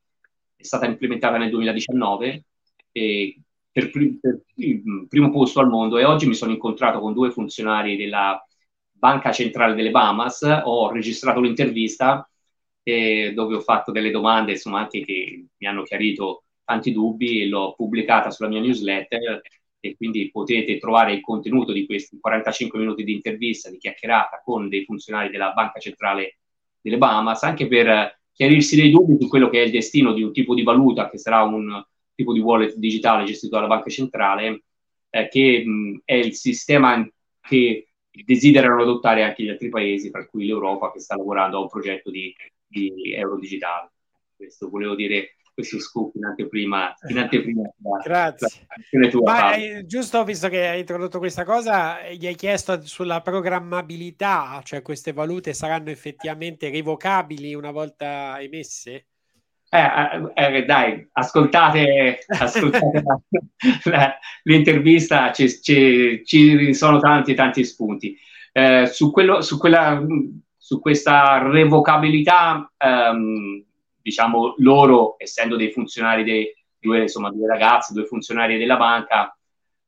È 0.57 0.63
stata 0.63 0.87
implementata 0.87 1.37
nel 1.37 1.51
2019 1.51 2.45
e 2.93 3.41
per, 3.71 3.91
per 3.91 4.41
il 4.55 5.07
primo 5.09 5.31
posto 5.31 5.61
al 5.61 5.69
mondo 5.69 5.99
e 5.99 6.05
oggi 6.05 6.27
mi 6.27 6.35
sono 6.35 6.53
incontrato 6.53 6.99
con 6.99 7.13
due 7.13 7.31
funzionari 7.31 7.97
della 7.97 8.43
Banca 8.91 9.33
Centrale 9.33 9.75
delle 9.75 9.91
Bahamas, 9.91 10.43
ho 10.65 10.91
registrato 10.91 11.41
l'intervista 11.41 12.29
dove 12.83 13.57
ho 13.57 13.61
fatto 13.61 13.91
delle 13.91 14.13
domande, 14.13 14.53
insomma, 14.53 14.79
anche 14.79 15.01
che 15.05 15.47
mi 15.57 15.67
hanno 15.67 15.83
chiarito 15.83 16.45
tanti 16.67 16.93
dubbi 16.93 17.43
e 17.43 17.49
l'ho 17.49 17.75
pubblicata 17.75 18.31
sulla 18.31 18.49
mia 18.51 18.61
newsletter 18.61 19.41
e 19.81 19.97
quindi 19.97 20.31
potete 20.31 20.79
trovare 20.79 21.13
il 21.15 21.21
contenuto 21.21 21.73
di 21.73 21.87
questi 21.87 22.19
45 22.21 22.79
minuti 22.79 23.05
di 23.05 23.13
intervista, 23.13 23.71
di 23.71 23.79
chiacchierata 23.79 24.43
con 24.45 24.69
dei 24.69 24.85
funzionari 24.85 25.31
della 25.31 25.53
Banca 25.53 25.79
Centrale 25.79 26.39
delle 26.81 26.99
Bahamas, 26.99 27.43
anche 27.45 27.67
per 27.69 28.21
chiarirsi 28.33 28.77
dei 28.77 28.91
dubbi 28.91 29.17
su 29.21 29.29
quello 29.29 29.49
che 29.49 29.63
è 29.63 29.65
il 29.65 29.71
destino 29.71 30.13
di 30.13 30.23
un 30.23 30.33
tipo 30.33 30.55
di 30.55 30.63
valuta 30.63 31.09
che 31.09 31.19
sarà 31.19 31.43
un 31.43 31.83
tipo 32.15 32.33
di 32.33 32.41
wallet 32.41 32.75
digitale 32.77 33.25
gestito 33.25 33.55
dalla 33.57 33.69
Banca 33.69 33.91
Centrale, 33.91 34.65
eh, 35.11 35.29
che 35.29 35.65
mh, 35.65 36.03
è 36.05 36.15
il 36.15 36.35
sistema 36.35 37.09
che 37.41 37.89
desiderano 38.11 38.83
adottare 38.83 39.23
anche 39.23 39.43
gli 39.43 39.49
altri 39.49 39.69
paesi, 39.69 40.11
tra 40.11 40.27
cui 40.27 40.47
l'Europa, 40.47 40.91
che 40.93 41.01
sta 41.01 41.17
lavorando 41.17 41.59
a 41.59 41.61
un 41.61 41.69
progetto 41.69 42.11
di 42.11 42.35
di 42.67 43.13
euro 43.15 43.39
digitale. 43.39 43.93
Questo 44.35 44.69
volevo 44.69 44.95
dire 44.95 45.36
questo 45.57 45.81
scoop 45.81 46.15
in 46.17 46.27
anteprima. 46.27 46.95
In 47.09 47.17
anteprima 47.17 47.63
Grazie. 48.05 48.67
Tua, 49.11 49.33
Ma 49.33 49.55
eh, 49.55 49.87
giusto, 49.87 50.23
visto 50.23 50.51
che 50.51 50.69
hai 50.69 50.81
introdotto 50.81 51.19
questa 51.19 51.45
cosa, 51.45 51.97
gli 52.11 52.27
hai 52.27 52.35
chiesto 52.35 52.79
sulla 52.85 53.23
programmabilità, 53.23 54.61
cioè 54.63 54.83
queste 54.83 55.15
valute 55.15 55.55
saranno 55.55 55.89
effettivamente 55.89 56.69
revocabili 56.69 57.55
una 57.55 57.71
volta 57.71 58.37
emesse? 58.39 59.07
Eh, 59.71 60.31
eh, 60.35 60.57
eh 60.59 60.65
dai, 60.67 61.09
ascoltate, 61.13 62.19
ascoltate 62.27 63.03
la, 63.03 63.21
la, 63.85 64.19
l'intervista, 64.43 65.33
ci, 65.33 65.49
ci, 65.63 66.23
ci, 66.23 66.75
sono 66.75 66.99
tanti 66.99 67.33
tanti 67.33 67.65
spunti. 67.65 68.15
Eh, 68.53 68.87
su, 68.87 69.11
quello, 69.11 69.41
su 69.41 69.59
quella 69.59 70.03
su 70.59 70.81
questa 70.81 71.39
revocabilità, 71.49 72.73
ehm, 72.77 73.65
diciamo, 74.07 74.55
loro, 74.59 75.17
essendo 75.19 75.57
dei 75.57 75.73
funzionari, 75.73 76.23
dei 76.23 76.55
due, 76.79 77.01
insomma, 77.01 77.33
due 77.33 77.49
ragazzi, 77.49 77.93
due 77.93 78.05
funzionari 78.05 78.57
della 78.57 78.77
banca, 78.77 79.37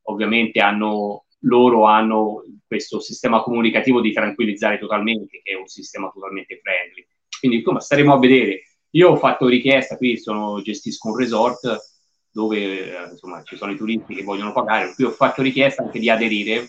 ovviamente 0.09 0.59
hanno, 0.59 1.27
loro 1.43 1.85
hanno 1.85 2.43
questo 2.67 2.99
sistema 2.99 3.43
comunicativo 3.43 4.01
di 4.01 4.13
tranquillizzare 4.13 4.81
totalmente, 4.81 5.41
che 5.41 5.53
è 5.53 5.55
un 5.55 5.69
sistema 5.69 6.11
totalmente 6.13 6.59
friendly. 6.61 7.07
Quindi, 7.39 7.59
insomma, 7.59 7.79
staremo 7.79 8.13
a 8.13 8.19
vedere. 8.19 8.63
Io 8.91 9.11
ho 9.11 9.17
fatto 9.17 9.47
richiesta, 9.47 9.97
qui 9.97 10.19
sono, 10.19 10.61
gestisco 10.63 11.11
un 11.11 11.17
resort 11.17 11.79
dove 12.33 12.59
eh, 12.59 13.11
insomma, 13.13 13.41
ci 13.45 13.57
sono 13.57 13.71
i 13.71 13.77
turisti 13.77 14.17
che 14.17 14.25
vogliono 14.25 14.53
pagare, 14.53 14.95
qui 14.95 15.05
ho 15.05 15.11
fatto 15.11 15.43
richiesta 15.43 15.83
anche 15.83 16.01
di 16.01 16.11
aderire 16.11 16.69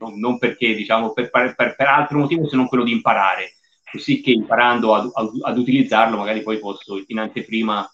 non, 0.00 0.18
non 0.18 0.38
perché, 0.38 0.74
diciamo, 0.74 1.12
per, 1.12 1.30
per, 1.30 1.54
per, 1.54 1.86
altro 1.86 2.18
motivo 2.18 2.48
se 2.48 2.56
non 2.56 2.66
quello 2.66 2.84
di 2.84 2.92
imparare. 2.92 3.54
Così 3.90 4.20
che 4.20 4.30
imparando 4.30 4.94
ad, 4.94 5.10
ad, 5.12 5.30
ad 5.42 5.58
utilizzarlo, 5.58 6.16
magari 6.16 6.42
poi 6.42 6.58
posso 6.58 7.02
in 7.06 7.18
anteprima, 7.18 7.88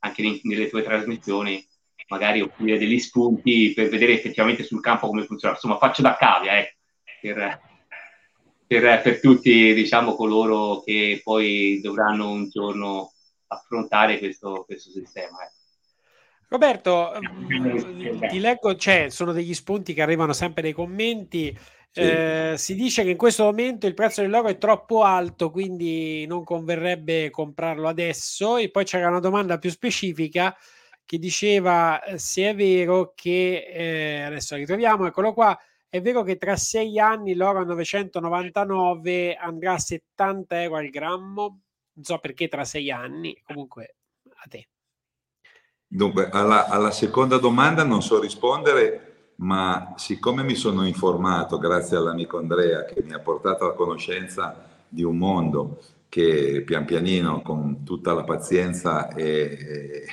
anche 0.00 0.22
in, 0.22 0.38
nelle 0.42 0.68
tue 0.68 0.82
trasmissioni, 0.82 1.66
magari 2.08 2.40
offrire 2.40 2.78
degli 2.78 2.98
spunti 2.98 3.72
per 3.74 3.88
vedere 3.88 4.12
effettivamente 4.12 4.62
sul 4.62 4.80
campo 4.80 5.08
come 5.08 5.24
funziona. 5.24 5.54
Insomma, 5.54 5.78
faccio 5.78 6.02
da 6.02 6.16
cavia, 6.16 6.58
eh, 6.58 6.76
per, 7.20 7.60
per, 8.66 9.00
per 9.02 9.20
tutti 9.20 9.74
diciamo, 9.74 10.14
coloro 10.14 10.82
che 10.82 11.20
poi 11.24 11.80
dovranno 11.80 12.30
un 12.30 12.48
giorno 12.48 13.12
affrontare 13.48 14.18
questo, 14.18 14.64
questo 14.64 14.90
sistema. 14.90 15.38
Eh. 15.44 15.57
Roberto, 16.48 17.12
ti 18.30 18.40
leggo, 18.40 18.74
cioè, 18.76 19.10
sono 19.10 19.32
degli 19.32 19.52
spunti 19.52 19.92
che 19.92 20.00
arrivano 20.00 20.32
sempre 20.32 20.62
nei 20.62 20.72
commenti. 20.72 21.56
Sì. 21.90 22.00
Eh, 22.00 22.54
si 22.56 22.74
dice 22.74 23.02
che 23.02 23.10
in 23.10 23.16
questo 23.18 23.44
momento 23.44 23.86
il 23.86 23.94
prezzo 23.94 24.22
dell'oro 24.22 24.48
è 24.48 24.56
troppo 24.56 25.02
alto, 25.02 25.50
quindi 25.50 26.24
non 26.26 26.44
converrebbe 26.44 27.28
comprarlo 27.28 27.86
adesso. 27.86 28.56
E 28.56 28.70
poi 28.70 28.84
c'era 28.84 29.08
una 29.08 29.20
domanda 29.20 29.58
più 29.58 29.68
specifica 29.70 30.56
che 31.04 31.18
diceva 31.18 32.02
eh, 32.02 32.18
se 32.18 32.48
è 32.50 32.54
vero 32.54 33.12
che 33.14 33.66
eh, 33.70 34.22
adesso 34.22 34.56
ritroviamo, 34.56 35.06
eccolo 35.06 35.34
qua. 35.34 35.58
È 35.86 36.00
vero 36.00 36.22
che 36.22 36.36
tra 36.36 36.56
sei 36.56 36.98
anni 36.98 37.34
l'oro 37.34 37.60
a 37.60 37.64
999 37.64 39.34
andrà 39.34 39.74
a 39.74 39.78
70 39.78 40.62
euro 40.62 40.76
al 40.76 40.88
grammo? 40.88 41.60
Non 41.92 42.04
so 42.04 42.18
perché 42.18 42.48
tra 42.48 42.64
sei 42.64 42.90
anni, 42.90 43.38
comunque 43.42 43.96
a 44.34 44.46
te. 44.48 44.68
Dunque, 45.90 46.28
alla, 46.28 46.68
alla, 46.68 46.90
seconda 46.90 47.38
domanda 47.38 47.82
non 47.82 48.02
so 48.02 48.20
rispondere, 48.20 49.32
ma 49.36 49.94
siccome 49.96 50.42
mi 50.42 50.54
sono 50.54 50.86
informato, 50.86 51.56
grazie 51.58 51.96
all'amico 51.96 52.36
Andrea 52.36 52.84
che 52.84 53.02
mi 53.02 53.14
ha 53.14 53.20
portato 53.20 53.64
a 53.64 53.74
conoscenza 53.74 54.66
di 54.86 55.02
un 55.02 55.16
mondo 55.16 55.80
che 56.10 56.62
pian 56.66 56.84
pianino, 56.84 57.40
con 57.40 57.84
tutta 57.84 58.12
la 58.12 58.24
pazienza, 58.24 59.08
e, 59.14 60.04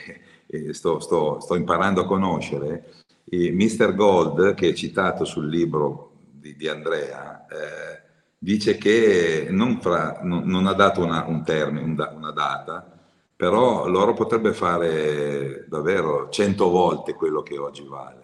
e, 0.46 0.74
sto, 0.74 1.00
sto, 1.00 1.40
sto, 1.42 1.56
imparando 1.56 2.02
a 2.02 2.06
conoscere, 2.06 2.94
Mr. 3.30 3.96
Gold, 3.96 4.54
che 4.54 4.70
è 4.70 4.74
citato 4.74 5.26
sul 5.26 5.50
libro 5.50 6.12
di, 6.32 6.56
di 6.56 6.70
Andrea, 6.70 7.48
eh, 7.48 8.02
dice 8.38 8.78
che 8.78 9.48
non, 9.50 9.82
fra, 9.82 10.20
non, 10.24 10.44
non, 10.46 10.68
ha 10.68 10.74
dato 10.74 11.04
una, 11.04 11.26
un 11.26 11.44
termine, 11.44 11.84
una 11.84 12.32
data, 12.32 12.95
però 13.36 13.88
l'oro 13.88 14.14
potrebbe 14.14 14.54
fare 14.54 15.66
davvero 15.68 16.30
cento 16.30 16.70
volte 16.70 17.14
quello 17.14 17.44
che 17.44 17.58
oggi 17.58 17.86
vale. 17.86 18.24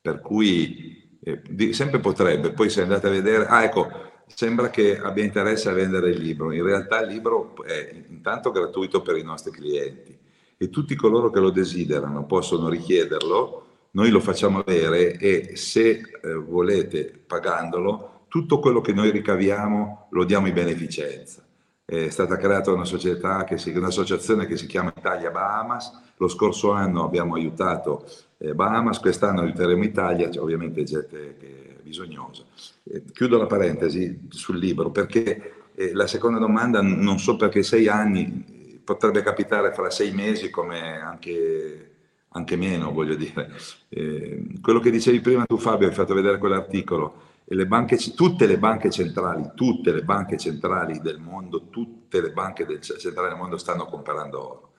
Per 0.00 0.20
cui 0.20 1.18
eh, 1.22 1.72
sempre 1.72 2.00
potrebbe, 2.00 2.52
poi 2.52 2.70
se 2.70 2.82
andate 2.82 3.08
a 3.08 3.10
vedere, 3.10 3.46
ah 3.46 3.64
ecco, 3.64 3.88
sembra 4.26 4.70
che 4.70 4.98
abbia 4.98 5.24
interesse 5.24 5.68
a 5.68 5.74
vendere 5.74 6.10
il 6.10 6.20
libro, 6.20 6.52
in 6.52 6.64
realtà 6.64 7.00
il 7.00 7.08
libro 7.08 7.62
è 7.64 8.04
intanto 8.08 8.50
gratuito 8.50 9.02
per 9.02 9.16
i 9.16 9.22
nostri 9.22 9.50
clienti 9.50 10.18
e 10.56 10.70
tutti 10.70 10.94
coloro 10.94 11.30
che 11.30 11.40
lo 11.40 11.50
desiderano 11.50 12.24
possono 12.24 12.68
richiederlo, 12.68 13.64
noi 13.90 14.10
lo 14.10 14.20
facciamo 14.20 14.60
avere 14.60 15.16
e 15.18 15.56
se 15.56 15.90
eh, 15.90 16.34
volete 16.34 17.22
pagandolo, 17.26 18.24
tutto 18.28 18.60
quello 18.60 18.80
che 18.80 18.92
noi 18.92 19.10
ricaviamo 19.10 20.08
lo 20.10 20.24
diamo 20.24 20.46
in 20.46 20.54
beneficenza 20.54 21.45
è 21.86 22.08
stata 22.10 22.36
creata 22.36 22.72
una 22.72 22.84
società, 22.84 23.44
che 23.44 23.58
si, 23.58 23.70
un'associazione 23.70 24.46
che 24.46 24.56
si 24.56 24.66
chiama 24.66 24.92
Italia 24.94 25.30
Bahamas. 25.30 26.02
Lo 26.16 26.26
scorso 26.26 26.72
anno 26.72 27.04
abbiamo 27.04 27.36
aiutato 27.36 28.04
eh, 28.38 28.54
Bahamas, 28.54 28.98
quest'anno 28.98 29.42
aiuteremo 29.42 29.84
Italia, 29.84 30.28
cioè, 30.28 30.42
ovviamente 30.42 30.82
gente 30.82 31.36
che 31.38 31.76
è 31.78 31.82
bisognosa. 31.82 32.42
Eh, 32.82 33.04
chiudo 33.12 33.38
la 33.38 33.46
parentesi 33.46 34.26
sul 34.30 34.58
libro 34.58 34.90
perché 34.90 35.68
eh, 35.74 35.92
la 35.94 36.08
seconda 36.08 36.38
domanda 36.38 36.82
non 36.82 37.20
so 37.20 37.36
perché 37.36 37.62
sei 37.62 37.86
anni 37.86 38.80
potrebbe 38.82 39.22
capitare 39.22 39.72
fra 39.72 39.88
sei 39.90 40.12
mesi 40.12 40.50
come 40.50 41.00
anche, 41.00 41.90
anche 42.30 42.56
meno, 42.56 42.92
voglio 42.92 43.14
dire. 43.14 43.52
Eh, 43.88 44.42
quello 44.60 44.80
che 44.80 44.90
dicevi 44.90 45.20
prima 45.20 45.44
tu 45.44 45.56
Fabio, 45.56 45.86
hai 45.86 45.94
fatto 45.94 46.14
vedere 46.14 46.38
quell'articolo 46.38 47.25
le 47.48 47.66
banche, 47.66 47.96
tutte 48.14 48.46
le 48.46 48.58
banche 48.58 48.90
centrali, 48.90 49.50
tutte 49.54 49.92
le 49.92 50.02
banche 50.02 50.36
centrali 50.36 51.00
del 51.00 51.18
mondo, 51.18 51.68
tutte 51.68 52.20
le 52.20 52.32
banche 52.32 52.66
del, 52.66 52.80
centrali 52.80 53.28
del 53.28 53.38
mondo 53.38 53.56
stanno 53.56 53.86
comprando 53.86 54.40
oro. 54.40 54.70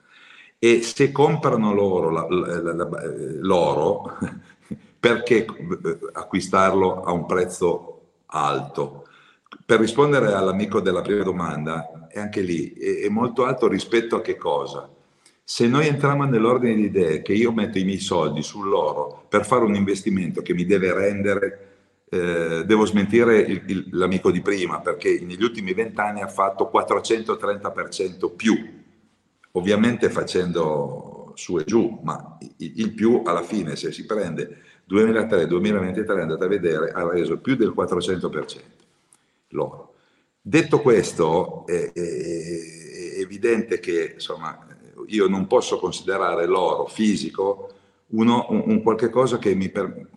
E 0.58 0.82
se 0.82 1.10
comprano 1.10 1.72
l'oro, 1.72 2.10
la, 2.10 2.26
la, 2.28 2.74
la, 2.74 2.88
l'oro 3.40 4.18
perché 5.00 5.46
acquistarlo 6.12 7.02
a 7.02 7.12
un 7.12 7.24
prezzo 7.24 8.00
alto? 8.26 9.06
Per 9.64 9.80
rispondere 9.80 10.32
all'amico 10.34 10.80
della 10.80 11.00
prima 11.00 11.22
domanda, 11.22 12.08
è 12.08 12.18
anche 12.18 12.42
lì, 12.42 12.72
è, 12.72 13.04
è 13.04 13.08
molto 13.08 13.44
alto 13.44 13.66
rispetto 13.66 14.16
a 14.16 14.20
che 14.20 14.36
cosa? 14.36 14.90
Se 15.42 15.66
noi 15.66 15.86
entriamo 15.86 16.24
nell'ordine 16.24 16.74
di 16.74 16.84
idee 16.84 17.22
che 17.22 17.32
io 17.32 17.52
metto 17.52 17.78
i 17.78 17.84
miei 17.84 18.00
soldi 18.00 18.42
sull'oro 18.42 19.24
per 19.28 19.46
fare 19.46 19.64
un 19.64 19.74
investimento 19.74 20.42
che 20.42 20.52
mi 20.52 20.66
deve 20.66 20.92
rendere 20.92 21.67
eh, 22.10 22.64
devo 22.64 22.86
smentire 22.86 23.38
il, 23.38 23.62
il, 23.66 23.88
l'amico 23.92 24.30
di 24.30 24.40
prima 24.40 24.80
perché 24.80 25.20
negli 25.20 25.42
ultimi 25.42 25.74
vent'anni 25.74 26.22
ha 26.22 26.28
fatto 26.28 26.70
430% 26.72 28.34
più, 28.34 28.56
ovviamente 29.52 30.08
facendo 30.08 31.32
su 31.34 31.58
e 31.58 31.64
giù, 31.64 32.00
ma 32.02 32.38
il, 32.56 32.92
più 32.94 33.22
alla 33.24 33.42
fine 33.42 33.76
se 33.76 33.92
si 33.92 34.06
prende 34.06 34.62
2003-2023 34.88 36.20
andate 36.20 36.44
a 36.44 36.48
vedere 36.48 36.90
ha 36.90 37.06
reso 37.08 37.38
più 37.38 37.56
del 37.56 37.74
400% 37.76 38.60
l'oro. 39.48 39.94
Detto 40.40 40.80
questo, 40.80 41.66
è, 41.66 41.92
è, 41.92 42.00
è 42.00 43.20
evidente 43.20 43.80
che 43.80 44.12
insomma, 44.14 44.66
io 45.06 45.28
non 45.28 45.46
posso 45.46 45.78
considerare 45.78 46.46
l'oro 46.46 46.86
fisico 46.86 47.72
uno, 48.08 48.46
un, 48.48 48.62
un 48.66 48.82
qualche 48.82 49.10
cosa 49.10 49.38
che 49.38 49.54
mi 49.54 49.68
per, 49.68 50.08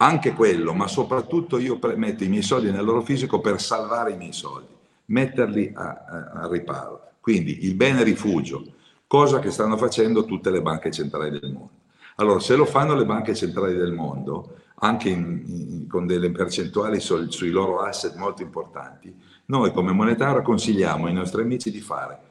anche 0.00 0.32
quello, 0.32 0.74
ma 0.74 0.86
soprattutto 0.86 1.58
io 1.58 1.78
metto 1.96 2.24
i 2.24 2.28
miei 2.28 2.42
soldi 2.42 2.70
nel 2.70 2.84
loro 2.84 3.02
fisico 3.02 3.40
per 3.40 3.60
salvare 3.60 4.12
i 4.12 4.16
miei 4.16 4.32
soldi, 4.32 4.72
metterli 5.06 5.72
a, 5.74 6.04
a, 6.06 6.30
a 6.42 6.48
riparo. 6.48 7.12
Quindi 7.20 7.64
il 7.64 7.74
bene 7.74 8.02
rifugio, 8.02 8.64
cosa 9.06 9.38
che 9.38 9.50
stanno 9.50 9.76
facendo 9.76 10.24
tutte 10.24 10.50
le 10.50 10.62
banche 10.62 10.90
centrali 10.90 11.30
del 11.30 11.50
mondo. 11.52 11.70
Allora, 12.16 12.40
se 12.40 12.56
lo 12.56 12.64
fanno 12.64 12.94
le 12.94 13.04
banche 13.04 13.34
centrali 13.34 13.74
del 13.74 13.92
mondo, 13.92 14.56
anche 14.80 15.08
in, 15.08 15.42
in, 15.46 15.88
con 15.88 16.06
delle 16.06 16.30
percentuali 16.30 17.00
sul, 17.00 17.32
sui 17.32 17.50
loro 17.50 17.80
asset 17.80 18.16
molto 18.16 18.42
importanti, 18.42 19.14
noi 19.46 19.72
come 19.72 19.92
monetario 19.92 20.42
consigliamo 20.42 21.06
ai 21.06 21.12
nostri 21.12 21.42
amici 21.42 21.70
di 21.70 21.80
fare 21.80 22.26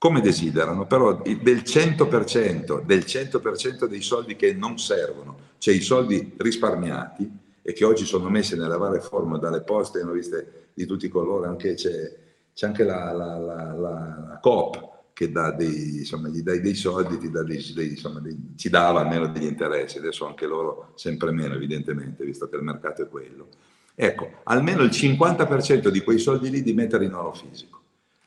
come 0.00 0.22
desiderano, 0.22 0.86
però 0.86 1.20
del 1.20 1.58
100%, 1.58 2.84
del 2.86 3.00
100% 3.00 3.84
dei 3.84 4.00
soldi 4.00 4.34
che 4.34 4.54
non 4.54 4.78
servono, 4.78 5.36
cioè 5.58 5.74
i 5.74 5.82
soldi 5.82 6.32
risparmiati 6.38 7.30
e 7.60 7.74
che 7.74 7.84
oggi 7.84 8.06
sono 8.06 8.30
messi 8.30 8.56
nelle 8.56 8.78
varie 8.78 9.02
forme 9.02 9.38
dalle 9.38 9.60
poste, 9.60 10.00
hanno 10.00 10.12
viste 10.12 10.68
di 10.72 10.86
tutti 10.86 11.04
i 11.04 11.10
colori, 11.10 11.48
anche 11.48 11.74
c'è, 11.74 12.16
c'è 12.54 12.66
anche 12.66 12.82
la, 12.84 13.12
la, 13.12 13.36
la, 13.36 13.74
la, 13.74 14.38
Coop 14.40 15.10
che 15.12 15.30
dà 15.30 15.50
dei, 15.50 15.98
insomma, 15.98 16.28
gli 16.28 16.40
dai 16.40 16.62
dei 16.62 16.74
soldi, 16.74 17.18
ti 17.18 17.30
dà 17.30 17.42
dei, 17.42 17.62
dei, 17.74 17.90
insomma, 17.90 18.20
dei, 18.20 18.54
ci 18.56 18.70
dava 18.70 19.00
almeno 19.00 19.26
degli 19.26 19.44
interessi, 19.44 19.98
adesso 19.98 20.26
anche 20.26 20.46
loro 20.46 20.92
sempre 20.94 21.30
meno 21.30 21.52
evidentemente, 21.52 22.24
visto 22.24 22.48
che 22.48 22.56
il 22.56 22.62
mercato 22.62 23.02
è 23.02 23.06
quello. 23.06 23.48
Ecco, 23.94 24.30
almeno 24.44 24.80
il 24.80 24.88
50% 24.88 25.88
di 25.88 26.00
quei 26.00 26.18
soldi 26.18 26.48
lì 26.48 26.62
di 26.62 26.72
mettere 26.72 27.04
in 27.04 27.12
oro 27.12 27.34
fisico, 27.34 27.82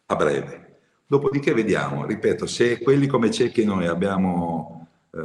a 0.06 0.16
breve 0.16 0.73
Dopodiché 1.14 1.54
vediamo, 1.54 2.08
ripeto, 2.08 2.48
se 2.48 2.80
quelli 2.80 3.06
come 3.06 3.30
ciechi 3.30 3.64
noi 3.64 3.86
abbiamo 3.86 4.88
eh, 5.12 5.22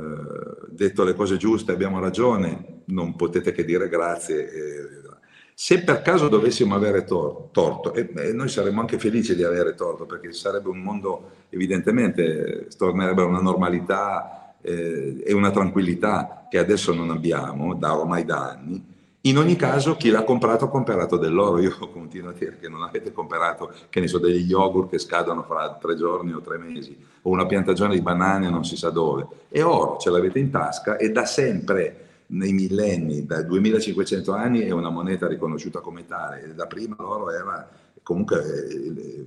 detto 0.68 1.03
le 1.03 1.14
cose 1.14 1.39
giuste, 1.39 1.72
abbiamo 1.72 1.99
ragione, 1.99 2.82
non 2.89 3.16
potete 3.16 3.53
che 3.53 3.64
dire 3.64 3.89
grazie. 3.89 4.53
Eh, 4.53 4.89
se 5.55 5.82
per 5.84 6.03
caso 6.03 6.28
dovessimo 6.28 6.74
avere 6.74 7.05
tor- 7.05 7.49
torto, 7.53 7.95
e 7.95 8.11
eh, 8.14 8.34
noi 8.34 8.51
saremmo 8.51 8.80
anche 8.80 8.99
felici 8.99 9.34
di 9.34 9.45
avere 9.45 9.74
torto, 9.74 10.05
perché 10.05 10.30
sarebbe 10.34 10.68
un 10.68 10.80
mondo, 10.80 11.30
evidentemente, 11.49 12.68
tornerebbe 12.76 13.22
a 13.22 13.24
una 13.24 13.41
normalità 13.41 14.57
eh, 14.61 15.22
e 15.24 15.32
una 15.32 15.51
tranquillità 15.51 16.49
che 16.51 16.59
adesso 16.59 16.93
non 16.93 17.09
abbiamo 17.09 17.74
da 17.74 17.97
ormai 17.97 18.26
da 18.26 18.51
anni 18.51 18.97
in 19.29 19.39
ogni 19.39 19.57
caso, 19.57 19.97
chi 19.97 20.11
l'ha 20.11 20.24
comprato 20.24 20.66
ha 20.66 20.68
comprato 20.68 21.16
dell'oro. 21.16 21.61
Io 21.61 21.76
continuo 21.93 22.31
a 22.31 22.33
dire 22.33 22.59
che 22.59 22.68
non 22.68 22.83
avete 22.83 23.12
comprato, 23.12 23.72
che 23.89 24.01
ne 24.01 24.09
so, 24.09 24.18
degli 24.18 24.49
yogurt 24.49 24.91
che 24.91 24.99
scadono 24.99 25.43
fra 25.43 25.76
tre 25.81 25.97
giorni 25.97 26.33
o 26.33 26.41
tre 26.41 26.59
mesi, 26.59 26.97
o 27.22 27.31
una 27.31 27.47
piantagione 27.47 27.95
di 27.95 28.01
banane 28.01 28.49
non 28.49 28.64
si 28.64 28.76
sa 28.76 28.91
dove. 28.91 29.26
È 29.49 29.62
oro, 29.62 29.99
ce 29.99 30.11
l'avete 30.11 30.39
in 30.39 30.51
tasca 30.51 30.97
e 30.97 31.11
da 31.11 31.24
sempre, 31.24 32.07
nei 32.31 32.53
millenni, 32.53 33.24
da 33.24 33.43
2500 33.43 34.33
anni, 34.33 34.61
è 34.61 34.70
una 34.70 34.91
moneta 34.91 35.26
riconosciuta 35.26 35.81
come 35.81 36.07
tale. 36.07 36.55
Da 36.55 36.66
prima 36.66 36.97
l'oro 36.99 37.31
era 37.31 37.68
comunque 38.03 38.66
eh, 38.68 39.26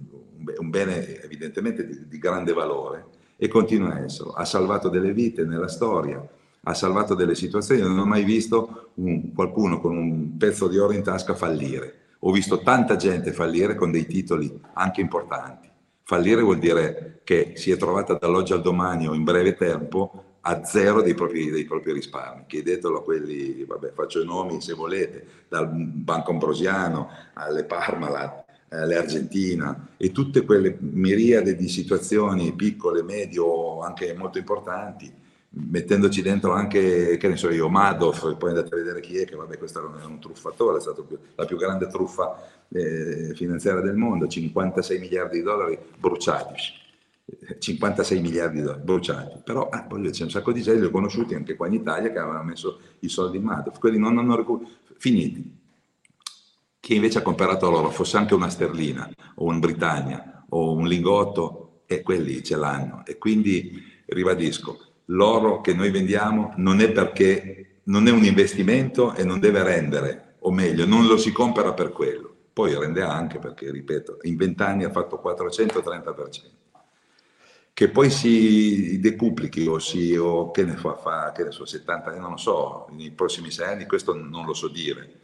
un 0.57 0.69
bene 0.69 1.21
evidentemente 1.21 1.85
di, 1.85 2.07
di 2.07 2.17
grande 2.17 2.53
valore 2.53 3.05
e 3.35 3.47
continua 3.47 3.93
a 3.93 3.99
esserlo. 3.99 4.33
Ha 4.33 4.45
salvato 4.45 4.89
delle 4.89 5.13
vite 5.13 5.43
nella 5.43 5.67
storia 5.67 6.23
ha 6.63 6.73
salvato 6.73 7.15
delle 7.15 7.33
situazioni, 7.33 7.81
non 7.81 7.97
ho 7.97 8.05
mai 8.05 8.23
visto 8.23 8.91
un, 8.95 9.33
qualcuno 9.33 9.79
con 9.79 9.97
un 9.97 10.37
pezzo 10.37 10.67
di 10.67 10.77
oro 10.77 10.93
in 10.93 11.01
tasca 11.01 11.33
fallire. 11.33 11.95
Ho 12.19 12.31
visto 12.31 12.59
tanta 12.59 12.97
gente 12.97 13.31
fallire 13.31 13.73
con 13.73 13.89
dei 13.89 14.05
titoli 14.05 14.59
anche 14.73 15.01
importanti. 15.01 15.69
Fallire 16.03 16.41
vuol 16.41 16.59
dire 16.59 17.21
che 17.23 17.53
si 17.55 17.71
è 17.71 17.77
trovata 17.77 18.13
dall'oggi 18.13 18.53
al 18.53 18.61
domani 18.61 19.07
o 19.07 19.15
in 19.15 19.23
breve 19.23 19.55
tempo 19.55 20.25
a 20.41 20.63
zero 20.63 21.01
dei 21.01 21.15
propri, 21.15 21.49
dei 21.49 21.65
propri 21.65 21.93
risparmi. 21.93 22.43
Chiedetelo 22.45 22.99
a 22.99 23.03
quelli, 23.03 23.63
vabbè, 23.63 23.93
faccio 23.93 24.21
i 24.21 24.25
nomi 24.25 24.61
se 24.61 24.73
volete, 24.73 25.25
dal 25.47 25.67
Banco 25.67 26.31
Ambrosiano 26.31 27.09
alle 27.33 27.63
Parmalat, 27.63 28.45
alle 28.69 28.97
Argentina 28.97 29.89
e 29.97 30.11
tutte 30.11 30.43
quelle 30.43 30.77
miriade 30.79 31.55
di 31.55 31.67
situazioni 31.67 32.53
piccole, 32.53 33.01
medie 33.01 33.39
o 33.39 33.81
anche 33.81 34.13
molto 34.13 34.37
importanti 34.37 35.20
mettendoci 35.53 36.21
dentro 36.21 36.53
anche, 36.53 37.17
che 37.17 37.27
ne 37.27 37.35
so 37.35 37.49
io, 37.49 37.67
Madoff, 37.69 38.35
poi 38.37 38.49
andate 38.49 38.73
a 38.73 38.77
vedere 38.77 39.01
chi 39.01 39.17
è, 39.17 39.25
che 39.25 39.35
vabbè 39.35 39.57
questo 39.57 39.79
era 39.79 40.05
un 40.05 40.19
truffatore, 40.19 40.77
è 40.77 40.81
stata 40.81 41.03
la 41.35 41.45
più 41.45 41.57
grande 41.57 41.87
truffa 41.87 42.49
eh, 42.69 43.33
finanziaria 43.35 43.81
del 43.81 43.95
mondo, 43.95 44.27
56 44.27 44.99
miliardi 44.99 45.37
di 45.37 45.43
dollari 45.43 45.77
bruciati, 45.97 46.53
56 47.59 48.21
miliardi 48.21 48.59
di 48.59 48.61
dollari 48.63 48.83
bruciati, 48.83 49.41
però 49.43 49.69
eh, 49.73 49.85
voglio, 49.89 50.09
c'è 50.09 50.23
un 50.23 50.29
sacco 50.29 50.51
di 50.51 50.61
gente, 50.61 50.79
li 50.79 50.85
ho 50.85 50.91
conosciuti 50.91 51.33
anche 51.33 51.55
qua 51.55 51.67
in 51.67 51.73
Italia 51.73 52.11
che 52.11 52.19
avevano 52.19 52.43
messo 52.43 52.79
i 52.99 53.09
soldi 53.09 53.37
in 53.37 53.43
Madoff, 53.43 53.79
quelli 53.79 53.97
non 53.97 54.17
hanno 54.17 54.35
recuperato, 54.35 54.79
finiti. 54.97 55.59
Chi 56.79 56.95
invece 56.95 57.19
ha 57.19 57.21
comprato 57.21 57.69
l'oro, 57.69 57.91
fosse 57.91 58.17
anche 58.17 58.33
una 58.33 58.49
sterlina 58.49 59.09
o 59.35 59.45
un 59.45 59.59
Britannia 59.59 60.45
o 60.49 60.73
un 60.73 60.87
lingotto, 60.87 61.71
e 61.91 62.01
quelli 62.01 62.41
ce 62.41 62.55
l'hanno. 62.55 63.03
E 63.05 63.17
quindi 63.17 63.83
ribadisco, 64.05 64.90
l'oro 65.05 65.61
che 65.61 65.73
noi 65.73 65.91
vendiamo 65.91 66.53
non 66.57 66.79
è 66.79 66.91
perché 66.91 67.81
non 67.83 68.07
è 68.07 68.11
un 68.11 68.23
investimento 68.23 69.13
e 69.15 69.23
non 69.23 69.39
deve 69.39 69.63
rendere, 69.63 70.35
o 70.39 70.51
meglio, 70.51 70.85
non 70.85 71.07
lo 71.07 71.17
si 71.17 71.31
compra 71.31 71.73
per 71.73 71.91
quello. 71.91 72.35
Poi 72.53 72.77
rende 72.77 73.01
anche 73.01 73.39
perché, 73.39 73.71
ripeto, 73.71 74.19
in 74.23 74.35
vent'anni 74.35 74.83
ha 74.83 74.91
fatto 74.91 75.21
430%. 75.23 76.49
Che 77.73 77.89
poi 77.89 78.09
si 78.09 78.99
decuplichi 78.99 79.65
o, 79.65 79.79
si, 79.79 80.15
o 80.15 80.51
che 80.51 80.63
ne 80.63 80.75
fa, 80.75 80.95
fa, 80.95 81.31
che 81.31 81.45
ne 81.45 81.51
so, 81.51 81.65
70 81.65 82.09
anni, 82.09 82.19
non 82.19 82.31
lo 82.31 82.37
so, 82.37 82.87
nei 82.91 83.11
prossimi 83.11 83.49
sei 83.49 83.73
anni 83.73 83.85
questo 83.85 84.13
non 84.13 84.45
lo 84.45 84.53
so 84.53 84.67
dire, 84.67 85.19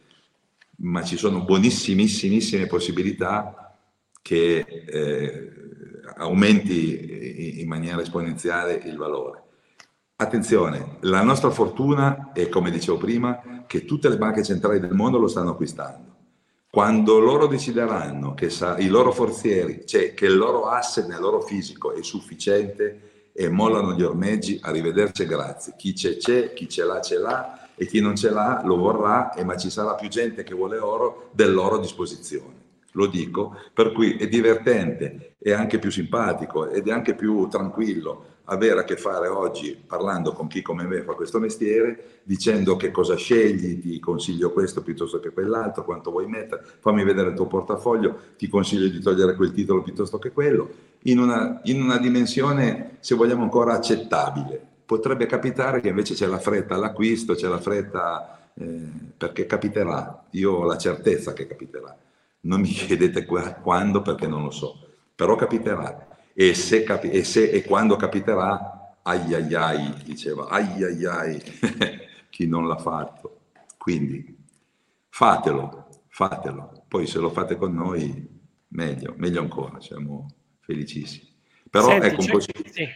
ma 0.78 1.03
ci 1.03 1.17
sono 1.17 1.43
buonissimissime 1.43 2.65
possibilità 2.65 3.78
che 4.21 4.59
eh, 4.59 5.51
aumenti 6.15 7.61
in 7.61 7.67
maniera 7.67 8.01
esponenziale 8.01 8.75
il 8.86 8.95
valore. 8.95 9.43
Attenzione, 10.20 10.97
la 11.01 11.22
nostra 11.22 11.51
fortuna 11.51 12.32
è, 12.34 12.49
come 12.49 12.72
dicevo 12.72 12.97
prima, 12.97 13.63
che 13.68 13.86
tutte 13.86 14.09
le 14.09 14.18
banche 14.18 14.43
centrali 14.43 14.80
del 14.80 14.93
mondo 14.93 15.20
lo 15.20 15.28
stanno 15.28 15.51
acquistando. 15.51 16.15
Quando 16.72 17.20
loro 17.20 17.45
decideranno 17.45 18.34
che 18.34 18.49
sa, 18.49 18.80
i 18.80 18.88
loro 18.88 19.11
forzieri, 19.11 19.84
cioè 19.86 20.15
che 20.15 20.26
il 20.26 20.36
loro 20.36 20.70
asset 20.70 21.05
nel 21.05 21.20
loro 21.20 21.41
fisico 21.41 21.93
è 21.93 22.01
sufficiente 22.01 23.30
e 23.32 23.47
mollano 23.49 23.93
gli 23.93 24.01
ormeggi, 24.01 24.59
arrivederci 24.59 25.22
e 25.22 25.28
grazie. 25.28 25.74
Chi 25.78 25.93
c'è 25.93 26.18
c'è, 26.18 26.51
chi 26.51 26.68
ce 26.68 26.84
l'ha 26.84 26.99
ce 26.99 27.20
l'ha 27.20 27.70
e 27.76 27.86
chi 27.86 27.99
non 27.99 28.15
ce 28.15 28.32
l'ha 28.32 28.63
lo 28.65 28.76
vorrà, 28.76 29.36
ma 29.45 29.55
ci 29.55 29.70
sarà 29.70 29.93
più 29.93 30.09
gente 30.09 30.41
che 30.41 30.55
vuole 30.55 30.80
oro 30.80 31.30
dell'oro 31.34 31.76
a 31.76 31.80
disposizione. 31.80 32.57
Lo 32.98 33.06
dico, 33.06 33.56
per 33.74 33.91
cui 33.91 34.16
è 34.18 34.28
divertente, 34.28 35.36
è 35.38 35.52
anche 35.52 35.78
più 35.78 35.91
simpatico 35.91 36.68
ed 36.68 36.88
è 36.88 36.91
anche 36.91 37.14
più 37.14 37.48
tranquillo 37.48 38.36
avere 38.45 38.80
a 38.80 38.84
che 38.84 38.98
fare 38.98 39.28
oggi 39.28 39.78
parlando 39.86 40.32
con 40.34 40.48
chi 40.48 40.64
come 40.64 40.84
me 40.84 41.04
fa 41.04 41.14
questo 41.14 41.38
mestiere, 41.38 42.22
dicendo 42.24 42.76
che 42.76 42.89
cosa 42.89 43.16
scegli, 43.16 43.80
ti 43.80 44.00
consiglio 44.00 44.52
questo 44.52 44.82
piuttosto 44.82 45.20
che 45.20 45.32
quell'altro, 45.32 45.84
quanto 45.84 46.10
vuoi 46.10 46.26
mettere, 46.26 46.64
fammi 46.80 47.04
vedere 47.04 47.30
il 47.30 47.36
tuo 47.36 47.45
portafoglio, 47.45 48.18
ti 48.36 48.48
consiglio 48.48 48.88
di 48.88 49.00
togliere 49.00 49.36
quel 49.36 49.52
titolo 49.52 49.84
piuttosto 49.84 50.18
che 50.18 50.32
quello, 50.32 50.70
in 51.04 51.20
una, 51.20 51.62
in 51.66 51.80
una 51.80 52.00
dimensione, 52.00 52.98
se 53.00 53.14
vogliamo 53.14 53.43
ancora, 53.43 53.74
accettabile. 53.74 54.60
Potrebbe 54.86 55.28
capitare 55.28 55.82
che 55.82 55.89
invece 55.89 56.16
c'è 56.16 56.26
la 56.26 56.39
fretta 56.39 56.74
all'acquisto, 56.74 57.36
c'è 57.36 57.48
la 57.48 57.60
fretta 57.60 58.50
eh, 58.56 58.89
perché 59.16 59.45
capiterà, 59.45 60.24
io 60.32 60.54
ho 60.54 60.64
la 60.66 60.78
certezza 60.78 61.34
che 61.34 61.45
capiterà. 61.45 61.95
Non 62.41 62.61
mi 62.61 62.69
chiedete 62.69 63.25
quando 63.25 64.01
perché 64.01 64.27
non 64.27 64.43
lo 64.43 64.51
so, 64.51 64.88
però 65.15 65.35
capiterà 65.35 66.07
e, 66.33 66.53
se 66.53 66.83
capi- 66.83 67.09
e, 67.09 67.23
se, 67.23 67.49
e 67.49 67.63
quando 67.63 67.95
capiterà, 67.95 68.95
ai 69.03 69.33
ai 69.33 69.53
ai, 69.55 69.93
diceva, 70.03 70.47
ai 70.47 70.83
ai 70.83 71.05
ai, 71.05 71.41
chi 72.29 72.47
non 72.47 72.67
l'ha 72.67 72.77
fatto. 72.77 73.39
Quindi 73.77 74.35
fatelo, 75.09 75.88
fatelo. 76.09 76.83
Poi 76.88 77.07
se 77.07 77.19
lo 77.19 77.29
fate 77.29 77.55
con 77.57 77.73
noi, 77.73 78.27
meglio, 78.69 79.13
meglio 79.17 79.41
ancora, 79.41 79.79
siamo 79.81 80.27
felicissimi. 80.59 81.27
Però 81.69 81.88
Senti, 81.88 82.05
ecco 82.07 82.21
un 82.21 82.27
po'... 82.27 82.39
Sì. 82.39 82.88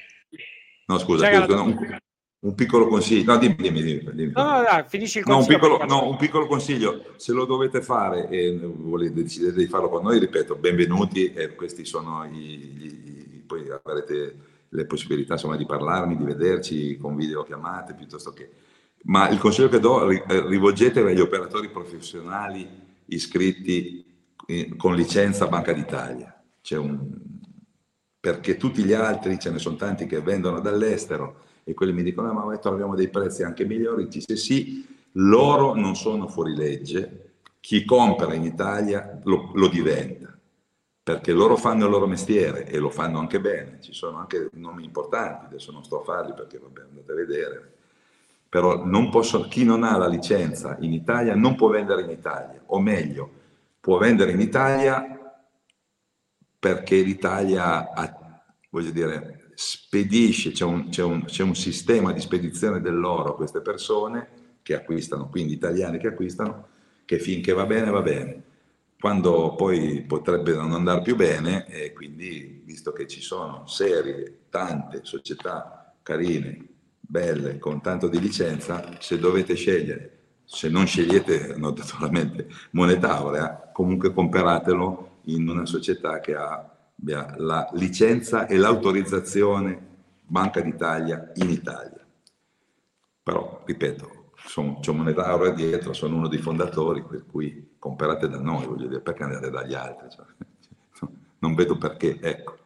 No, 0.86 0.98
scusa, 1.00 1.26
scusa, 1.26 1.62
un, 1.62 2.00
un, 2.42 2.56
piccolo 2.56 2.88
consiglio. 2.88 3.34
No, 3.34 3.40
dimmi, 3.40 3.56
dimmi, 3.56 3.82
dimmi. 3.82 4.12
dimmi. 4.14 4.32
No, 4.36 4.44
no, 4.44 4.62
no, 4.62 4.86
finisci 4.88 5.20
il 5.20 5.24
No 5.26 5.38
un, 5.38 5.46
consiglio. 5.46 5.60
piccolo, 5.60 5.86
no, 5.86 6.10
un 6.10 6.18
piccolo 6.18 6.48
consiglio, 6.48 7.14
se 7.16 7.34
lo 7.34 7.46
dovete 7.46 7.82
fare 7.82 8.30
e 8.30 8.58
volete 8.62 9.14
decidere 9.14 9.54
di 9.54 9.68
farlo 9.68 9.90
con 9.90 10.04
noi, 10.04 10.20
ripeto, 10.20 10.56
benvenuti 10.56 11.34
e 11.34 11.56
questi 11.56 11.86
sono 11.86 12.26
i, 12.26 12.38
gli, 12.38 13.44
poi 13.46 13.70
avrete 13.70 14.36
le 14.70 14.86
possibilità 14.86 15.34
insomma, 15.34 15.58
di 15.58 15.66
parlarmi, 15.66 16.16
di 16.16 16.24
vederci 16.24 16.98
con 16.98 17.16
videochiamate 17.16 17.94
piuttosto 17.94 18.32
che... 18.32 18.50
Ma 19.04 19.28
il 19.30 19.40
consiglio 19.40 19.68
che 19.68 19.80
do, 19.80 20.10
eh, 20.10 20.24
rivolgetevi 20.28 21.12
agli 21.12 21.20
operatori 21.20 21.70
professionali 21.70 22.68
iscritti 23.06 24.06
con 24.78 24.96
licenza 24.96 25.48
Banca 25.48 25.74
d'Italia. 25.74 26.42
Un... 26.72 27.10
Perché 28.20 28.58
tutti 28.58 28.84
gli 28.84 28.94
altri, 28.94 29.40
ce 29.40 29.50
ne 29.50 29.60
sono 29.60 29.76
tanti 29.76 30.06
che 30.06 30.22
vendono 30.22 30.60
dall'estero 30.60 31.46
e 31.64 31.74
quelli 31.74 31.94
mi 31.94 32.04
dicono, 32.04 32.30
ah, 32.30 32.46
ma 32.46 32.58
troviamo 32.58 32.96
dei 32.96 33.10
prezzi 33.10 33.44
anche 33.44 33.66
migliori. 33.66 34.08
Dice 34.08 34.36
sì, 34.36 34.86
loro 35.14 35.76
non 35.76 35.96
sono 35.96 36.28
fuori 36.28 36.56
legge, 36.56 37.34
chi 37.60 37.86
compra 37.86 38.34
in 38.34 38.44
Italia 38.44 39.20
lo, 39.24 39.52
lo 39.54 39.68
diventa 39.68 40.32
perché 41.04 41.34
loro 41.34 41.58
fanno 41.58 41.86
il 41.86 41.92
loro 41.92 42.06
mestiere 42.06 42.68
e 42.68 42.78
lo 42.78 42.90
fanno 42.90 43.20
anche 43.20 43.40
bene, 43.40 43.80
ci 43.82 43.92
sono 43.92 44.18
anche 44.18 44.50
nomi 44.54 44.84
importanti, 44.84 45.46
adesso 45.46 45.72
non 45.72 45.84
sto 45.84 46.02
a 46.02 46.04
farli 46.04 46.34
perché 46.34 46.60
vabbè, 46.60 46.82
andate 46.82 47.12
a 47.12 47.16
vedere, 47.16 47.74
però 48.48 48.86
non 48.86 49.10
posso, 49.10 49.48
chi 49.48 49.64
non 49.64 49.84
ha 49.84 49.98
la 49.98 50.08
licenza 50.08 50.78
in 50.80 50.94
Italia 50.94 51.36
non 51.36 51.56
può 51.56 51.70
vendere 51.70 52.04
in 52.04 52.12
Italia, 52.12 52.62
o 52.68 52.80
meglio, 52.80 53.30
può 53.80 53.98
vendere 53.98 54.32
in 54.32 54.40
Italia 54.40 55.18
perché 56.60 57.02
l'Italia, 57.02 57.92
ha, 57.92 58.44
voglio 58.70 58.92
dire, 58.92 59.41
spedisce, 59.64 60.50
c'è 60.50 60.66
un, 60.66 60.90
c'è, 60.90 61.04
un, 61.04 61.26
c'è 61.26 61.44
un 61.44 61.56
sistema 61.56 62.12
di 62.12 62.20
spedizione 62.20 62.82
dell'oro 62.82 63.30
a 63.30 63.36
queste 63.36 63.62
persone 63.62 64.28
che 64.64 64.74
acquistano, 64.74 65.30
quindi 65.30 65.54
italiani 65.54 66.00
che 66.00 66.08
acquistano, 66.08 66.68
che 67.06 67.20
finché 67.20 67.54
va 67.54 67.66
bene 67.68 67.92
va 67.92 68.02
bene. 68.02 68.44
Quando 69.00 69.54
poi 69.56 70.02
potrebbe 70.02 70.56
non 70.56 70.72
andare 70.74 71.04
più 71.04 71.16
bene 71.16 71.68
e 71.68 71.94
quindi 71.94 72.64
visto 72.66 72.92
che 72.92 73.06
ci 73.08 73.22
sono 73.22 73.68
serie, 73.68 74.46
tante 74.50 75.02
società 75.04 75.94
carine, 76.02 76.68
belle, 77.00 77.60
con 77.60 77.82
tanto 77.82 78.08
di 78.08 78.20
licenza, 78.20 78.98
se 79.00 79.20
dovete 79.20 79.54
scegliere, 79.54 80.18
se 80.44 80.70
non 80.70 80.88
scegliete 80.88 81.54
naturalmente 81.58 82.48
moneta 82.72 83.16
aurea, 83.16 83.70
comunque 83.72 84.12
comperatelo 84.12 85.20
in 85.26 85.48
una 85.48 85.68
società 85.68 86.20
che 86.20 86.36
abbia 87.02 87.34
la 87.38 87.68
licenza 87.74 88.46
e 88.46 88.58
l'autorizzazione 88.58 89.90
Banca 90.22 90.62
d'Italia 90.62 91.32
in 91.36 91.50
Italia. 91.50 92.06
Però, 93.24 93.64
ripeto, 93.66 94.32
sono, 94.36 94.80
c'è 94.80 94.92
moneta 94.92 95.26
aurea 95.26 95.52
dietro, 95.52 95.94
sono 95.94 96.16
uno 96.16 96.28
dei 96.28 96.40
fondatori, 96.40 97.04
per 97.04 97.26
cui 97.30 97.76
comprate 97.78 98.30
da 98.30 98.40
noi, 98.40 98.66
voglio 98.66 98.88
dire, 98.88 99.02
perché 99.02 99.24
andate 99.24 99.50
dagli 99.50 99.74
altri? 99.74 100.10
Cioè, 100.10 100.26
non 101.40 101.56
vedo 101.56 101.78
perché, 101.78 102.20
ecco. 102.22 102.58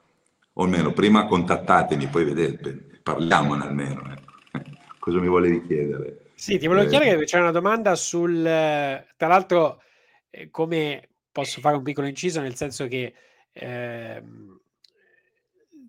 O 0.58 0.64
almeno 0.64 0.94
prima 0.94 1.26
contattatemi, 1.26 2.08
poi 2.08 2.26
vedete, 2.26 3.00
parliamone 3.02 3.64
almeno. 3.64 4.02
Ecco. 4.12 4.34
Cosa 5.00 5.20
mi 5.20 5.28
volevi 5.28 5.66
chiedere? 5.66 6.32
Sì, 6.36 6.58
ti 6.58 6.68
volevo 6.68 6.88
eh, 6.88 6.90
chiedere 6.90 7.18
che 7.18 7.26
c'è 7.26 7.40
una 7.40 7.52
domanda 7.52 7.96
sul... 7.96 8.44
Tra 8.44 9.28
l'altro, 9.28 9.82
eh, 10.30 10.50
come 10.52 11.10
posso 11.32 11.62
fare 11.62 11.78
un 11.78 11.84
piccolo 11.84 12.08
inciso, 12.08 12.42
nel 12.42 12.56
senso 12.56 12.88
che... 12.88 13.14
Eh, 13.58 14.22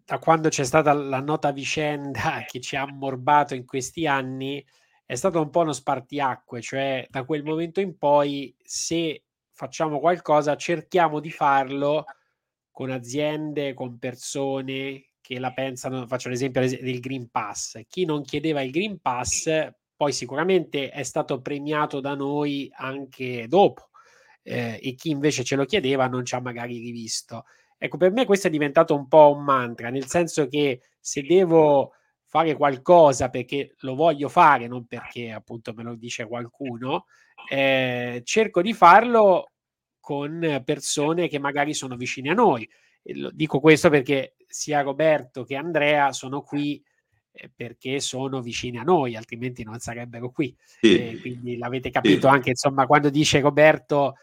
da 0.05 0.19
quando 0.21 0.49
c'è 0.49 0.65
stata 0.65 0.93
la 0.93 1.21
nota 1.21 1.51
vicenda 1.51 2.45
che 2.47 2.61
ci 2.61 2.77
ha 2.77 2.83
ammorbato 2.83 3.55
in 3.55 3.67
questi 3.67 4.07
anni, 4.07 4.65
è 5.05 5.15
stato 5.17 5.41
un 5.41 5.51
po' 5.51 5.61
uno 5.61 5.73
spartiacque, 5.73 6.61
cioè 6.61 7.07
da 7.11 7.25
quel 7.25 7.43
momento 7.43 7.81
in 7.81 7.99
poi 7.99 8.55
se 8.63 9.25
facciamo 9.53 9.99
qualcosa 9.99 10.57
cerchiamo 10.57 11.19
di 11.19 11.31
farlo 11.31 12.05
con 12.71 12.91
aziende, 12.91 13.75
con 13.75 13.99
persone 13.99 15.07
che 15.21 15.39
la 15.41 15.53
pensano, 15.53 16.07
faccio 16.07 16.29
l'esempio 16.29 16.61
del 16.61 17.01
Green 17.01 17.31
Pass. 17.31 17.81
Chi 17.89 18.05
non 18.05 18.23
chiedeva 18.23 18.63
il 18.63 18.71
Green 18.71 19.01
Pass 19.01 19.71
poi 19.97 20.13
sicuramente 20.13 20.91
è 20.91 21.03
stato 21.03 21.41
premiato 21.41 22.01
da 22.01 22.15
noi 22.15 22.71
anche 22.75 23.49
dopo 23.49 23.89
eh, 24.47 24.79
e 24.81 24.95
chi 24.95 25.11
invece 25.11 25.43
ce 25.43 25.57
lo 25.57 25.65
chiedeva 25.65 26.07
non 26.07 26.25
ci 26.25 26.37
ha 26.37 26.41
magari 26.41 26.79
rivisto. 26.79 27.47
Ecco, 27.77 27.97
per 27.97 28.13
me 28.13 28.25
questo 28.25 28.47
è 28.47 28.51
diventato 28.51 28.95
un 28.95 29.09
po' 29.09 29.35
un 29.37 29.43
mantra, 29.43 29.91
nel 29.91 30.07
senso 30.07 30.47
che 30.47 30.83
se 31.01 31.23
devo 31.23 31.93
fare 32.25 32.55
qualcosa 32.55 33.29
perché 33.29 33.75
lo 33.81 33.95
voglio 33.97 34.29
fare, 34.29 34.69
non 34.69 34.87
perché 34.87 35.33
appunto 35.33 35.73
me 35.75 35.83
lo 35.83 35.97
dice 35.97 36.27
qualcuno, 36.27 37.07
eh, 37.51 38.23
cerco 38.25 38.63
di 38.63 38.73
farlo 38.73 39.51
con 39.99 40.63
persone 40.65 41.27
che 41.29 41.41
magari 41.41 41.75
sono 41.75 41.97
vicine 41.97 42.31
a 42.31 42.35
noi. 42.35 42.69
Dico 43.33 43.61
questo 43.61 43.91
perché 43.91 44.37
sia 44.47 44.81
Roberto 44.83 45.45
che 45.45 45.57
Andrea 45.57 46.13
sono 46.13 46.43
qui 46.43 46.83
eh, 47.33 47.51
perché 47.55 48.01
sono 48.01 48.41
vicini 48.41 48.79
a 48.79 48.83
noi, 48.83 49.17
altrimenti 49.17 49.65
non 49.65 49.79
sarebbero 49.81 50.31
qui. 50.31 50.57
Sì. 50.65 50.99
Eh, 50.99 51.21
quindi 51.21 51.57
l'avete 51.59 51.91
capito 51.91 52.29
Sì. 52.29 52.35
anche, 52.35 52.51
insomma, 52.51 52.87
quando 52.87 53.11
dice 53.11 53.41
Roberto, 53.41 54.15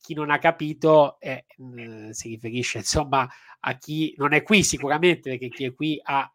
chi 0.00 0.14
non 0.14 0.30
ha 0.30 0.38
capito 0.38 1.18
eh, 1.20 1.46
mh, 1.56 2.10
si 2.10 2.28
riferisce, 2.28 2.78
insomma, 2.78 3.28
a 3.60 3.78
chi 3.78 4.14
non 4.16 4.32
è 4.32 4.42
qui 4.42 4.62
sicuramente, 4.62 5.30
perché 5.30 5.48
chi 5.48 5.64
è 5.64 5.74
qui 5.74 6.00
ha, 6.02 6.30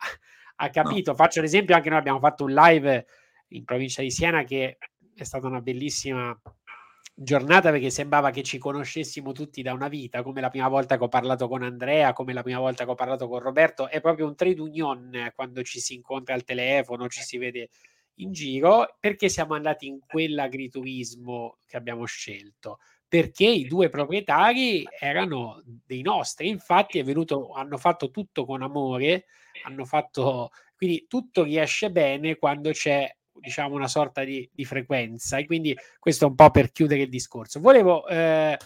ha 0.55 0.69
capito. 0.69 1.15
Faccio 1.15 1.41
l'esempio, 1.41 1.75
anche 1.75 1.89
noi 1.89 1.99
abbiamo 1.99 2.19
fatto 2.19 2.43
un 2.45 2.53
live 2.53 3.05
in 3.49 3.63
provincia 3.63 4.01
di 4.01 4.11
Siena 4.11 4.43
che 4.43 4.77
è 5.15 5.23
stata 5.23 5.47
una 5.47 5.61
bellissima 5.61 6.39
giornata 7.19 7.71
perché 7.71 7.89
sembrava 7.89 8.29
che 8.29 8.43
ci 8.43 8.59
conoscessimo 8.59 9.31
tutti 9.31 9.63
da 9.63 9.73
una 9.73 9.87
vita, 9.87 10.21
come 10.21 10.39
la 10.39 10.49
prima 10.49 10.67
volta 10.67 10.97
che 10.97 11.03
ho 11.03 11.07
parlato 11.07 11.47
con 11.47 11.63
Andrea, 11.63 12.13
come 12.13 12.31
la 12.33 12.43
prima 12.43 12.59
volta 12.59 12.85
che 12.85 12.91
ho 12.91 12.95
parlato 12.95 13.27
con 13.27 13.39
Roberto, 13.39 13.89
è 13.89 13.99
proprio 14.01 14.27
un 14.27 14.35
trade 14.35 14.61
union 14.61 15.15
eh, 15.15 15.31
quando 15.33 15.63
ci 15.63 15.79
si 15.79 15.95
incontra 15.95 16.35
al 16.35 16.43
telefono, 16.43 17.07
ci 17.07 17.23
si 17.23 17.37
vede 17.37 17.69
in 18.19 18.31
giro, 18.31 18.97
perché 18.99 19.29
siamo 19.29 19.55
andati 19.55 19.87
in 19.87 19.99
quell'agriturismo 19.99 21.57
che 21.65 21.77
abbiamo 21.77 22.05
scelto? 22.05 22.77
Perché 23.07 23.45
i 23.45 23.67
due 23.67 23.89
proprietari 23.89 24.83
erano 24.99 25.61
dei 25.63 26.01
nostri, 26.01 26.49
infatti 26.49 26.99
è 26.99 27.03
venuto, 27.03 27.53
hanno 27.53 27.77
fatto 27.77 28.11
tutto 28.11 28.45
con 28.45 28.61
amore, 28.61 29.25
hanno 29.63 29.85
fatto, 29.85 30.49
quindi 30.75 31.05
tutto 31.07 31.43
riesce 31.43 31.89
bene 31.89 32.35
quando 32.35 32.71
c'è 32.71 33.09
diciamo 33.39 33.75
una 33.75 33.87
sorta 33.87 34.23
di, 34.23 34.49
di, 34.51 34.65
frequenza 34.65 35.37
e 35.37 35.45
quindi 35.45 35.77
questo 35.99 36.25
è 36.25 36.27
un 36.27 36.35
po' 36.35 36.49
per 36.49 36.71
chiudere 36.71 37.03
il 37.03 37.09
discorso. 37.09 37.59
Volevo 37.59 38.05
eh, 38.07 38.57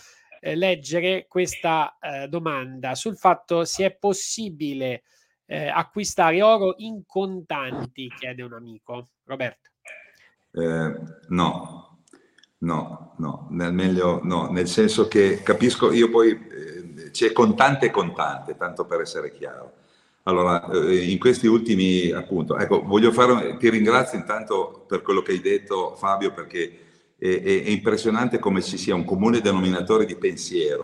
leggere 0.42 1.28
questa 1.28 1.98
eh, 2.00 2.28
domanda 2.28 2.96
sul 2.96 3.18
fatto 3.18 3.64
se 3.66 3.86
è 3.86 3.96
possibile 3.96 5.04
eh, 5.46 5.68
acquistare 5.68 6.42
oro 6.42 6.76
in 6.78 7.04
contanti, 7.06 8.12
chiede 8.18 8.42
un 8.42 8.54
amico. 8.54 9.10
Roberto. 9.26 9.70
Eh, 10.54 10.94
no, 11.30 11.91
no, 12.62 13.14
no, 13.18 13.47
nel 13.51 13.74
meglio 13.74 14.22
no, 14.24 14.49
nel 14.49 14.68
senso 14.68 15.07
che 15.07 15.41
capisco, 15.43 15.91
io 15.91 16.09
poi 16.09 16.32
eh, 16.32 17.12
c'è 17.12 17.32
contante 17.32 17.88
e 17.88 17.91
contante, 17.91 18.57
tanto 18.57 18.86
per 18.86 19.01
essere 19.01 19.32
chiaro 19.32 19.74
allora, 20.24 20.70
eh, 20.70 21.09
in 21.09 21.18
questi 21.18 21.47
ultimi, 21.47 22.12
appunto, 22.12 22.55
ecco, 22.57 22.84
voglio 22.84 23.12
fare, 23.12 23.57
ti 23.57 23.70
ringrazio 23.70 24.20
intanto 24.20 24.86
per 24.88 25.01
quello 25.01 25.24
che 25.24 25.32
hai 25.32 25.41
detto 25.41 25.95
Fabio, 25.95 26.32
perché 26.32 27.16
è, 27.18 27.28
è, 27.28 27.64
è 27.64 27.70
impressionante 27.70 28.38
come 28.38 28.62
ci 28.62 28.78
sia 28.78 28.93
un 28.93 29.03
comune 29.03 29.41
denominatore 29.41 30.05
di 30.05 30.16
pensiero, 30.16 30.84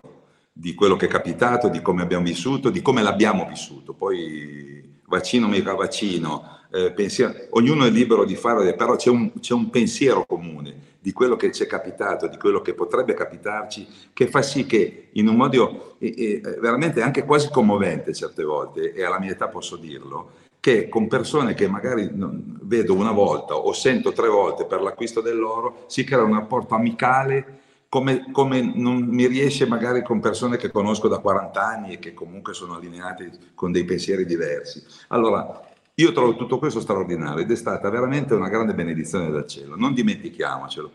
di 0.52 0.74
quello 0.74 0.96
che 0.96 1.06
è 1.06 1.08
capitato, 1.08 1.68
di 1.68 1.80
come 1.80 2.02
abbiamo 2.02 2.24
vissuto, 2.24 2.68
di 2.70 2.82
come 2.82 3.00
l'abbiamo 3.00 3.46
vissuto. 3.46 3.94
Poi 3.94 4.97
vaccino, 5.08 5.48
mica 5.48 5.74
vaccino, 5.74 6.58
eh, 6.70 6.92
pensiero, 6.92 7.34
ognuno 7.50 7.84
è 7.84 7.90
libero 7.90 8.24
di 8.24 8.36
fare, 8.36 8.74
però 8.74 8.94
c'è 8.96 9.10
un, 9.10 9.32
c'è 9.40 9.54
un 9.54 9.70
pensiero 9.70 10.24
comune 10.26 10.86
di 11.00 11.12
quello 11.12 11.36
che 11.36 11.50
ci 11.50 11.62
è 11.62 11.66
capitato, 11.66 12.28
di 12.28 12.36
quello 12.36 12.60
che 12.60 12.74
potrebbe 12.74 13.14
capitarci, 13.14 13.86
che 14.12 14.26
fa 14.26 14.42
sì 14.42 14.66
che 14.66 15.08
in 15.12 15.28
un 15.28 15.36
modo 15.36 15.96
eh, 15.98 16.14
eh, 16.16 16.40
veramente 16.60 17.00
anche 17.00 17.24
quasi 17.24 17.48
commovente 17.50 18.12
certe 18.12 18.44
volte, 18.44 18.92
e 18.92 19.02
alla 19.02 19.18
mia 19.18 19.30
età 19.30 19.48
posso 19.48 19.76
dirlo, 19.76 20.46
che 20.60 20.88
con 20.88 21.08
persone 21.08 21.54
che 21.54 21.68
magari 21.68 22.10
vedo 22.12 22.94
una 22.94 23.12
volta 23.12 23.54
o 23.54 23.72
sento 23.72 24.12
tre 24.12 24.28
volte 24.28 24.66
per 24.66 24.82
l'acquisto 24.82 25.20
dell'oro, 25.20 25.84
si 25.86 26.04
crea 26.04 26.22
un 26.22 26.34
rapporto 26.34 26.74
amicale 26.74 27.60
come, 27.88 28.30
come, 28.32 28.60
non 28.60 29.02
mi 29.02 29.26
riesce 29.26 29.66
magari 29.66 30.02
con 30.02 30.20
persone 30.20 30.56
che 30.56 30.70
conosco 30.70 31.08
da 31.08 31.18
40 31.18 31.66
anni 31.66 31.92
e 31.94 31.98
che 31.98 32.12
comunque 32.12 32.52
sono 32.52 32.74
allineati 32.74 33.30
con 33.54 33.72
dei 33.72 33.84
pensieri 33.84 34.26
diversi. 34.26 34.84
Allora, 35.08 35.68
io 35.94 36.12
trovo 36.12 36.36
tutto 36.36 36.58
questo 36.58 36.80
straordinario 36.80 37.42
ed 37.42 37.50
è 37.50 37.56
stata 37.56 37.88
veramente 37.90 38.34
una 38.34 38.48
grande 38.48 38.74
benedizione 38.74 39.30
dal 39.30 39.46
cielo, 39.46 39.74
non 39.74 39.94
dimentichiamocelo, 39.94 40.92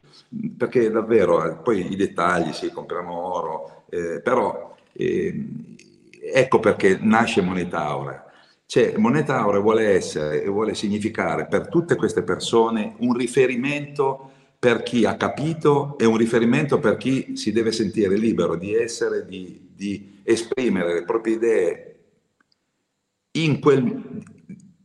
perché 0.57 0.89
davvero, 0.89 1.43
eh, 1.43 1.55
poi 1.55 1.91
i 1.91 1.95
dettagli, 1.95 2.53
sì, 2.53 2.71
compriamo 2.71 3.13
oro, 3.13 3.83
eh, 3.89 4.21
però 4.21 4.75
eh, 4.93 5.45
ecco 6.31 6.59
perché 6.59 6.99
nasce 7.01 7.41
Moneta 7.41 7.85
Aurea. 7.85 8.23
Cioè, 8.65 8.93
Moneta 8.97 9.39
Aurea 9.39 9.59
vuole 9.59 9.89
essere 9.89 10.41
e 10.41 10.47
vuole 10.47 10.73
significare 10.73 11.47
per 11.47 11.67
tutte 11.67 11.95
queste 11.95 12.23
persone 12.23 12.95
un 12.99 13.13
riferimento 13.13 14.31
per 14.63 14.81
chi 14.81 15.03
ha 15.03 15.17
capito 15.17 15.97
e 15.97 16.05
un 16.05 16.15
riferimento 16.15 16.79
per 16.79 16.95
chi 16.95 17.35
si 17.35 17.51
deve 17.51 17.73
sentire 17.73 18.15
libero 18.15 18.55
di 18.55 18.73
essere, 18.73 19.25
di, 19.25 19.71
di 19.75 20.21
esprimere 20.23 20.93
le 20.93 21.03
proprie 21.03 21.35
idee 21.35 21.99
in 23.31 23.59
quel, 23.59 24.23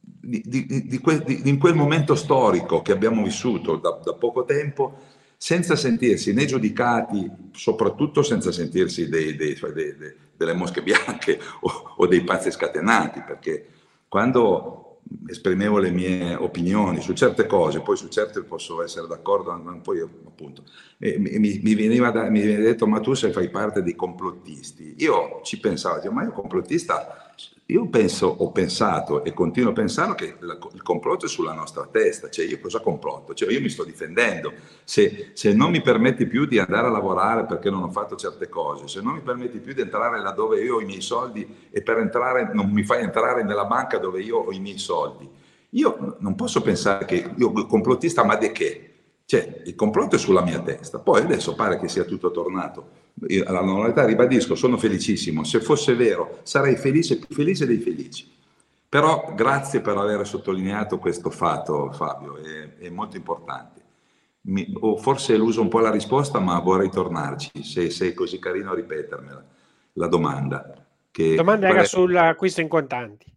di, 0.03 0.43
di, 0.45 0.67
di, 0.67 0.99
que, 0.99 1.23
in 1.45 1.59
quel 1.59 1.77
momento 1.77 2.17
storico 2.17 2.83
che 2.83 2.91
abbiamo 2.91 3.23
vissuto 3.23 3.77
da, 3.77 4.01
da, 4.03 4.15
poco 4.15 4.45
tempo, 4.45 4.99
senza 5.37 5.77
sentirsi 5.77 6.33
né 6.33 6.45
giudicati, 6.45 7.31
soprattutto 7.53 8.25
senza 8.25 8.51
sentirsi 8.51 9.09
dei, 9.09 9.37
dei, 9.37 9.57
dei, 9.75 9.95
delle 10.37 10.55
mosche 10.55 10.83
bianche 10.83 11.39
o, 11.63 11.95
o 11.99 12.07
dei 12.09 12.25
pazzi 12.25 12.51
scatenati, 12.51 13.23
perché 13.25 13.69
quando 14.09 14.88
esprimevo 15.27 15.79
le 15.79 15.91
mie 15.91 16.35
opinioni 16.35 17.01
su 17.01 17.13
certe 17.13 17.47
cose, 17.47 17.81
poi 17.81 17.97
su 17.97 18.09
certe 18.09 18.43
posso 18.43 18.83
essere 18.83 19.07
d'accordo, 19.07 19.81
poi 19.83 20.01
appunto 20.01 20.63
mi, 20.99 21.61
mi, 21.63 21.75
veniva 21.75 22.11
da, 22.11 22.29
mi 22.31 22.41
viene 22.41 22.63
detto 22.63 22.87
ma 22.87 23.01
tu 23.01 23.15
se 23.15 23.31
fai 23.31 23.51
parte 23.51 23.83
dei 23.83 23.95
complottisti, 23.95 24.95
io 24.99 25.41
ci 25.43 25.59
pensavo, 25.61 26.11
ma 26.11 26.25
io 26.25 26.33
complottista 26.33 27.28
io 27.71 27.87
penso, 27.89 28.27
ho 28.27 28.51
pensato 28.51 29.23
e 29.25 29.35
continuo 29.35 29.71
a 29.71 29.75
pensare 29.75 30.15
che 30.15 30.37
il 30.41 30.83
complotto 30.83 31.27
è 31.27 31.29
sulla 31.29 31.53
nostra 31.53 31.87
testa, 31.91 32.31
cioè 32.31 32.47
io 32.47 32.59
cosa 32.61 32.81
complotto? 32.81 33.35
Cioè 33.35 33.53
io 33.53 33.61
mi 33.61 33.69
sto 33.69 33.85
difendendo, 33.85 34.53
se, 34.85 35.33
se, 35.35 35.53
non 35.53 35.71
mi 35.71 35.83
permetti 35.83 36.27
più 36.27 36.47
di 36.47 36.59
andare 36.59 36.87
a 36.87 36.91
lavorare 36.91 37.45
perché 37.45 37.69
non 37.69 37.83
ho 37.83 37.91
fatto 37.91 38.17
certe 38.17 38.49
cose, 38.49 38.89
se 38.89 39.03
non 39.03 39.15
mi 39.15 39.21
permetti 39.21 39.59
più 39.59 39.75
di 39.75 39.83
entrare 39.83 40.19
laddove 40.19 40.63
io 40.63 40.77
ho 40.77 40.81
i 40.81 40.87
miei 40.87 41.03
soldi 41.03 41.69
e 41.71 41.83
per 41.83 41.99
entrare 41.99 42.51
non 42.55 42.71
mi 42.71 42.85
fai 42.85 43.03
entrare 43.03 43.43
nella 43.45 43.67
banca 43.67 43.99
dove 43.99 44.23
io 44.23 44.39
ho 44.39 44.51
i 44.51 44.61
miei 44.61 44.79
soldi, 44.79 45.29
io 45.71 46.17
non 46.21 46.35
posso 46.35 46.63
pensare 46.63 47.05
che 47.05 47.33
io 47.37 47.53
complottista, 47.67 48.25
ma 48.25 48.37
di 48.37 48.51
che? 48.51 48.88
Cioè, 49.31 49.61
il 49.67 49.75
complotto 49.75 50.17
è 50.17 50.19
sulla 50.19 50.41
mia 50.41 50.59
testa. 50.61 51.01
Poi 51.01 51.21
adesso 51.21 51.55
pare 51.55 51.79
che 51.79 51.87
sia 51.87 52.05
tutto 52.05 52.31
tornato 52.31 52.89
alla 53.45 53.61
normalità. 53.61 54.07
Ribadisco, 54.07 54.55
sono 54.55 54.79
felicissimo. 54.79 55.45
Se 55.45 55.61
fosse 55.61 55.95
vero, 55.95 56.39
sarei 56.45 56.77
felice, 56.77 57.19
più 57.19 57.35
felice 57.35 57.67
dei 57.67 57.77
felici. 57.77 58.27
Però 58.89 59.35
grazie 59.37 59.83
per 59.83 59.99
aver 59.99 60.27
sottolineato 60.27 60.97
questo 60.97 61.29
fatto, 61.29 61.93
Fabio, 61.93 62.39
è, 62.39 62.77
è 62.79 62.89
molto 62.89 63.19
importante. 63.19 63.83
Mi, 64.45 64.73
o 64.81 64.97
forse 64.97 65.35
eluso 65.35 65.61
un 65.61 65.69
po' 65.69 65.81
la 65.81 65.91
risposta, 65.91 66.39
ma 66.39 66.59
vorrei 66.61 66.89
tornarci, 66.89 67.63
se 67.63 67.91
sei 67.91 68.15
così 68.15 68.39
carino 68.39 68.71
a 68.73 68.77
ripetermela, 68.77 69.45
la 69.93 70.07
domanda. 70.07 70.87
La 71.13 71.35
domanda 71.35 71.69
era 71.69 71.85
sull'acquisto 71.85 72.63
in 72.63 72.69
contanti. 72.69 73.31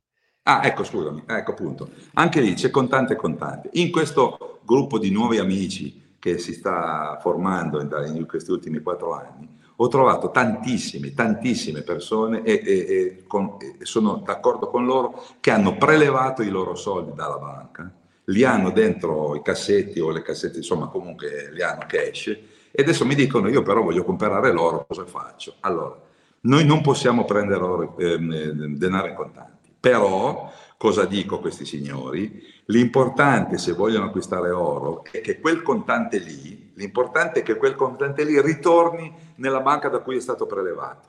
Ah, 0.43 0.61
ecco, 0.63 0.85
scusami, 0.85 1.23
ecco 1.27 1.51
appunto. 1.51 1.89
Anche 2.13 2.39
lì 2.39 2.53
c'è 2.53 2.69
contante 2.69 3.11
e 3.11 3.17
contante. 3.17 3.69
In 3.73 3.91
questo 3.91 4.50
gruppo 4.63 4.97
di 4.97 5.11
nuovi 5.11 5.37
amici 5.37 6.15
che 6.19 6.37
si 6.37 6.53
sta 6.53 7.17
formando 7.19 7.81
in, 7.81 8.25
questi 8.27 8.51
ultimi 8.51 8.79
quattro 8.81 9.13
anni, 9.13 9.49
ho 9.75 9.87
trovato 9.87 10.29
tantissime, 10.29 11.13
tantissime 11.13 11.81
persone 11.81 12.43
e, 12.43 12.61
e, 12.63 12.71
e, 12.77 13.23
con, 13.25 13.57
e, 13.59 13.85
sono 13.85 14.21
d'accordo 14.23 14.69
con 14.69 14.85
loro 14.85 15.23
che 15.39 15.49
hanno 15.49 15.77
prelevato 15.77 16.43
i 16.43 16.49
loro 16.49 16.75
soldi 16.75 17.13
dalla 17.15 17.39
banca, 17.39 17.91
li 18.25 18.43
hanno 18.43 18.69
dentro 18.69 19.35
i 19.35 19.41
cassetti 19.41 19.99
o 19.99 20.11
le 20.11 20.21
cassette, 20.21 20.57
insomma 20.57 20.87
comunque 20.87 21.49
li 21.51 21.63
hanno 21.63 21.85
cash 21.87 22.27
e 22.71 22.81
adesso 22.81 23.05
mi 23.05 23.15
dicono 23.15 23.49
io 23.49 23.63
però 23.63 23.81
voglio 23.81 24.03
comprare 24.03 24.51
l'oro, 24.51 24.85
cosa 24.87 25.05
faccio? 25.05 25.55
Allora, 25.61 25.99
noi 26.41 26.65
non 26.65 26.81
possiamo 26.81 27.25
prendere 27.25 27.63
oro, 27.63 27.97
eh, 27.97 28.17
denaro 28.17 29.07
in 29.07 29.15
contanti, 29.15 29.73
però 29.77 30.51
Cosa 30.81 31.05
dico 31.05 31.35
a 31.35 31.39
questi 31.39 31.63
signori? 31.63 32.41
L'importante 32.65 33.59
se 33.59 33.73
vogliono 33.73 34.05
acquistare 34.05 34.49
oro 34.49 35.03
è 35.11 35.21
che 35.21 35.39
quel 35.39 35.61
contante 35.61 36.17
lì, 36.17 36.71
l'importante 36.73 37.41
è 37.41 37.43
che 37.43 37.55
quel 37.55 37.75
contante 37.75 38.23
lì 38.23 38.41
ritorni 38.41 39.13
nella 39.35 39.59
banca 39.59 39.89
da 39.89 39.99
cui 39.99 40.17
è 40.17 40.19
stato 40.19 40.47
prelevato. 40.47 41.07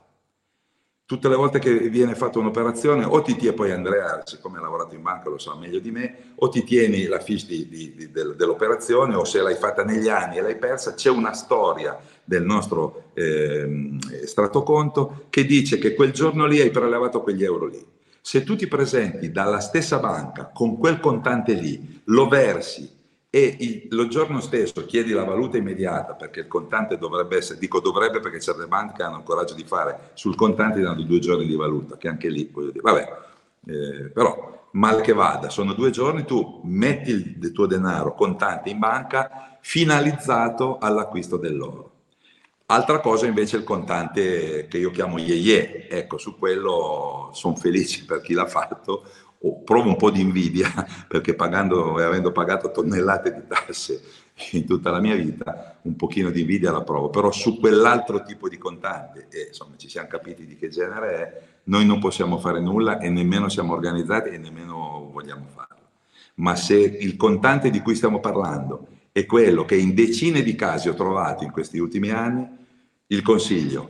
Tutte 1.07 1.27
le 1.27 1.35
volte 1.35 1.57
che 1.57 1.89
viene 1.89 2.13
fatta 2.13 2.37
un'operazione, 2.37 3.03
o 3.03 3.19
ti 3.23 3.35
tieni, 3.35 3.55
poi 3.55 3.71
Andrea, 3.71 4.21
siccome 4.25 4.59
ha 4.59 4.61
lavorato 4.61 4.93
in 4.93 5.01
banca 5.01 5.29
lo 5.29 5.39
sa 5.39 5.55
meglio 5.55 5.79
di 5.79 5.89
me, 5.89 6.33
o 6.35 6.49
ti 6.49 6.63
tieni 6.63 7.05
la 7.05 7.19
fiche 7.19 7.47
di, 7.47 7.67
di, 7.67 7.95
di, 7.95 8.11
dell'operazione, 8.11 9.15
o 9.15 9.23
se 9.23 9.41
l'hai 9.41 9.55
fatta 9.55 9.83
negli 9.83 10.07
anni 10.07 10.37
e 10.37 10.41
l'hai 10.41 10.57
persa, 10.59 10.93
c'è 10.93 11.09
una 11.09 11.33
storia 11.33 11.99
del 12.23 12.43
nostro 12.43 13.05
eh, 13.15 13.97
stratoconto 14.23 15.25
che 15.31 15.45
dice 15.45 15.79
che 15.79 15.95
quel 15.95 16.11
giorno 16.11 16.45
lì 16.45 16.59
hai 16.59 16.69
prelevato 16.69 17.23
quegli 17.23 17.43
euro 17.43 17.65
lì. 17.65 17.92
Se 18.25 18.45
tu 18.45 18.55
ti 18.55 18.67
presenti 18.67 19.33
dalla 19.33 19.59
stessa 19.59 19.99
banca 19.99 20.49
con 20.53 20.77
quel 20.77 21.01
contante 21.01 21.51
lì, 21.51 22.01
lo 22.05 22.29
versi 22.29 22.89
e 23.29 23.57
il, 23.59 23.87
lo 23.89 24.07
giorno 24.07 24.39
stesso 24.39 24.85
chiedi 24.85 25.11
la 25.11 25.25
valuta 25.25 25.57
immediata 25.57 26.13
perché 26.13 26.39
il 26.39 26.47
contante 26.47 26.97
dovrebbe 26.97 27.35
essere, 27.35 27.59
dico 27.59 27.81
dovrebbe 27.81 28.21
perché 28.21 28.39
certe 28.39 28.65
banche 28.65 29.03
hanno 29.03 29.17
il 29.17 29.23
coraggio 29.23 29.55
di 29.55 29.65
fare 29.65 30.11
sul 30.13 30.35
contante 30.35 30.79
danno 30.79 31.01
due 31.01 31.19
giorni 31.19 31.45
di 31.45 31.55
valuta, 31.55 31.97
che 31.97 32.07
anche 32.07 32.29
lì 32.29 32.49
voglio 32.49 32.71
dire, 32.71 32.81
vabbè, 32.81 33.17
eh, 33.65 34.09
però 34.09 34.67
male 34.71 35.01
che 35.01 35.11
vada, 35.11 35.49
sono 35.49 35.73
due 35.73 35.89
giorni, 35.89 36.23
tu 36.23 36.61
metti 36.63 37.11
il, 37.11 37.37
il 37.41 37.51
tuo 37.51 37.65
denaro 37.65 38.15
contante 38.15 38.69
in 38.69 38.79
banca 38.79 39.57
finalizzato 39.59 40.77
all'acquisto 40.77 41.35
dell'oro. 41.35 41.92
Altra 42.65 43.01
cosa 43.01 43.25
invece 43.27 43.57
è 43.57 43.59
il 43.59 43.65
contante 43.65 44.67
che 44.69 44.77
io 44.77 44.89
chiamo 44.91 45.17
ye 45.19 45.35
ye, 45.35 45.87
ecco 45.89 46.17
su 46.17 46.37
quello 46.37 47.29
sono 47.33 47.55
felice 47.55 48.05
per 48.05 48.21
chi 48.21 48.33
l'ha 48.33 48.47
fatto, 48.47 49.03
provo 49.65 49.89
un 49.89 49.97
po' 49.97 50.09
di 50.09 50.21
invidia 50.21 50.71
perché 51.07 51.35
pagando 51.35 51.99
e 51.99 52.03
avendo 52.03 52.31
pagato 52.31 52.71
tonnellate 52.71 53.33
di 53.33 53.41
tasse 53.47 54.01
in 54.51 54.65
tutta 54.65 54.91
la 54.91 55.01
mia 55.01 55.15
vita, 55.15 55.77
un 55.81 55.97
pochino 55.97 56.29
di 56.29 56.39
invidia 56.39 56.71
la 56.71 56.83
provo, 56.83 57.09
però 57.09 57.31
su 57.31 57.59
quell'altro 57.59 58.23
tipo 58.23 58.47
di 58.47 58.57
contante, 58.57 59.27
e 59.29 59.47
insomma 59.49 59.75
ci 59.75 59.89
siamo 59.89 60.07
capiti 60.07 60.45
di 60.45 60.55
che 60.55 60.69
genere 60.69 61.15
è, 61.15 61.41
noi 61.65 61.85
non 61.85 61.99
possiamo 61.99 62.39
fare 62.39 62.61
nulla 62.61 62.97
e 62.99 63.09
nemmeno 63.09 63.49
siamo 63.49 63.73
organizzati 63.73 64.29
e 64.29 64.37
nemmeno 64.37 65.09
vogliamo 65.11 65.47
farlo. 65.53 65.89
Ma 66.35 66.55
se 66.55 66.75
il 66.75 67.17
contante 67.17 67.69
di 67.69 67.81
cui 67.81 67.93
stiamo 67.93 68.19
parlando 68.19 68.87
è 69.13 69.27
quello 69.27 69.63
che 69.63 69.75
in 69.75 69.93
decine 69.93 70.41
di 70.41 70.55
casi 70.55 70.89
ho 70.89 70.95
trovato 70.95 71.43
in 71.43 71.51
questi 71.51 71.77
ultimi 71.77 72.09
anni, 72.09 72.49
il 73.07 73.21
consiglio, 73.21 73.89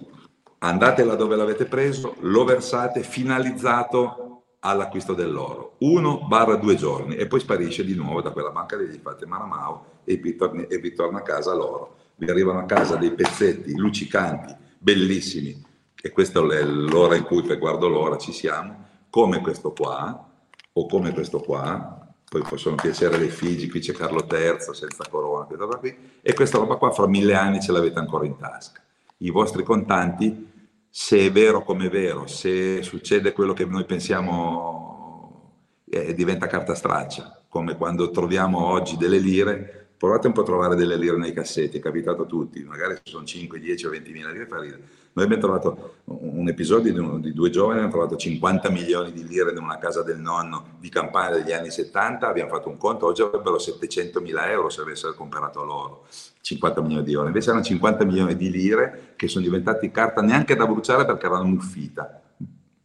andate 0.59 1.05
là 1.05 1.15
dove 1.15 1.37
l'avete 1.37 1.63
preso, 1.63 2.15
lo 2.19 2.43
versate 2.43 3.03
finalizzato 3.03 4.43
all'acquisto 4.59 5.13
dell'oro, 5.13 5.75
uno 5.79 6.27
barra 6.27 6.57
due 6.57 6.75
giorni 6.75 7.15
e 7.15 7.27
poi 7.27 7.39
sparisce 7.39 7.85
di 7.85 7.95
nuovo 7.95 8.21
da 8.21 8.31
quella 8.31 8.51
banca 8.51 8.75
lì, 8.75 8.85
gli 8.85 8.99
fate 9.01 9.25
maramao 9.25 10.01
e 10.03 10.17
vi, 10.17 10.35
torni, 10.35 10.65
e 10.67 10.77
vi 10.77 10.93
torna 10.93 11.19
a 11.19 11.23
casa 11.23 11.53
l'oro. 11.53 11.95
Vi 12.15 12.29
arrivano 12.29 12.59
a 12.59 12.65
casa 12.65 12.97
dei 12.97 13.13
pezzetti 13.13 13.77
luccicanti, 13.77 14.53
bellissimi, 14.77 15.59
e 16.01 16.09
questo 16.11 16.51
è 16.51 16.63
l'ora 16.63 17.15
in 17.15 17.23
cui 17.23 17.43
per 17.43 17.57
guardo 17.59 17.87
l'ora 17.87 18.17
ci 18.17 18.33
siamo, 18.33 18.89
come 19.09 19.39
questo 19.39 19.71
qua, 19.71 20.31
o 20.73 20.85
come 20.85 21.13
questo 21.13 21.39
qua, 21.39 22.02
poi 22.33 22.41
possono 22.41 22.73
piacere 22.73 23.19
le 23.19 23.27
Figi, 23.27 23.69
qui 23.69 23.79
c'è 23.79 23.93
Carlo 23.93 24.25
III 24.27 24.73
senza 24.73 25.05
corona, 25.07 25.45
qui, 25.77 25.95
e 26.19 26.33
questa 26.33 26.57
roba 26.57 26.77
qua 26.77 26.89
fra 26.89 27.05
mille 27.05 27.35
anni 27.35 27.61
ce 27.61 27.71
l'avete 27.71 27.99
ancora 27.99 28.25
in 28.25 28.35
tasca. 28.37 28.81
I 29.17 29.29
vostri 29.29 29.61
contanti 29.61 30.49
se 30.89 31.27
è 31.27 31.31
vero 31.31 31.63
come 31.63 31.85
è 31.85 31.89
vero, 31.91 32.25
se 32.25 32.81
succede 32.81 33.33
quello 33.33 33.53
che 33.53 33.65
noi 33.65 33.85
pensiamo 33.85 35.51
eh, 35.87 36.15
diventa 36.15 36.47
carta 36.47 36.73
straccia, 36.73 37.39
come 37.47 37.77
quando 37.77 38.09
troviamo 38.09 38.65
oggi 38.65 38.97
delle 38.97 39.19
lire, 39.19 39.82
provate 39.97 40.27
un 40.27 40.33
po' 40.33 40.41
a 40.41 40.45
trovare 40.45 40.75
delle 40.75 40.97
lire 40.97 41.17
nei 41.17 41.33
cassetti, 41.33 41.77
è 41.77 41.81
capitato 41.81 42.23
a 42.23 42.25
tutti, 42.25 42.63
magari 42.63 42.97
sono 43.03 43.25
5, 43.25 43.59
10 43.59 43.85
o 43.85 43.89
20 43.89 44.11
mila 44.11 44.31
lire, 44.31 44.47
fa 44.47 44.59
ridere 44.59 45.01
noi 45.15 45.25
abbiamo 45.25 45.43
trovato 45.43 45.95
un 46.05 46.47
episodio 46.47 46.91
di, 46.91 46.97
un, 46.97 47.21
di 47.21 47.33
due 47.33 47.51
giovani, 47.51 47.81
hanno 47.81 47.89
trovato 47.89 48.15
50 48.15 48.71
milioni 48.71 49.11
di 49.11 49.27
lire 49.27 49.51
in 49.51 49.59
una 49.59 49.77
casa 49.77 50.01
del 50.01 50.17
nonno 50.17 50.77
di 50.79 50.89
campagna 50.89 51.35
degli 51.35 51.51
anni 51.51 51.69
70, 51.69 52.27
abbiamo 52.27 52.49
fatto 52.49 52.69
un 52.69 52.77
conto, 52.77 53.05
oggi 53.05 53.21
avrebbero 53.21 53.59
700 53.59 54.21
mila 54.21 54.49
euro 54.49 54.69
se 54.69 54.81
avessero 54.81 55.13
comprato 55.13 55.63
loro 55.63 56.07
50 56.41 56.81
milioni 56.81 57.03
di 57.03 57.13
euro, 57.13 57.27
invece 57.27 57.49
erano 57.49 57.63
50 57.63 58.05
milioni 58.05 58.35
di 58.35 58.49
lire 58.49 59.13
che 59.15 59.27
sono 59.27 59.43
diventati 59.43 59.91
carta 59.91 60.21
neanche 60.21 60.55
da 60.55 60.65
bruciare 60.65 61.05
perché 61.05 61.27
erano 61.27 61.43
muffita, 61.43 62.19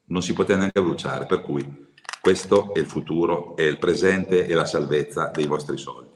non 0.04 0.20
si 0.20 0.34
poteva 0.34 0.59
neanche 0.59 0.82
bruciare, 0.82 1.24
per 1.24 1.40
cui 1.40 1.86
questo 2.20 2.74
è 2.74 2.78
il 2.78 2.86
futuro, 2.86 3.56
è 3.56 3.62
il 3.62 3.78
presente 3.78 4.46
e 4.46 4.52
la 4.52 4.66
salvezza 4.66 5.30
dei 5.32 5.46
vostri 5.46 5.78
soldi. 5.78 6.07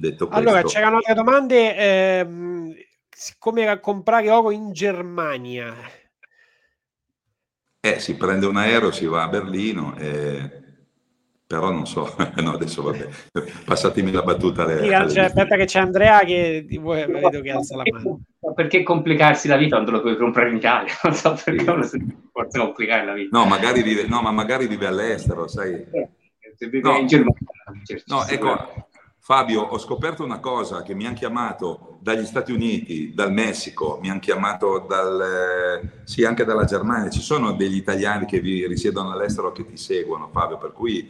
Detto 0.00 0.28
questo, 0.28 0.48
allora, 0.48 0.62
c'erano 0.62 0.96
altre 0.96 1.14
domande. 1.14 1.76
Ehm 1.76 2.74
come 3.38 3.80
comprare 3.80 4.30
oro 4.30 4.50
in 4.50 4.72
Germania. 4.72 5.74
Eh, 7.80 7.98
si 7.98 8.16
prende 8.16 8.46
un 8.46 8.56
aereo, 8.56 8.90
si 8.90 9.06
va 9.06 9.22
a 9.22 9.28
Berlino, 9.28 9.96
eh, 9.96 10.50
però 11.46 11.70
non 11.70 11.86
so, 11.86 12.14
no, 12.36 12.52
adesso 12.52 12.82
vabbè, 12.82 13.08
passatemi 13.64 14.10
la 14.10 14.22
battuta. 14.22 14.64
Alle, 14.64 14.82
sì, 14.82 14.92
alle 14.92 15.20
aspetta 15.24 15.56
che 15.56 15.64
c'è 15.64 15.80
Andrea 15.80 16.20
che 16.20 16.64
vedo 16.68 17.40
che 17.40 17.50
alza 17.50 17.76
la 17.76 17.82
mano. 17.90 18.20
Perché 18.54 18.82
complicarsi 18.82 19.48
la 19.48 19.56
vita 19.56 19.76
quando 19.76 19.92
lo 19.92 20.00
puoi 20.02 20.16
comprare 20.16 20.50
in 20.50 20.56
Italia? 20.56 20.92
Non 21.02 21.14
so 21.14 21.38
perché 21.42 21.70
uno 21.70 21.82
si 21.82 22.04
forse 22.32 22.58
complicare 22.58 23.04
la 23.04 23.12
vita. 23.14 23.38
No, 23.38 23.46
magari 23.46 23.82
vive, 23.82 24.06
no, 24.06 24.20
ma 24.20 24.30
magari 24.30 24.66
vive 24.66 24.86
all'estero, 24.86 25.48
sai. 25.48 25.72
Eh, 25.72 26.08
se 26.56 26.68
vive 26.68 26.90
no, 26.90 26.98
in 26.98 27.06
Germania. 27.06 27.38
Certo, 27.84 28.14
no, 28.14 28.26
ecco, 28.26 28.88
Fabio, 29.22 29.60
ho 29.60 29.78
scoperto 29.78 30.24
una 30.24 30.40
cosa 30.40 30.80
che 30.82 30.94
mi 30.94 31.04
hanno 31.04 31.14
chiamato 31.14 31.98
dagli 32.00 32.24
Stati 32.24 32.52
Uniti, 32.52 33.12
dal 33.14 33.30
Messico, 33.30 33.98
mi 34.00 34.08
hanno 34.08 34.18
chiamato 34.18 34.86
dal, 34.88 35.20
eh, 35.82 35.88
sì, 36.04 36.24
anche 36.24 36.44
dalla 36.44 36.64
Germania. 36.64 37.10
Ci 37.10 37.20
sono 37.20 37.52
degli 37.52 37.76
italiani 37.76 38.24
che 38.24 38.40
vi 38.40 38.66
risiedono 38.66 39.12
all'estero 39.12 39.52
che 39.52 39.66
ti 39.66 39.76
seguono, 39.76 40.30
Fabio, 40.32 40.56
per 40.56 40.72
cui, 40.72 41.06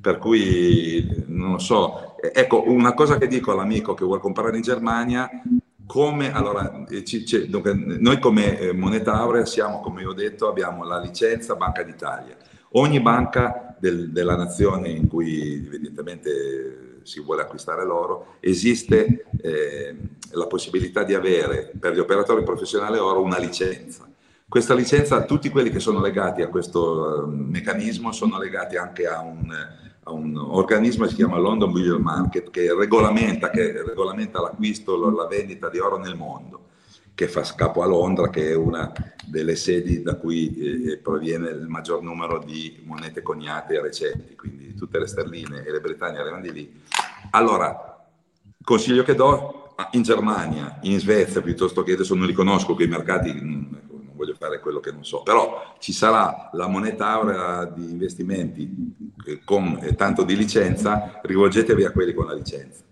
per 0.00 0.18
cui 0.18 1.24
non 1.26 1.52
lo 1.52 1.58
so. 1.58 2.14
Ecco, 2.32 2.62
una 2.70 2.94
cosa 2.94 3.18
che 3.18 3.26
dico 3.26 3.50
all'amico 3.50 3.92
che 3.94 4.04
vuole 4.04 4.20
comprare 4.20 4.56
in 4.56 4.62
Germania, 4.62 5.28
come, 5.84 6.32
allora, 6.32 6.84
eh, 6.88 7.04
ci, 7.04 7.26
ci, 7.26 7.48
dunque, 7.48 7.74
noi 7.74 8.20
come 8.20 8.56
eh, 8.56 8.72
Moneta 8.72 9.14
Aurea 9.14 9.44
siamo, 9.44 9.80
come 9.80 10.06
ho 10.06 10.12
detto, 10.14 10.48
abbiamo 10.48 10.84
la 10.84 11.00
licenza 11.00 11.56
Banca 11.56 11.82
d'Italia. 11.82 12.36
Ogni 12.72 13.00
banca 13.00 13.74
del, 13.80 14.12
della 14.12 14.36
nazione 14.36 14.90
in 14.90 15.08
cui 15.08 15.54
evidentemente 15.54 16.87
si 17.08 17.20
vuole 17.20 17.40
acquistare 17.40 17.86
l'oro, 17.86 18.36
esiste 18.40 19.24
eh, 19.40 19.96
la 20.32 20.46
possibilità 20.46 21.04
di 21.04 21.14
avere 21.14 21.72
per 21.80 21.94
gli 21.94 21.98
operatori 21.98 22.42
professionali 22.42 22.98
oro 22.98 23.22
una 23.22 23.38
licenza. 23.38 24.06
Questa 24.46 24.74
licenza, 24.74 25.24
tutti 25.24 25.48
quelli 25.48 25.70
che 25.70 25.80
sono 25.80 26.00
legati 26.00 26.42
a 26.42 26.48
questo 26.48 27.24
uh, 27.24 27.26
meccanismo 27.26 28.12
sono 28.12 28.38
legati 28.38 28.76
anche 28.76 29.06
a 29.06 29.20
un, 29.20 29.50
a 30.02 30.12
un, 30.12 30.36
organismo 30.36 31.04
che 31.04 31.10
si 31.10 31.16
chiama 31.16 31.38
London 31.38 31.70
Bullion 31.70 32.00
Market 32.00 32.50
che 32.50 32.74
regolamenta, 32.74 33.50
che 33.50 33.82
regolamenta 33.82 34.40
l'acquisto, 34.40 34.96
la 35.10 35.26
vendita 35.26 35.68
di 35.68 35.78
oro 35.78 35.98
nel 35.98 36.14
mondo 36.14 36.66
che 37.18 37.26
fa 37.26 37.42
scapo 37.42 37.82
a 37.82 37.86
Londra, 37.86 38.30
che 38.30 38.50
è 38.50 38.54
una 38.54 38.92
delle 39.26 39.56
sedi 39.56 40.02
da 40.02 40.14
cui 40.14 40.54
eh, 40.92 40.98
proviene 40.98 41.48
il 41.48 41.66
maggior 41.66 42.00
numero 42.00 42.38
di 42.38 42.80
monete 42.84 43.22
coniate 43.22 43.80
recenti, 43.80 44.36
quindi 44.36 44.72
tutte 44.74 45.00
le 45.00 45.08
sterline 45.08 45.64
e 45.64 45.72
le 45.72 45.80
Britannie 45.80 46.20
arrivano 46.20 46.42
di 46.42 46.52
lì. 46.52 46.80
Allora, 47.30 48.06
consiglio 48.62 49.02
che 49.02 49.16
do 49.16 49.74
in 49.92 50.02
Germania, 50.02 50.78
in 50.82 51.00
Svezia, 51.00 51.40
piuttosto 51.40 51.82
che 51.82 51.94
adesso 51.94 52.14
non 52.14 52.24
li 52.24 52.32
conosco, 52.32 52.76
quei 52.76 52.86
mercati 52.86 53.32
mm, 53.32 53.64
non 53.88 54.12
voglio 54.14 54.36
fare 54.38 54.60
quello 54.60 54.78
che 54.78 54.92
non 54.92 55.04
so, 55.04 55.24
però 55.24 55.74
ci 55.80 55.92
sarà 55.92 56.50
la 56.52 56.68
moneta 56.68 57.08
aurea 57.08 57.64
di 57.64 57.82
investimenti 57.90 58.94
con 59.44 59.92
tanto 59.96 60.22
di 60.22 60.36
licenza, 60.36 61.18
rivolgetevi 61.24 61.84
a 61.84 61.90
quelli 61.90 62.14
con 62.14 62.26
la 62.26 62.34
licenza 62.34 62.86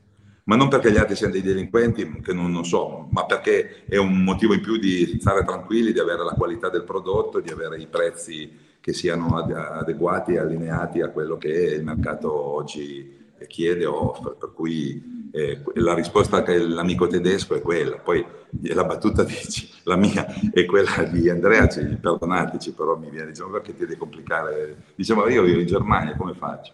ma 0.47 0.55
non 0.55 0.68
perché 0.68 0.92
gli 0.92 0.97
altri 0.97 1.16
siano 1.16 1.32
dei 1.32 1.42
delinquenti, 1.42 2.20
che 2.20 2.32
non, 2.32 2.53
non, 2.53 2.64
so, 2.64 3.09
ma 3.11 3.24
perché 3.24 3.84
è 3.88 3.97
un 3.97 4.22
motivo 4.22 4.55
in 4.55 4.61
più 4.61 4.76
di 4.76 5.18
stare 5.20 5.44
tranquilli, 5.44 5.92
di 5.92 5.99
avere 5.99 6.22
la 6.22 6.34
qualità 6.34 6.68
del 6.68 6.84
prodotto, 6.84 7.40
di 7.40 7.51
avere 7.51 7.78
i 7.78 7.86
prezzi 7.86 8.51
che 8.80 8.92
siano 8.92 9.36
adeguati 9.36 10.34
e 10.34 10.38
allineati 10.38 11.01
a 11.01 11.11
quello 11.11 11.36
che 11.36 11.49
il 11.49 11.82
mercato 11.82 12.32
oggi 12.32 13.24
chiede 13.49 13.86
o 13.86 14.11
offre. 14.11 14.36
Per 14.38 14.53
cui 14.55 15.28
eh, 15.32 15.62
la 15.74 15.94
risposta 15.94 16.42
che 16.42 16.59
l'amico 16.59 17.09
tedesco 17.09 17.57
è 17.57 17.61
quella. 17.61 17.97
Poi 17.97 18.24
la 18.72 18.84
battuta 18.84 19.24
dici, 19.24 19.68
la 19.82 19.97
mia 19.97 20.26
è 20.53 20.64
quella 20.64 21.03
di 21.11 21.28
Andrea, 21.28 21.66
perdonateci, 21.66 22.70
però 22.70 22.97
mi 22.97 23.11
viene, 23.11 23.30
diciamo, 23.30 23.51
perché 23.51 23.74
ti 23.74 23.80
devi 23.80 23.97
complicare. 23.97 24.76
Diciamo, 24.94 25.26
io 25.26 25.42
vivo 25.42 25.59
in 25.59 25.66
Germania, 25.66 26.14
come 26.16 26.34
faccio? 26.34 26.72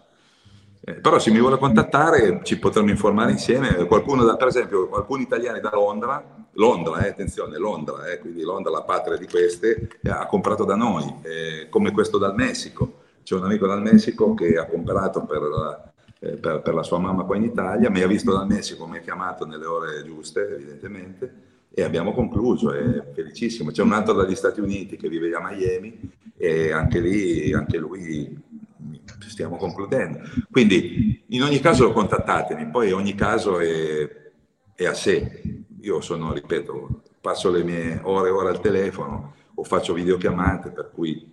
Eh, 0.85 0.95
però 0.95 1.17
se 1.17 1.31
mi 1.31 1.39
vuole 1.39 1.57
contattare 1.57 2.41
ci 2.43 2.59
potremmo 2.59 2.89
informare 2.89 3.31
insieme. 3.31 3.85
Qualcuno, 3.85 4.23
da, 4.23 4.35
per 4.35 4.47
esempio, 4.47 4.89
alcuni 4.91 5.23
italiani 5.23 5.61
da 5.61 5.71
Londra, 5.73 6.23
Londra, 6.53 7.05
eh, 7.05 7.09
attenzione, 7.09 7.57
Londra, 7.57 8.07
eh, 8.07 8.19
quindi 8.19 8.41
Londra 8.41 8.71
la 8.71 8.83
patria 8.83 9.17
di 9.17 9.27
queste, 9.27 9.89
eh, 10.01 10.09
ha 10.09 10.25
comprato 10.25 10.65
da 10.65 10.75
noi, 10.75 11.05
eh, 11.21 11.67
come 11.69 11.91
questo 11.91 12.17
dal 12.17 12.35
Messico. 12.35 13.01
C'è 13.23 13.35
un 13.35 13.45
amico 13.45 13.65
dal 13.65 13.81
Messico 13.81 14.33
che 14.33 14.57
ha 14.57 14.65
comprato 14.65 15.23
per 15.23 15.91
eh, 16.23 16.37
per, 16.37 16.61
per 16.61 16.73
la 16.73 16.83
sua 16.83 16.99
mamma 16.99 17.23
qua 17.23 17.35
in 17.35 17.43
Italia, 17.43 17.89
mi 17.89 18.01
ha 18.01 18.07
visto 18.07 18.31
dal 18.31 18.47
Messico, 18.47 18.87
mi 18.87 18.97
ha 18.97 19.01
chiamato 19.01 19.45
nelle 19.45 19.65
ore 19.65 20.03
giuste, 20.05 20.55
evidentemente, 20.55 21.33
e 21.73 21.83
abbiamo 21.83 22.13
concluso, 22.13 22.71
è 22.71 23.11
felicissimo. 23.13 23.71
C'è 23.71 23.81
un 23.81 23.91
altro 23.91 24.13
dagli 24.13 24.35
Stati 24.35 24.61
Uniti 24.61 24.95
che 24.95 25.09
vive 25.09 25.35
a 25.35 25.41
Miami 25.41 25.99
e 26.37 26.71
anche 26.71 26.99
lì, 27.01 27.51
anche 27.53 27.77
lui 27.77 28.41
stiamo 29.29 29.57
concludendo. 29.57 30.19
Quindi 30.51 31.23
in 31.29 31.43
ogni 31.43 31.59
caso 31.59 31.91
contattatemi, 31.91 32.69
poi 32.69 32.91
ogni 32.91 33.15
caso 33.15 33.59
è, 33.59 34.09
è 34.75 34.85
a 34.85 34.93
sé. 34.93 35.63
Io 35.81 36.01
sono, 36.01 36.33
ripeto, 36.33 37.01
passo 37.21 37.49
le 37.49 37.63
mie 37.63 37.99
ore 38.03 38.29
e 38.29 38.31
ore 38.31 38.49
al 38.49 38.61
telefono 38.61 39.35
o 39.55 39.63
faccio 39.63 39.93
videochiamate, 39.93 40.71
per 40.71 40.91
cui 40.93 41.29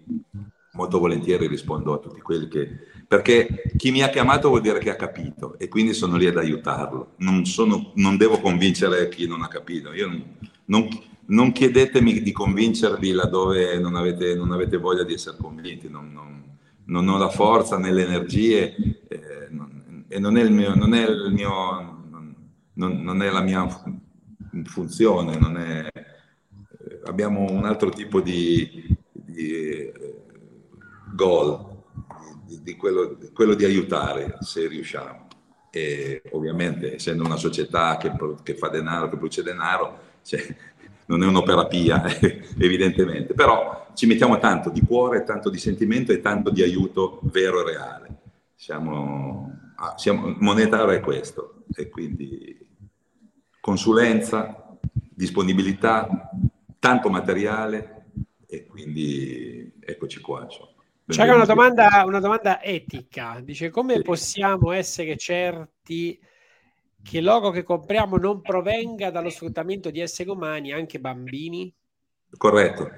molto 0.72 0.99
volentieri 0.99 1.47
rispondo 1.47 1.95
a 1.95 1.99
tutti 1.99 2.20
quelli 2.20 2.49
che... 2.49 2.88
Perché 3.07 3.62
chi 3.76 3.91
mi 3.91 4.03
ha 4.03 4.09
chiamato 4.09 4.49
vuol 4.49 4.61
dire 4.61 4.78
che 4.78 4.91
ha 4.91 4.95
capito 4.95 5.59
e 5.59 5.66
quindi 5.66 5.95
sono 5.95 6.16
lì 6.16 6.26
ad 6.26 6.36
aiutarlo. 6.36 7.14
Non, 7.16 7.45
sono, 7.45 7.91
non 7.97 8.16
devo 8.16 8.38
convincere 8.41 9.09
chi 9.09 9.26
non 9.26 9.43
ha 9.43 9.49
capito. 9.49 9.93
Io 9.93 10.07
non, 10.07 10.36
non, 10.66 10.88
non 11.26 11.51
chiedetemi 11.51 12.22
di 12.22 12.30
convincervi 12.30 13.11
laddove 13.11 13.80
non 13.80 13.97
avete, 13.97 14.36
non 14.36 14.53
avete, 14.53 14.76
voglia 14.76 15.03
di 15.03 15.14
essere 15.14 15.36
convinti. 15.38 15.88
Non, 15.88 16.39
non 16.91 17.09
ho 17.09 17.16
la 17.16 17.28
forza 17.28 17.78
né 17.78 17.93
le 17.93 18.05
energie 18.05 18.74
eh, 19.09 19.47
non, 19.51 20.05
e 20.09 20.18
non 20.18 20.36
è, 20.36 20.43
il 20.43 20.53
mio, 20.53 20.74
non 20.74 20.93
è 20.95 21.07
mio 21.30 22.01
non, 22.80 23.03
non 23.03 23.22
è 23.22 23.30
la 23.30 23.43
mia 23.43 23.66
funzione, 24.64 25.36
è, 25.36 25.86
eh, 25.95 27.01
abbiamo 27.05 27.51
un 27.51 27.64
altro 27.64 27.91
tipo 27.91 28.20
di, 28.20 28.97
di 29.12 29.51
eh, 29.51 30.22
goal, 31.12 31.82
di, 32.45 32.62
di 32.62 32.76
quello, 32.76 33.18
quello, 33.34 33.55
di 33.55 33.64
aiutare 33.64 34.38
se 34.41 34.66
riusciamo. 34.66 35.28
E 35.72 36.22
ovviamente 36.32 36.95
essendo 36.95 37.24
una 37.24 37.36
società 37.36 37.97
che, 37.97 38.12
che 38.43 38.55
fa 38.57 38.68
denaro, 38.68 39.09
che 39.09 39.16
produce 39.16 39.43
denaro, 39.43 40.09
cioè, 40.22 40.45
non 41.11 41.24
è 41.24 41.26
un'opera 41.26 41.66
pia, 41.66 42.04
evidentemente, 42.56 43.34
però 43.34 43.88
ci 43.94 44.06
mettiamo 44.06 44.38
tanto 44.38 44.70
di 44.70 44.80
cuore, 44.80 45.24
tanto 45.24 45.50
di 45.50 45.58
sentimento 45.58 46.12
e 46.12 46.20
tanto 46.20 46.50
di 46.50 46.62
aiuto 46.62 47.18
vero 47.24 47.61
e 47.61 47.72
reale. 47.72 48.08
Siamo, 48.54 49.72
ah, 49.76 49.98
siamo, 49.98 50.36
monetario 50.38 50.90
è 50.90 51.00
questo 51.00 51.64
e 51.74 51.88
quindi 51.88 52.56
consulenza, 53.61 54.78
disponibilità, 54.90 56.30
tanto 56.78 57.11
materiale 57.11 58.04
e 58.46 58.66
quindi 58.66 59.72
eccoci 59.80 60.20
qua. 60.20 60.46
C'è 61.06 61.28
una 61.28 61.44
domanda, 61.44 62.04
una 62.06 62.20
domanda 62.20 62.62
etica, 62.62 63.40
dice 63.42 63.68
come 63.70 64.00
possiamo 64.02 64.70
essere 64.70 65.16
certi 65.16 66.16
che 67.03 67.18
il 67.18 67.24
logo 67.24 67.51
che 67.51 67.62
compriamo 67.62 68.16
non 68.16 68.40
provenga 68.40 69.11
dallo 69.11 69.30
sfruttamento 69.30 69.90
di 69.90 70.01
esseri 70.01 70.30
umani, 70.30 70.72
anche 70.72 70.98
bambini? 71.01 71.72
Corretto. 72.36 72.90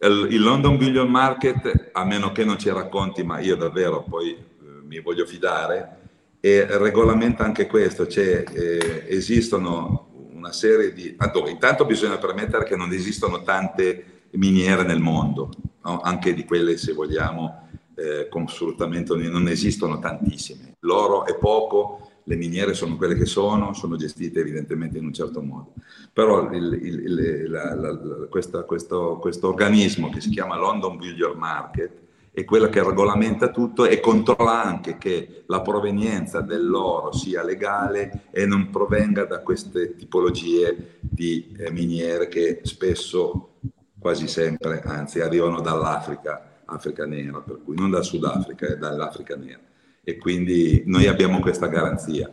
Il 0.00 0.42
London 0.42 0.76
Billion 0.76 1.08
Market, 1.08 1.90
a 1.92 2.04
meno 2.04 2.32
che 2.32 2.44
non 2.44 2.58
ci 2.58 2.70
racconti, 2.70 3.22
ma 3.22 3.38
io 3.38 3.54
davvero 3.54 4.02
poi 4.02 4.32
eh, 4.32 4.44
mi 4.84 5.00
voglio 5.00 5.24
fidare, 5.24 6.00
e 6.40 6.66
regolamenta 6.76 7.44
anche 7.44 7.68
questo, 7.68 8.08
cioè 8.08 8.42
eh, 8.52 9.04
esistono 9.06 10.08
una 10.32 10.50
serie 10.50 10.92
di... 10.92 11.14
Allora, 11.18 11.50
intanto 11.50 11.84
bisogna 11.84 12.18
permettere 12.18 12.64
che 12.64 12.74
non 12.74 12.92
esistono 12.92 13.44
tante 13.44 14.22
miniere 14.32 14.82
nel 14.82 14.98
mondo, 14.98 15.50
no? 15.84 16.00
anche 16.00 16.34
di 16.34 16.44
quelle 16.44 16.76
se 16.78 16.94
vogliamo 16.94 17.68
eh, 17.94 18.26
con 18.28 18.48
sfruttamento 18.48 19.16
non 19.16 19.46
esistono 19.46 20.00
tantissime. 20.00 20.74
L'oro 20.80 21.26
è 21.26 21.36
poco, 21.36 22.10
le 22.24 22.36
miniere 22.36 22.74
sono 22.74 22.96
quelle 22.96 23.14
che 23.14 23.26
sono, 23.26 23.72
sono 23.72 23.96
gestite 23.96 24.40
evidentemente 24.40 24.98
in 24.98 25.04
un 25.04 25.12
certo 25.12 25.42
modo. 25.42 25.74
Però 26.12 26.50
il, 26.52 26.72
il, 26.82 27.50
la, 27.50 27.74
la, 27.74 27.90
la, 27.90 28.26
questa, 28.28 28.62
questo, 28.62 29.18
questo 29.20 29.48
organismo 29.48 30.10
che 30.10 30.20
si 30.20 30.30
chiama 30.30 30.56
London 30.56 30.96
Billiard 30.96 31.36
Market 31.36 32.00
è 32.34 32.44
quella 32.44 32.70
che 32.70 32.82
regolamenta 32.82 33.50
tutto 33.50 33.84
e 33.84 34.00
controlla 34.00 34.62
anche 34.64 34.96
che 34.96 35.44
la 35.46 35.60
provenienza 35.60 36.40
dell'oro 36.40 37.12
sia 37.12 37.44
legale 37.44 38.24
e 38.30 38.46
non 38.46 38.70
provenga 38.70 39.26
da 39.26 39.40
queste 39.40 39.96
tipologie 39.96 40.98
di 41.00 41.54
eh, 41.58 41.70
miniere 41.70 42.28
che 42.28 42.60
spesso, 42.62 43.56
quasi 43.98 44.28
sempre, 44.28 44.80
anzi 44.80 45.20
arrivano 45.20 45.60
dall'Africa, 45.60 46.62
Africa 46.64 47.04
nera, 47.04 47.40
per 47.40 47.60
cui 47.62 47.76
non 47.76 47.90
dal 47.90 48.04
Sudafrica, 48.04 48.66
è 48.66 48.76
dall'Africa 48.78 49.36
nera. 49.36 49.60
E 50.04 50.16
quindi 50.16 50.82
noi 50.86 51.06
abbiamo 51.06 51.40
questa 51.40 51.68
garanzia. 51.68 52.30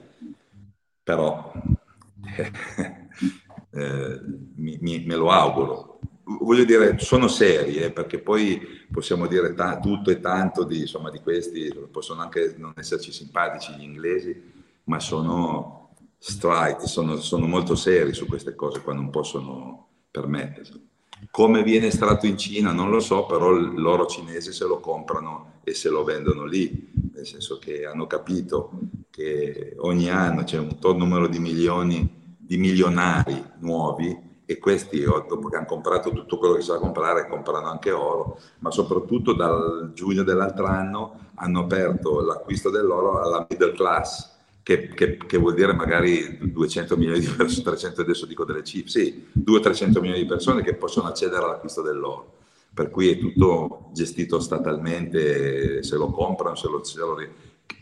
Però 1.03 1.51
eh, 3.71 4.21
mi, 4.55 4.77
mi, 4.81 5.03
me 5.05 5.15
lo 5.15 5.31
auguro, 5.31 5.99
voglio 6.23 6.65
dire, 6.65 6.97
sono 6.99 7.27
serie, 7.27 7.91
perché 7.91 8.19
poi 8.19 8.61
possiamo 8.91 9.27
dire 9.27 9.53
ta- 9.53 9.79
tutto 9.79 10.11
e 10.11 10.19
tanto 10.19 10.63
di, 10.63 10.81
insomma, 10.81 11.09
di 11.09 11.19
questi, 11.19 11.73
possono 11.91 12.21
anche 12.21 12.55
non 12.57 12.73
esserci 12.75 13.11
simpatici 13.11 13.73
gli 13.73 13.83
inglesi, 13.83 14.51
ma 14.85 14.99
sono 14.99 15.95
strike, 16.17 16.87
sono, 16.87 17.17
sono 17.17 17.45
molto 17.47 17.75
seri 17.75 18.13
su 18.13 18.25
queste 18.27 18.55
cose 18.55 18.81
qua, 18.81 18.93
non 18.93 19.09
possono 19.09 19.87
permettersi. 20.11 20.87
Come 21.31 21.63
viene 21.63 21.87
estratto 21.87 22.25
in 22.25 22.37
Cina 22.37 22.71
non 22.71 22.89
lo 22.89 22.99
so, 22.99 23.25
però 23.25 23.49
l'oro 23.51 24.05
cinese 24.05 24.51
se 24.51 24.65
lo 24.65 24.79
comprano 24.79 25.59
e 25.63 25.73
se 25.73 25.89
lo 25.89 26.03
vendono 26.03 26.45
lì, 26.45 26.91
nel 27.13 27.25
senso 27.25 27.59
che 27.59 27.85
hanno 27.85 28.07
capito 28.07 28.71
che 29.09 29.75
ogni 29.79 30.09
anno 30.09 30.43
c'è 30.43 30.57
un 30.57 30.77
numero 30.97 31.27
di 31.27 31.39
milioni 31.39 32.17
di 32.37 32.57
milionari 32.57 33.43
nuovi 33.59 34.27
e 34.43 34.57
questi 34.57 35.03
dopo 35.03 35.47
che 35.49 35.57
hanno 35.57 35.67
comprato 35.67 36.11
tutto 36.11 36.39
quello 36.39 36.55
che 36.55 36.61
si 36.61 36.71
da 36.71 36.79
comprare 36.79 37.27
comprano 37.27 37.67
anche 37.67 37.91
oro, 37.91 38.39
ma 38.59 38.71
soprattutto 38.71 39.33
dal 39.33 39.91
giugno 39.93 40.23
dell'altro 40.23 40.65
anno 40.65 41.27
hanno 41.35 41.59
aperto 41.59 42.21
l'acquisto 42.21 42.71
dell'oro 42.71 43.21
alla 43.21 43.45
middle 43.47 43.73
class, 43.73 44.38
che, 44.69 44.89
che, 44.89 45.17
che 45.17 45.37
vuol 45.39 45.55
dire 45.55 45.73
magari 45.73 46.37
200 46.39 46.95
milioni 46.95 47.21
di 47.21 47.25
persone, 47.25 47.63
300 47.63 48.01
adesso 48.01 48.27
dico 48.27 48.45
delle 48.45 48.63
cifre, 48.63 48.89
sì, 48.89 49.25
200-300 49.35 49.99
milioni 49.99 50.19
di 50.19 50.27
persone 50.27 50.61
che 50.61 50.75
possono 50.75 51.07
accedere 51.07 51.43
all'acquisto 51.43 51.81
dell'oro. 51.81 52.37
Per 52.71 52.91
cui 52.91 53.09
è 53.09 53.17
tutto 53.17 53.89
gestito 53.93 54.39
statalmente, 54.39 55.81
se 55.81 55.95
lo 55.95 56.11
comprano, 56.11 56.55
se 56.55 56.69
lo, 56.69 56.83
se 56.83 56.99
lo 56.99 57.17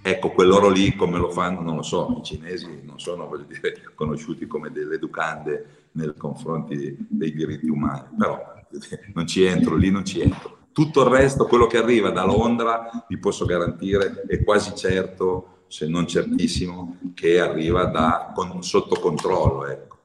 Ecco, 0.01 0.31
quell'oro 0.31 0.69
lì 0.69 0.95
come 0.95 1.17
lo 1.17 1.29
fanno 1.29 1.59
non 1.59 1.75
lo 1.75 1.81
so, 1.81 2.15
i 2.19 2.23
cinesi 2.23 2.79
non 2.83 2.99
sono 2.99 3.29
dire, 3.45 3.91
conosciuti 3.93 4.47
come 4.47 4.71
delle 4.71 4.95
educande 4.95 5.89
nei 5.91 6.13
confronti 6.15 6.95
dei 7.09 7.33
diritti 7.33 7.67
umani, 7.67 8.07
però 8.17 8.41
non 9.13 9.27
ci 9.27 9.43
entro, 9.43 9.75
lì 9.75 9.91
non 9.91 10.05
ci 10.05 10.21
entro. 10.21 10.55
Tutto 10.71 11.01
il 11.01 11.09
resto, 11.09 11.47
quello 11.47 11.67
che 11.67 11.77
arriva 11.77 12.11
da 12.11 12.23
Londra, 12.23 13.05
vi 13.09 13.17
posso 13.17 13.43
garantire, 13.43 14.23
è 14.25 14.41
quasi 14.43 14.73
certo, 14.73 15.56
se 15.67 15.87
non 15.87 16.07
certissimo, 16.07 16.97
che 17.13 17.39
arriva 17.39 17.85
da, 17.85 18.31
con, 18.33 18.63
sotto 18.63 18.99
controllo. 18.99 19.67
Ecco. 19.67 19.95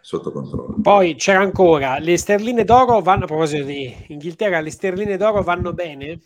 Sotto 0.00 0.32
controllo. 0.32 0.76
Poi 0.80 1.14
c'è 1.14 1.34
ancora, 1.34 1.98
le 1.98 2.16
sterline 2.16 2.64
d'oro 2.64 3.00
vanno, 3.00 3.24
a 3.24 3.26
proposito 3.26 3.64
di 3.64 3.94
Inghilterra, 4.08 4.60
le 4.60 4.70
sterline 4.70 5.16
d'oro 5.16 5.42
vanno 5.42 5.72
bene? 5.72 6.18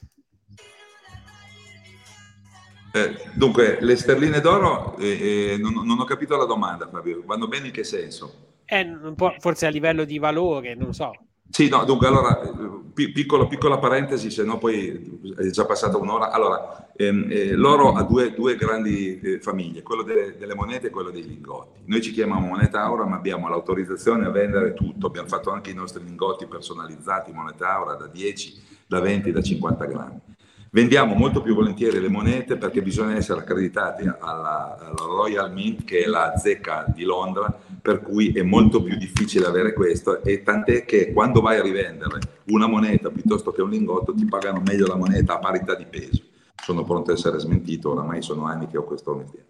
Eh, 2.92 3.30
dunque, 3.34 3.78
le 3.80 3.96
sterline 3.96 4.40
d'oro, 4.40 4.96
eh, 4.98 5.54
eh, 5.54 5.56
non, 5.58 5.84
non, 5.84 5.98
ho 5.98 6.04
capito 6.04 6.36
la 6.36 6.44
domanda, 6.44 6.88
Fabio, 6.88 7.24
vanno 7.26 7.48
bene 7.48 7.66
in 7.66 7.72
che 7.72 7.82
senso? 7.82 8.52
Eh, 8.64 8.96
forse 9.40 9.66
a 9.66 9.70
livello 9.70 10.04
di 10.04 10.18
valore, 10.18 10.74
non 10.76 10.94
so. 10.94 11.12
Sì, 11.54 11.68
no, 11.68 11.84
dunque, 11.84 12.08
allora, 12.08 12.36
piccolo, 12.92 13.46
piccola 13.46 13.78
parentesi, 13.78 14.28
se 14.28 14.42
no 14.42 14.58
poi 14.58 15.20
è 15.38 15.46
già 15.50 15.64
passata 15.64 15.96
un'ora. 15.96 16.32
Allora, 16.32 16.88
ehm, 16.96 17.28
eh, 17.30 17.52
l'oro 17.52 17.92
ha 17.92 18.02
due, 18.02 18.34
due 18.34 18.56
grandi 18.56 19.20
eh, 19.20 19.38
famiglie, 19.38 19.82
quello 19.82 20.02
delle, 20.02 20.36
delle, 20.36 20.56
monete 20.56 20.88
e 20.88 20.90
quello 20.90 21.10
dei 21.10 21.24
lingotti. 21.24 21.82
Noi 21.84 22.02
ci 22.02 22.10
chiamiamo 22.10 22.44
moneta 22.44 22.82
aura, 22.82 23.04
ma 23.04 23.14
abbiamo 23.14 23.48
l'autorizzazione 23.48 24.26
a 24.26 24.30
vendere 24.30 24.74
tutto. 24.74 25.06
Abbiamo 25.06 25.28
fatto 25.28 25.52
anche 25.52 25.70
i 25.70 25.74
nostri 25.74 26.02
lingotti 26.02 26.46
personalizzati, 26.46 27.30
moneta 27.30 27.72
aura 27.72 27.94
da 27.94 28.08
10, 28.08 28.60
da 28.88 28.98
20, 28.98 29.30
da 29.30 29.40
50 29.40 29.84
grammi. 29.84 30.20
Vendiamo 30.72 31.14
molto 31.14 31.40
più 31.40 31.54
volentieri 31.54 32.00
le 32.00 32.08
monete 32.08 32.56
perché 32.56 32.82
bisogna 32.82 33.14
essere 33.14 33.38
accreditati 33.38 34.02
alla, 34.02 34.76
alla, 34.76 34.92
Royal 34.96 35.52
Mint, 35.52 35.84
che 35.84 36.02
è 36.02 36.06
la 36.08 36.34
zecca 36.36 36.84
di 36.92 37.04
Londra, 37.04 37.60
per 37.84 38.00
cui 38.00 38.32
è 38.32 38.40
molto 38.40 38.82
più 38.82 38.96
difficile 38.96 39.44
avere 39.44 39.74
questo 39.74 40.22
e 40.22 40.42
tant'è 40.42 40.86
che 40.86 41.12
quando 41.12 41.42
vai 41.42 41.58
a 41.58 41.62
rivendere 41.62 42.18
una 42.46 42.66
moneta 42.66 43.10
piuttosto 43.10 43.52
che 43.52 43.60
un 43.60 43.68
lingotto 43.68 44.14
ti 44.14 44.24
pagano 44.24 44.62
meglio 44.64 44.86
la 44.86 44.96
moneta 44.96 45.34
a 45.34 45.38
parità 45.38 45.74
di 45.74 45.84
peso. 45.84 46.22
Sono 46.62 46.82
pronto 46.82 47.10
a 47.10 47.12
essere 47.12 47.38
smentito, 47.38 47.90
oramai 47.90 48.22
sono 48.22 48.46
anni 48.46 48.68
che 48.68 48.78
ho 48.78 48.84
questo 48.84 49.14
mestiere. 49.14 49.48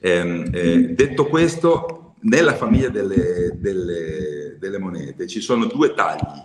Eh, 0.00 0.50
eh, 0.52 0.88
detto 0.88 1.24
questo, 1.28 2.16
nella 2.20 2.56
famiglia 2.56 2.90
delle, 2.90 3.56
delle, 3.58 4.58
delle 4.58 4.78
monete 4.78 5.26
ci 5.26 5.40
sono 5.40 5.64
due 5.64 5.94
tagli 5.94 6.42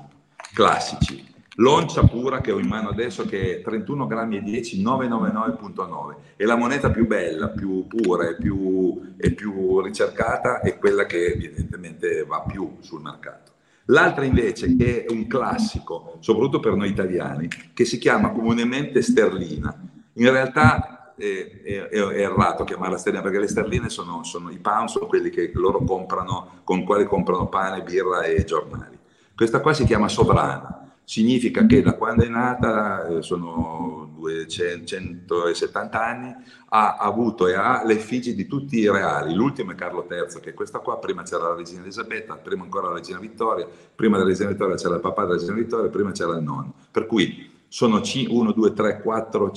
classici 0.53 1.25
L'oncia 1.60 2.03
pura 2.03 2.39
che 2.39 2.51
ho 2.51 2.60
in 2.60 2.68
mano 2.68 2.89
adesso 2.89 3.26
che 3.26 3.58
è 3.58 3.62
31 3.62 4.05
grammi 4.05 4.38
e 4.38 4.41
10, 4.43 4.84
999.9. 4.84 6.16
E 6.36 6.45
la 6.45 6.55
moneta 6.55 6.91
più 6.91 7.08
bella, 7.08 7.49
più 7.49 7.88
pura 7.88 8.30
e 8.30 8.36
più, 8.36 9.16
e 9.18 9.32
più 9.32 9.82
ricercata 9.82 10.60
è 10.60 10.78
quella 10.78 11.08
che 11.08 11.26
evidentemente 11.26 12.24
va 12.26 12.41
più 12.41 12.78
sul 12.82 13.01
mercato. 13.01 13.53
L'altra 13.86 14.24
invece 14.24 14.76
che 14.76 15.05
è 15.05 15.12
un 15.12 15.26
classico, 15.26 16.18
soprattutto 16.20 16.60
per 16.60 16.76
noi 16.76 16.89
italiani, 16.89 17.47
che 17.74 17.86
si 17.86 17.97
chiama 17.97 18.30
comunemente 18.30 19.01
sterlina. 19.01 19.76
In 20.14 20.30
realtà 20.30 21.16
è, 21.18 21.62
è, 21.64 21.88
è 21.89 22.20
errato 22.20 22.66
chiamarla 22.66 22.97
sterlina 22.97 23.24
perché 23.24 23.39
le 23.39 23.47
sterline 23.47 23.89
sono, 23.89 24.24
sono 24.24 24.51
i 24.51 24.60
pound, 24.60 24.89
sono 24.89 25.08
quelli 25.08 25.32
che 25.32 25.49
loro 25.55 25.80
comprano, 25.84 26.62
con 26.64 26.84
quali 26.84 27.05
comprano 27.05 27.47
pane, 27.47 27.82
birra 27.82 28.22
e 28.22 28.43
giornali. 28.43 28.95
Questa 29.34 29.60
qua 29.60 29.74
si 29.74 29.86
chiama 29.86 30.08
sovrana 30.08 30.86
significa 31.08 31.66
che 31.66 31.82
da 31.82 31.93
quando 31.93 32.26
è 32.26 32.28
nata, 32.28 33.08
eh, 33.08 33.22
sono 33.22 34.12
270 34.18 36.05
anni, 36.05 36.36
ha 36.68 36.97
avuto 36.97 37.47
e 37.47 37.53
ha 37.53 37.82
le 37.86 37.93
effigie 37.93 38.36
di 38.36 38.45
tutti 38.45 38.78
i 38.80 38.91
reali. 38.91 39.34
L'ultimo 39.34 39.72
è 39.72 39.76
Carlo 39.76 40.05
III, 40.10 40.41
che 40.41 40.49
è 40.49 40.53
questa 40.53 40.80
qua, 40.80 40.99
prima 40.99 41.24
c'era 41.24 41.47
la 41.47 41.55
regina 41.55 41.82
Elisabetta, 41.82 42.36
prima 42.36 42.64
ancora 42.64 42.89
la 42.89 42.95
regina 42.95 43.20
Vittoria, 43.20 43.66
prima 43.95 44.18
della 44.18 44.28
regina 44.28 44.49
Vittoria 44.49 44.76
c'era 44.76 44.95
il 44.95 45.01
papà 45.01 45.22
della 45.22 45.36
regina 45.36 45.53
Vittoria, 45.53 45.89
prima 45.89 46.12
c'era 46.12 46.36
il 46.36 46.43
nonno. 46.43 46.74
Per 46.91 47.05
cui 47.05 47.51
sono 47.70 48.01
1, 48.03 48.51
2, 48.51 48.74
3, 48.74 49.01
4, 49.01 49.51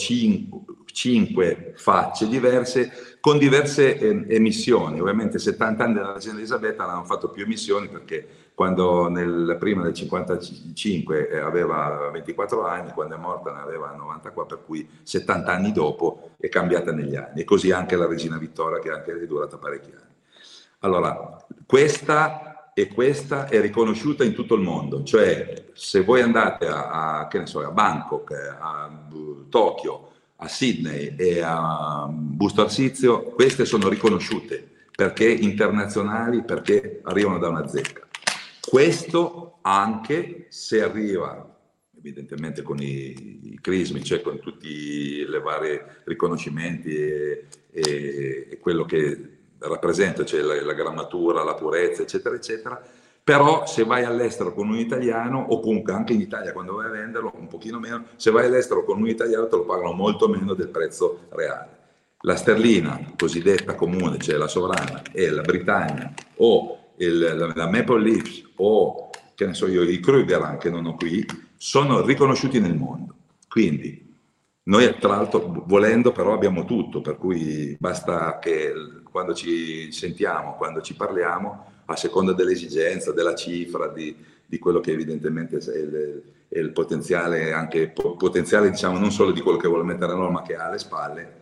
5, 0.93 1.73
facce 1.75 2.29
diverse 2.29 3.17
con 3.21 3.39
diverse 3.39 3.99
eh, 3.99 4.25
emissioni. 4.29 5.01
Ovviamente 5.01 5.41
70 5.41 5.83
anni 5.83 5.95
della 5.95 6.13
regina 6.13 6.37
Elisabetta 6.37 6.85
non 6.85 6.95
hanno 6.95 7.05
fatto 7.05 7.29
più 7.29 7.43
emissioni 7.43 7.89
perché 7.89 8.50
quando 8.61 9.09
nel, 9.09 9.57
prima 9.59 9.83
del 9.85 9.95
55 9.95 11.31
eh, 11.31 11.39
aveva 11.39 12.11
24 12.13 12.67
anni, 12.67 12.91
quando 12.91 13.15
è 13.15 13.19
morta 13.19 13.55
ne 13.55 13.61
aveva 13.61 13.95
94, 13.97 14.57
per 14.59 14.67
cui 14.67 14.87
70 15.03 15.51
anni 15.51 15.73
dopo 15.73 16.33
è 16.39 16.51
cambiata 16.51 16.93
negli 16.93 17.17
anni. 17.17 17.41
E 17.41 17.45
così 17.45 17.71
anche 17.71 17.97
la 17.97 18.07
regina 18.07 18.37
Vittoria 18.37 18.79
che 18.79 18.91
anche 18.91 19.19
è 19.19 19.27
durata 19.27 19.57
parecchi 19.57 19.93
anni. 19.93 20.13
Allora, 20.81 21.43
questa 21.65 22.73
e 22.75 22.89
questa 22.89 23.47
è 23.49 23.63
riconosciuta 23.63 24.25
in 24.25 24.35
tutto 24.35 24.57
il 24.57 24.61
mondo, 24.61 25.05
cioè 25.05 25.69
se 25.73 26.03
voi 26.03 26.21
andate 26.21 26.67
a, 26.67 27.21
a, 27.21 27.47
so, 27.47 27.61
a 27.61 27.71
Bangkok, 27.71 28.57
a 28.61 28.91
Tokyo, 29.49 30.11
a 30.37 30.49
Sydney 30.49 31.15
e 31.17 31.41
a 31.41 32.07
Busto 32.11 32.61
Arsizio, 32.61 33.23
queste 33.23 33.65
sono 33.65 33.89
riconosciute 33.89 34.69
perché 34.95 35.31
internazionali, 35.31 36.43
perché 36.43 37.01
arrivano 37.05 37.39
da 37.39 37.49
una 37.49 37.67
zecca. 37.67 38.09
Questo 38.71 39.59
anche 39.63 40.47
se 40.49 40.81
arriva 40.81 41.45
evidentemente 41.99 42.63
con 42.63 42.81
i, 42.81 43.51
i 43.55 43.59
crismi, 43.61 44.05
cioè 44.05 44.21
con 44.21 44.39
tutti 44.39 44.69
i 44.69 45.27
vari 45.43 45.77
riconoscimenti 46.05 46.95
e, 46.95 47.47
e, 47.73 48.47
e 48.49 48.59
quello 48.61 48.85
che 48.85 49.39
rappresenta, 49.59 50.25
cioè 50.25 50.43
la, 50.43 50.63
la, 50.63 50.73
grammatura, 50.73 51.43
la 51.43 51.55
purezza, 51.55 52.03
eccetera, 52.03 52.37
eccetera. 52.37 52.81
Però 53.25 53.67
se 53.67 53.83
vai 53.83 54.05
all'estero 54.05 54.55
con 54.55 54.69
un 54.69 54.79
italiano, 54.79 55.45
o 55.49 55.59
comunque 55.59 55.93
anche 55.93 56.13
in 56.13 56.21
Italia 56.21 56.53
quando 56.53 56.77
vai 56.77 56.87
a 56.87 56.91
venderlo, 56.91 57.33
un 57.35 57.49
pochino 57.49 57.81
meno, 57.81 58.05
se 58.15 58.31
vai 58.31 58.47
all'estero 58.47 58.85
con 58.85 59.01
un 59.01 59.09
italiano 59.09 59.49
te 59.49 59.57
lo 59.57 59.65
pagano 59.65 59.95
molto 59.95 60.29
meno 60.29 60.55
del 60.55 60.69
prezzo 60.69 61.23
reale. 61.31 61.79
La 62.21 62.37
sterlina 62.37 63.15
cosiddetta 63.19 63.75
comune, 63.75 64.19
cioè 64.19 64.37
la 64.37 64.47
sovrana, 64.47 65.03
e 65.11 65.29
la 65.29 65.43
Britannia, 65.43 66.15
o 66.37 66.80
il, 67.01 67.53
la, 67.55 67.69
Maple 67.69 68.01
Leafs, 68.01 68.43
o 68.57 69.11
che 69.35 69.47
ne 69.47 69.55
so 69.55 69.67
io, 69.67 69.83
i 69.83 70.01
Kruger 70.01 70.57
che 70.59 70.71
non 70.71 70.87
ho 70.87 70.97
qui, 70.97 71.25
sono 71.57 72.05
riconosciuti 72.05 72.61
nel 72.61 72.77
mondo. 72.77 73.15
Quindi 73.49 74.09
noi 74.65 74.97
tra 74.99 75.17
l'altro 75.17 75.65
volendo 75.67 76.13
però 76.13 76.33
abbiamo 76.33 76.65
tutto, 76.65 77.01
per 77.01 77.17
cui 77.17 77.77
basta 77.79 78.39
che 78.39 78.73
quando 79.11 79.35
ci 79.35 79.91
sentiamo, 79.93 80.55
quando 80.57 80.81
ci 80.83 80.95
parliamo, 80.95 81.67
a 81.87 81.97
seconda 81.97 82.33
dell'esigenza, 82.33 83.13
della 83.13 83.35
cifra, 83.35 83.89
di, 83.89 84.15
di 84.47 84.59
quello 84.59 84.81
che 84.81 84.93
evidentemente 84.93 85.57
è 85.57 85.77
il, 85.77 86.23
è 86.49 86.59
il 86.59 86.71
potenziale, 86.71 87.53
anche 87.53 87.89
potenziale 87.89 88.71
diciamo 88.71 88.99
non 88.99 89.11
solo 89.11 89.33
di 89.33 89.41
quello 89.41 89.59
che 89.59 89.69
vuole 89.69 89.85
mettere 89.85 90.13
a 90.13 90.15
norma, 90.15 90.41
ma 90.41 90.43
che 90.43 90.55
ha 90.55 90.67
alle 90.67 90.79
spalle, 90.79 91.39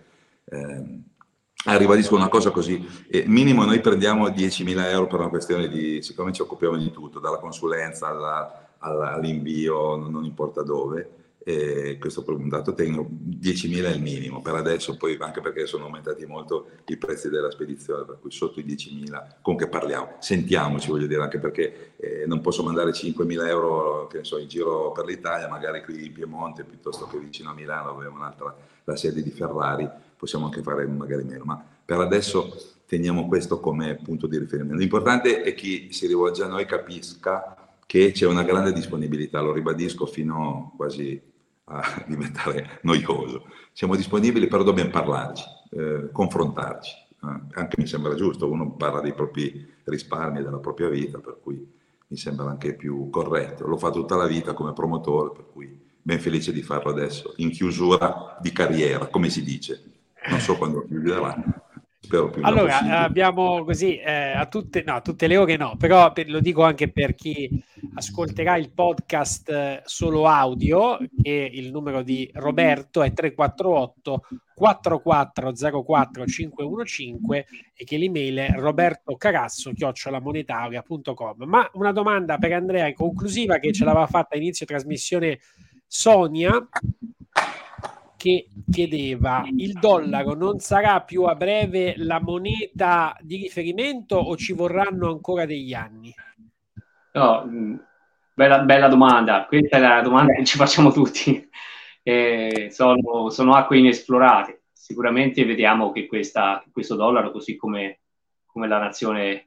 eh, 1.66 1.78
ribadisco 1.78 2.14
una 2.14 2.28
cosa 2.28 2.50
così, 2.50 2.86
eh, 3.08 3.24
minimo 3.26 3.64
noi 3.64 3.80
prendiamo 3.80 4.28
10.000 4.28 4.90
euro 4.90 5.06
per 5.06 5.20
una 5.20 5.28
questione 5.28 5.68
di, 5.68 6.02
siccome 6.02 6.32
ci 6.32 6.42
occupiamo 6.42 6.76
di 6.76 6.90
tutto, 6.90 7.18
dalla 7.18 7.38
consulenza 7.38 8.08
alla, 8.08 8.74
alla, 8.78 9.12
all'invio, 9.14 9.96
non 9.96 10.24
importa 10.24 10.62
dove, 10.62 11.18
e 11.48 11.96
questo 11.98 12.24
per 12.24 12.34
un 12.34 12.46
dato 12.50 12.74
tecnico 12.74 13.08
10.000 13.08 13.84
è 13.84 13.94
il 13.94 14.02
minimo. 14.02 14.42
Per 14.42 14.54
adesso, 14.54 14.98
poi 14.98 15.16
anche 15.18 15.40
perché 15.40 15.64
sono 15.64 15.84
aumentati 15.84 16.26
molto 16.26 16.68
i 16.88 16.98
prezzi 16.98 17.30
della 17.30 17.50
spedizione, 17.50 18.04
per 18.04 18.18
cui 18.20 18.30
sotto 18.30 18.60
i 18.60 18.66
10.000, 18.66 19.36
comunque 19.40 19.66
parliamo, 19.68 20.16
sentiamoci 20.18 20.90
voglio 20.90 21.06
dire, 21.06 21.22
anche 21.22 21.38
perché 21.38 21.92
eh, 21.96 22.24
non 22.26 22.42
posso 22.42 22.62
mandare 22.62 22.90
5.000 22.90 23.46
euro 23.48 24.06
che 24.08 24.24
so, 24.24 24.36
in 24.36 24.46
giro 24.46 24.92
per 24.92 25.06
l'Italia, 25.06 25.48
magari 25.48 25.82
qui 25.82 26.04
in 26.04 26.12
Piemonte 26.12 26.64
piuttosto 26.64 27.06
che 27.06 27.18
vicino 27.18 27.50
a 27.50 27.54
Milano 27.54 27.92
dove 27.92 28.04
abbiamo 28.04 28.18
un'altra, 28.18 28.54
la 28.84 28.96
sede 28.96 29.22
di 29.22 29.30
Ferrari, 29.30 29.88
possiamo 30.18 30.46
anche 30.46 30.62
fare 30.62 30.86
magari 30.86 31.24
meno, 31.24 31.44
ma 31.44 31.64
per 31.84 32.00
adesso 32.00 32.54
teniamo 32.86 33.28
questo 33.28 33.60
come 33.60 33.94
punto 33.94 34.26
di 34.26 34.36
riferimento. 34.38 34.76
L'importante 34.76 35.42
è 35.42 35.54
che 35.54 35.86
chi 35.86 35.92
si 35.92 36.06
rivolge 36.06 36.42
a 36.42 36.48
noi 36.48 36.66
capisca 36.66 37.54
che 37.86 38.10
c'è 38.10 38.26
una 38.26 38.42
grande 38.42 38.72
disponibilità, 38.72 39.40
lo 39.40 39.52
ribadisco 39.52 40.04
fino 40.04 40.74
quasi 40.76 41.20
a 41.64 42.04
diventare 42.06 42.80
noioso. 42.82 43.46
Siamo 43.72 43.96
disponibili, 43.96 44.48
però 44.48 44.62
dobbiamo 44.62 44.90
parlarci, 44.90 45.44
eh, 45.70 46.08
confrontarci. 46.12 46.94
Eh, 47.22 47.40
anche 47.54 47.76
mi 47.78 47.86
sembra 47.86 48.14
giusto, 48.14 48.50
uno 48.50 48.72
parla 48.72 49.00
dei 49.00 49.14
propri 49.14 49.66
risparmi, 49.84 50.42
della 50.42 50.58
propria 50.58 50.88
vita, 50.88 51.18
per 51.18 51.38
cui 51.40 51.66
mi 52.08 52.16
sembra 52.16 52.48
anche 52.48 52.74
più 52.74 53.08
corretto. 53.10 53.66
L'ho 53.66 53.78
fatto 53.78 54.00
tutta 54.00 54.16
la 54.16 54.26
vita 54.26 54.54
come 54.54 54.72
promotore, 54.72 55.32
per 55.32 55.46
cui 55.52 55.86
ben 56.00 56.20
felice 56.20 56.52
di 56.52 56.62
farlo 56.62 56.90
adesso, 56.90 57.34
in 57.36 57.50
chiusura 57.50 58.38
di 58.40 58.50
carriera, 58.52 59.06
come 59.06 59.28
si 59.28 59.42
dice. 59.42 59.82
Non 60.30 60.40
so 60.40 60.56
quando 60.56 60.84
chiuderà, 60.86 61.34
allora, 62.42 63.02
abbiamo 63.02 63.64
così 63.64 63.98
eh, 63.98 64.32
a 64.32 64.46
tutte, 64.46 64.82
no, 64.86 65.02
tutte 65.02 65.26
le 65.26 65.36
ore 65.36 65.56
no, 65.56 65.76
però 65.76 66.12
per, 66.12 66.30
lo 66.30 66.40
dico 66.40 66.62
anche 66.62 66.90
per 66.90 67.14
chi 67.14 67.62
ascolterà 67.94 68.56
il 68.56 68.72
podcast 68.72 69.48
eh, 69.50 69.82
solo 69.84 70.26
audio, 70.26 70.96
che 71.22 71.50
il 71.52 71.70
numero 71.70 72.02
di 72.02 72.30
Roberto 72.34 73.02
è 73.02 73.12
348 73.12 74.22
4404 74.54 76.26
515 76.26 77.18
e 77.74 77.84
che 77.84 77.96
l'email 77.96 78.36
è 78.36 78.50
robertocarasso 78.52 79.72
chiocciolamonetaria.com. 79.72 81.44
Ma 81.44 81.68
una 81.74 81.92
domanda 81.92 82.38
per 82.38 82.52
Andrea 82.52 82.86
in 82.86 82.94
conclusiva 82.94 83.58
che 83.58 83.72
ce 83.72 83.84
l'aveva 83.84 84.06
fatta 84.06 84.34
a 84.34 84.38
inizio 84.38 84.66
trasmissione 84.66 85.40
Sonia 85.86 86.68
che 88.18 88.48
chiedeva 88.70 89.46
il 89.56 89.74
dollaro 89.74 90.34
non 90.34 90.58
sarà 90.58 91.00
più 91.02 91.22
a 91.22 91.36
breve 91.36 91.94
la 91.96 92.20
moneta 92.20 93.16
di 93.20 93.36
riferimento 93.36 94.16
o 94.16 94.36
ci 94.36 94.52
vorranno 94.52 95.08
ancora 95.08 95.46
degli 95.46 95.72
anni? 95.72 96.12
No, 97.12 97.44
mm, 97.46 97.76
bella, 98.34 98.58
bella 98.58 98.88
domanda, 98.88 99.46
questa 99.46 99.76
è 99.76 99.80
la 99.80 100.02
domanda 100.02 100.34
che 100.34 100.44
ci 100.44 100.58
facciamo 100.58 100.92
tutti. 100.92 101.46
Eh, 102.08 102.68
sono, 102.70 103.28
sono, 103.28 103.54
acque 103.54 103.76
inesplorate. 103.76 104.62
Sicuramente 104.72 105.44
vediamo 105.44 105.92
che 105.92 106.06
questa, 106.06 106.64
questo 106.72 106.94
dollaro, 106.94 107.30
così 107.30 107.54
come, 107.54 108.00
come 108.46 108.66
la 108.66 108.78
nazione 108.78 109.30
a 109.34 109.46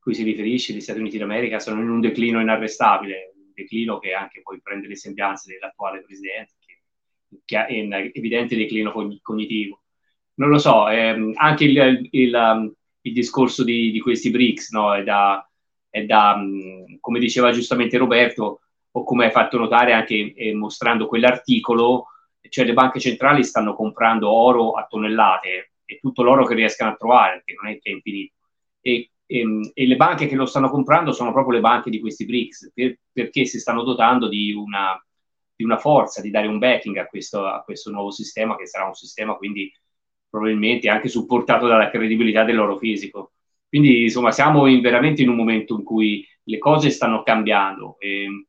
cui 0.00 0.14
si 0.14 0.22
riferisce, 0.22 0.72
gli 0.72 0.80
Stati 0.80 1.00
Uniti 1.00 1.18
d'America, 1.18 1.58
sono 1.58 1.82
in 1.82 1.90
un 1.90 2.00
declino 2.00 2.40
inarrestabile, 2.40 3.34
un 3.36 3.52
declino 3.52 3.98
che 3.98 4.14
anche 4.14 4.40
poi 4.40 4.58
prende 4.62 4.86
le 4.86 4.96
sembianze 4.96 5.52
dell'attuale 5.52 6.00
presidente 6.00 6.54
un 7.28 8.10
evidente 8.12 8.56
declino 8.56 8.92
cognitivo. 9.22 9.82
Non 10.34 10.50
lo 10.50 10.58
so, 10.58 10.88
ehm, 10.88 11.32
anche 11.36 11.64
il, 11.64 12.08
il, 12.10 12.34
um, 12.34 12.72
il, 13.00 13.12
discorso 13.12 13.64
di, 13.64 13.90
di 13.90 14.00
questi 14.00 14.30
BRICS 14.30 14.70
no, 14.72 14.94
è 14.94 15.02
da, 15.02 15.48
è 15.88 16.04
da 16.04 16.34
um, 16.36 16.98
come 17.00 17.18
diceva 17.18 17.52
giustamente 17.52 17.96
Roberto, 17.96 18.60
o 18.96 19.04
come 19.04 19.26
hai 19.26 19.30
fatto 19.30 19.58
notare 19.58 19.92
anche 19.92 20.34
eh, 20.34 20.54
mostrando 20.54 21.06
quell'articolo, 21.06 22.06
cioè 22.48 22.64
le 22.64 22.72
banche 22.72 23.00
centrali 23.00 23.44
stanno 23.44 23.74
comprando 23.74 24.30
oro 24.30 24.72
a 24.72 24.86
tonnellate 24.88 25.72
e 25.84 25.98
tutto 26.00 26.22
l'oro 26.22 26.44
che 26.46 26.54
riescano 26.54 26.92
a 26.92 26.96
trovare, 26.96 27.42
che 27.44 27.54
non 27.60 27.70
è 27.70 27.78
che 27.78 27.90
è 27.90 27.92
infinito. 27.92 28.34
E, 28.80 29.10
e, 29.26 29.38
ehm, 29.38 29.70
e, 29.74 29.86
le 29.86 29.96
banche 29.96 30.26
che 30.26 30.34
lo 30.34 30.46
stanno 30.46 30.70
comprando 30.70 31.12
sono 31.12 31.32
proprio 31.32 31.54
le 31.54 31.60
banche 31.60 31.90
di 31.90 32.00
questi 32.00 32.24
BRICS, 32.24 32.72
per, 32.74 32.98
perché 33.12 33.44
si 33.44 33.58
stanno 33.58 33.82
dotando 33.82 34.28
di 34.28 34.52
una, 34.52 34.98
di 35.56 35.64
una 35.64 35.78
forza, 35.78 36.20
di 36.20 36.30
dare 36.30 36.46
un 36.46 36.58
backing 36.58 36.96
a 36.98 37.06
questo, 37.06 37.46
a 37.46 37.62
questo 37.62 37.90
nuovo 37.90 38.10
sistema, 38.10 38.56
che 38.56 38.66
sarà 38.66 38.86
un 38.86 38.94
sistema 38.94 39.34
quindi 39.34 39.72
probabilmente 40.28 40.88
anche 40.88 41.08
supportato 41.08 41.66
dalla 41.66 41.88
credibilità 41.90 42.44
dell'oro 42.44 42.76
fisico. 42.76 43.32
Quindi 43.68 44.02
insomma 44.02 44.30
siamo 44.30 44.66
in, 44.66 44.80
veramente 44.80 45.22
in 45.22 45.28
un 45.30 45.36
momento 45.36 45.74
in 45.74 45.82
cui 45.82 46.26
le 46.44 46.58
cose 46.58 46.90
stanno 46.90 47.22
cambiando. 47.22 47.96
E 47.98 48.46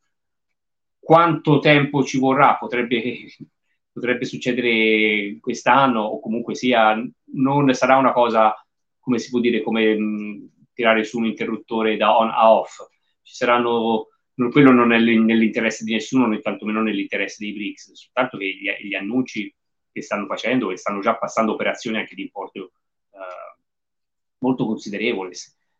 quanto 1.00 1.60
tempo 1.60 2.04
ci 2.04 2.20
vorrà 2.20 2.58
potrebbe, 2.58 3.02
potrebbe 3.92 4.26
succedere 4.26 5.38
quest'anno 5.40 6.02
o 6.02 6.20
comunque 6.20 6.56
sia, 6.56 7.02
non 7.34 7.74
sarà 7.74 7.96
una 7.96 8.12
cosa, 8.12 8.54
come 9.00 9.18
si 9.20 9.30
può 9.30 9.40
dire, 9.40 9.62
come 9.62 9.98
mh, 9.98 10.50
tirare 10.74 11.04
su 11.04 11.20
un 11.20 11.26
interruttore 11.26 11.96
da 11.98 12.18
on 12.18 12.30
a 12.30 12.54
off. 12.54 12.86
Ci 13.22 13.34
saranno 13.34 14.08
quello 14.52 14.72
non 14.72 14.94
è 14.94 15.00
nell'interesse 15.00 15.84
di 15.84 15.94
nessuno, 15.94 16.28
né 16.28 16.42
tantomeno 16.42 16.82
nell'interesse 16.84 17.38
dei 17.40 17.54
BRICS, 17.54 17.94
soltanto 17.94 18.38
che 18.38 18.46
gli, 18.46 18.88
gli, 18.88 18.94
annunci 18.94 19.54
che 19.92 20.02
stanno 20.04 20.28
facendo 20.28 20.72
e 20.72 20.78
stanno 20.78 21.00
già 21.00 21.16
passando 21.16 21.54
operazioni 21.54 21.98
anche 21.98 22.14
di 22.14 22.22
importo 22.22 22.72
eh, 23.14 23.62
molto 24.40 24.66
considerevole, 24.68 25.32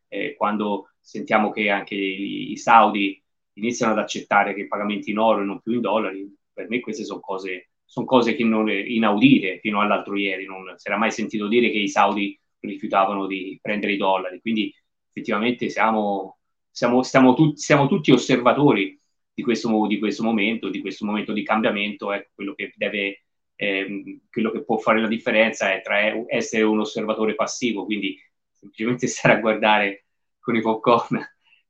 eh, 0.08 0.34
quando 0.36 0.90
sentiamo 1.00 1.52
che 1.52 1.70
anche 1.70 1.94
i, 1.94 2.52
i, 2.52 2.58
saudi 2.58 3.22
iniziano 3.54 3.94
ad 3.94 4.00
accettare 4.00 4.56
che 4.56 4.68
pagamenti 4.68 5.12
in 5.12 5.20
oro 5.20 5.42
e 5.42 5.46
non 5.46 5.62
più 5.62 5.74
in 5.74 5.82
dollari, 5.82 6.36
per 6.52 6.68
me 6.68 6.80
queste 6.80 7.06
sono 7.06 7.20
cose, 7.20 7.70
sono 7.86 8.08
cose 8.08 8.36
che 8.36 8.44
non 8.44 8.70
inaudite 8.70 9.60
fino 9.60 9.82
all'altro 9.82 10.18
ieri, 10.18 10.46
non 10.46 10.74
si 10.78 10.88
era 10.88 10.98
mai 10.98 11.12
sentito 11.12 11.48
dire 11.48 11.70
che 11.70 11.78
i 11.78 11.90
saudi 11.90 12.40
rifiutavano 12.60 13.28
di 13.28 13.60
prendere 13.62 13.94
i 13.94 13.98
dollari, 13.98 14.42
quindi 14.42 14.74
effettivamente 15.10 15.70
siamo 15.70 16.38
siamo, 16.78 17.02
siamo, 17.02 17.34
tu, 17.34 17.56
siamo 17.56 17.88
tutti 17.88 18.12
osservatori 18.12 19.02
di 19.34 19.42
questo, 19.42 19.88
di 19.88 19.98
questo 19.98 20.22
momento, 20.22 20.70
di 20.70 20.80
questo 20.80 21.06
momento 21.06 21.34
di 21.34 21.42
cambiamento, 21.42 22.12
ecco, 22.12 22.30
quello 22.36 22.54
che 22.54 22.72
deve, 22.76 23.24
ehm, 23.56 24.22
quello 24.30 24.52
che 24.52 24.64
può 24.64 24.78
fare 24.78 25.02
la 25.02 25.08
differenza 25.08 25.74
è 25.74 25.82
tra 25.82 25.98
essere 26.28 26.62
un 26.62 26.80
osservatore 26.80 27.34
passivo, 27.34 27.84
quindi 27.84 28.16
semplicemente 28.52 29.08
stare 29.10 29.34
a 29.38 29.40
guardare 29.40 30.06
con 30.40 30.56
i 30.56 30.62
popcorn 30.62 31.20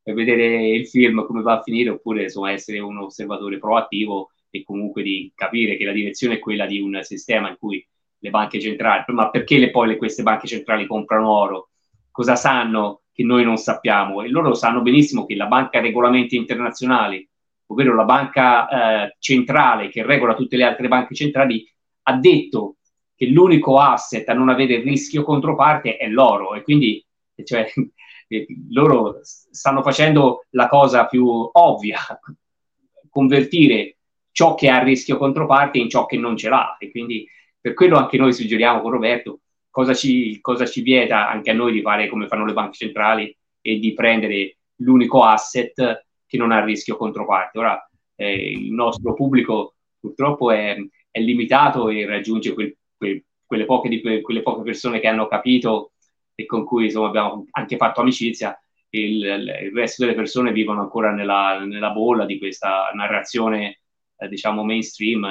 e 0.04 0.14
vedere 0.14 0.68
il 0.72 0.86
film 0.90 1.26
come 1.26 1.42
va 1.42 1.60
a 1.60 1.64
finire, 1.64 1.92
oppure 1.92 2.24
insomma 2.24 2.52
essere 2.52 2.80
un 2.80 2.98
osservatore 2.98 3.60
proattivo 3.60 4.32
e 4.50 4.64
comunque 4.66 5.04
di 5.04 5.32
capire 5.34 5.78
che 5.78 5.86
la 5.86 5.94
direzione 5.94 6.36
è 6.36 6.40
quella 6.40 6.66
di 6.66 6.82
un 6.82 7.00
sistema 7.04 7.50
in 7.50 7.56
cui 7.58 7.86
le 8.20 8.30
banche 8.30 8.60
centrali, 8.60 9.06
ma 9.14 9.30
perché 9.30 9.58
le, 9.58 9.72
poi 9.72 9.88
le, 9.88 9.96
queste 9.96 10.24
banche 10.24 10.48
centrali 10.48 10.86
comprano 10.86 11.30
oro? 11.32 11.70
Cosa 12.12 12.36
sanno 12.36 13.04
che 13.18 13.24
noi 13.24 13.44
non 13.44 13.58
sappiamo? 13.58 14.22
E 14.22 14.30
loro 14.30 14.54
sanno 14.54 14.84
benissimo 14.84 15.26
che 15.26 15.36
la 15.36 15.48
banca 15.48 15.82
regolamenti 15.82 16.36
internazionali 16.36 17.28
ovvero 17.68 17.96
la 17.96 18.04
banca 18.04 18.68
eh, 19.06 19.16
centrale 19.20 19.90
che 19.90 20.06
regola 20.06 20.36
tutte 20.36 20.58
le 20.58 20.64
altre 20.64 20.88
banche 20.88 21.16
centrali, 21.16 21.70
ha 22.04 22.14
detto 22.14 22.78
che 23.16 23.28
l'unico 23.28 23.80
asset 23.80 24.28
a 24.30 24.34
non 24.34 24.50
avere 24.50 24.80
rischio 24.80 25.24
controparte 25.24 25.98
è 25.98 26.08
l'oro 26.08 26.54
e 26.54 26.62
quindi 26.62 27.04
cioè, 27.44 27.68
loro 28.70 29.20
stanno 29.24 29.82
facendo 29.82 30.46
la 30.52 30.68
cosa 30.68 31.06
più 31.08 31.28
ovvia, 31.52 32.00
convertire 33.10 33.98
ciò 34.32 34.54
che 34.54 34.70
ha 34.70 34.84
rischio 34.84 35.18
controparte 35.18 35.80
in 35.80 35.90
ciò 35.90 36.06
che 36.06 36.18
non 36.18 36.38
ce 36.38 36.50
l'ha 36.50 36.78
e 36.78 36.92
quindi 36.92 37.28
per 37.60 37.74
quello 37.74 37.98
anche 37.98 38.18
noi 38.18 38.34
suggeriamo 38.34 38.82
con 38.82 38.92
Roberto 38.92 39.40
cosa 39.78 39.94
ci, 39.94 40.42
cosa 40.42 40.66
ci 40.66 40.82
vieta 40.82 41.30
anche 41.30 41.52
a 41.52 41.54
noi 41.54 41.72
di 41.72 41.84
fare 41.84 42.08
come 42.08 42.26
fanno 42.26 42.46
le 42.46 42.54
banche 42.54 42.78
centrali 42.78 43.38
e 43.62 43.78
di 43.78 43.94
prendere 43.94 44.58
l'unico 44.78 45.22
asset 45.22 46.08
che 46.26 46.38
non 46.38 46.52
ha 46.52 46.64
rischio 46.64 46.98
controparte. 46.98 47.60
Ora 47.60 47.90
eh, 48.16 48.54
il 48.54 48.72
nostro 48.72 49.14
pubblico 49.14 49.76
purtroppo 50.00 50.50
è, 50.50 50.76
è 51.12 51.20
limitato 51.20 51.90
e 51.90 52.08
raggiunge 52.08 52.56
quel, 52.56 52.76
quel, 52.98 53.24
quelle, 53.46 53.66
poche 53.66 53.90
di, 53.90 54.02
quelle, 54.02 54.42
poche 54.42 54.64
persone 54.64 55.00
che 55.00 55.08
hanno 55.08 55.28
capito 55.28 55.92
e 56.34 56.48
con 56.48 56.66
cui 56.66 56.86
insomma, 56.86 57.10
abbiamo 57.10 57.46
anche 57.52 57.78
fatto 57.78 58.02
amicizia. 58.02 58.60
Il, 58.90 59.24
il, 59.24 59.72
resto 59.76 60.04
delle 60.04 60.16
persone 60.16 60.52
vivono 60.54 60.82
ancora 60.82 61.12
nella, 61.12 61.64
nella 61.64 61.92
bolla 61.92 62.26
di 62.26 62.40
questa 62.40 62.90
narrazione, 62.96 63.82
eh, 64.18 64.28
diciamo, 64.28 64.64
mainstream. 64.64 65.28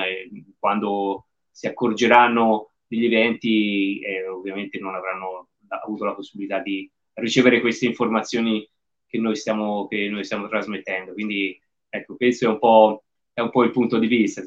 Quando 0.57 1.27
si 1.51 1.67
accorgeranno 1.67 2.71
degli 2.87 3.07
eventi, 3.07 4.01
eh, 4.01 4.27
ovviamente 4.27 4.79
non 4.79 4.95
avranno 4.95 5.49
avuto 5.69 6.05
la 6.05 6.15
possibilità 6.15 6.61
di 6.61 6.89
ricevere 7.15 7.61
queste 7.61 7.87
informazioni 7.87 8.69
che 9.07 9.19
noi 9.19 9.37
stiamo, 9.37 9.87
che 9.87 10.09
noi 10.09 10.25
stiamo 10.25 10.49
trasmettendo. 10.49 11.13
Quindi 11.13 11.61
ecco, 11.89 12.17
questo 12.17 12.47
è 12.47 12.49
un, 12.49 12.59
po', 12.59 13.05
è 13.33 13.41
un 13.41 13.51
po' 13.51 13.65
il 13.65 13.71
punto 13.71 13.99
di 13.99 14.07
vista. 14.07 14.43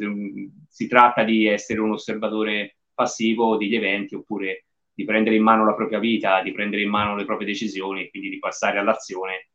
Si 0.67 0.87
tratta 0.87 1.23
di 1.23 1.45
essere 1.45 1.79
un 1.79 1.91
osservatore 1.91 2.77
passivo 2.93 3.57
degli 3.57 3.75
eventi 3.75 4.15
oppure 4.15 4.65
di 4.93 5.05
prendere 5.05 5.37
in 5.37 5.43
mano 5.43 5.65
la 5.65 5.73
propria 5.73 5.99
vita, 5.99 6.41
di 6.41 6.51
prendere 6.51 6.81
in 6.81 6.89
mano 6.89 7.15
le 7.15 7.25
proprie 7.25 7.47
decisioni 7.47 8.01
e 8.01 8.09
quindi 8.09 8.29
di 8.29 8.39
passare 8.39 8.79
all'azione. 8.79 9.49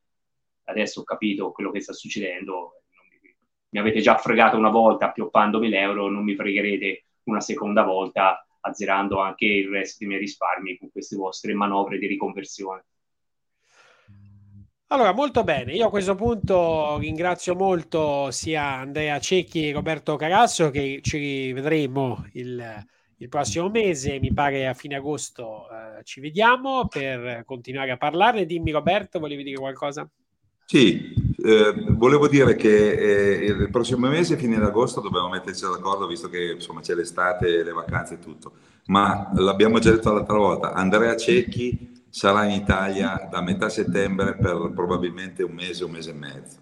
Adesso 0.64 1.00
ho 1.00 1.04
capito 1.04 1.52
quello 1.52 1.70
che 1.70 1.80
sta 1.80 1.92
succedendo. 1.92 2.82
Mi 3.70 3.78
avete 3.78 4.00
già 4.00 4.16
fregato 4.16 4.56
una 4.56 4.70
volta 4.70 5.08
appioppandomi 5.08 5.68
l'euro, 5.68 6.08
non 6.08 6.24
mi 6.24 6.34
fregherete 6.34 7.04
una 7.24 7.40
seconda 7.40 7.82
volta 7.82 8.43
azzerando 8.64 9.20
anche 9.20 9.46
il 9.46 9.68
resto 9.68 9.96
dei 10.00 10.08
miei 10.08 10.20
risparmi 10.20 10.78
con 10.78 10.90
queste 10.90 11.16
vostre 11.16 11.54
manovre 11.54 11.98
di 11.98 12.06
riconversione. 12.06 12.84
Allora, 14.88 15.12
molto 15.12 15.42
bene. 15.44 15.72
Io 15.72 15.86
a 15.86 15.90
questo 15.90 16.14
punto 16.14 16.98
ringrazio 16.98 17.54
molto 17.54 18.30
sia 18.30 18.64
Andrea 18.64 19.18
Cecchi 19.18 19.68
e 19.68 19.72
Roberto 19.72 20.16
Carasso 20.16 20.70
che 20.70 21.00
ci 21.02 21.18
rivedremo 21.18 22.28
il, 22.34 22.86
il 23.16 23.28
prossimo 23.28 23.68
mese, 23.70 24.20
mi 24.20 24.32
pare 24.32 24.68
a 24.68 24.74
fine 24.74 24.94
agosto 24.96 25.66
eh, 25.70 26.04
ci 26.04 26.20
vediamo 26.20 26.86
per 26.86 27.42
continuare 27.44 27.90
a 27.90 27.96
parlare. 27.96 28.46
Dimmi 28.46 28.70
Roberto, 28.70 29.18
volevi 29.18 29.42
dire 29.42 29.58
qualcosa? 29.58 30.08
Sì, 30.66 31.12
eh, 31.44 31.74
volevo 31.90 32.26
dire 32.26 32.56
che 32.56 32.92
eh, 32.92 33.44
il 33.44 33.68
prossimo 33.70 34.08
mese, 34.08 34.38
fine 34.38 34.56
agosto, 34.56 35.00
dobbiamo 35.02 35.28
metterci 35.28 35.62
d'accordo 35.62 36.06
visto 36.06 36.30
che 36.30 36.52
insomma, 36.52 36.80
c'è 36.80 36.94
l'estate, 36.94 37.62
le 37.62 37.72
vacanze 37.72 38.14
e 38.14 38.18
tutto. 38.18 38.52
Ma 38.86 39.30
l'abbiamo 39.34 39.78
già 39.78 39.90
detto 39.90 40.10
l'altra 40.10 40.38
volta, 40.38 40.72
Andrea 40.72 41.14
Cecchi 41.16 42.02
sarà 42.08 42.44
in 42.44 42.52
Italia 42.52 43.28
da 43.30 43.42
metà 43.42 43.68
settembre 43.68 44.36
per 44.36 44.72
probabilmente 44.74 45.42
un 45.42 45.52
mese, 45.52 45.84
un 45.84 45.90
mese 45.90 46.10
e 46.10 46.14
mezzo. 46.14 46.56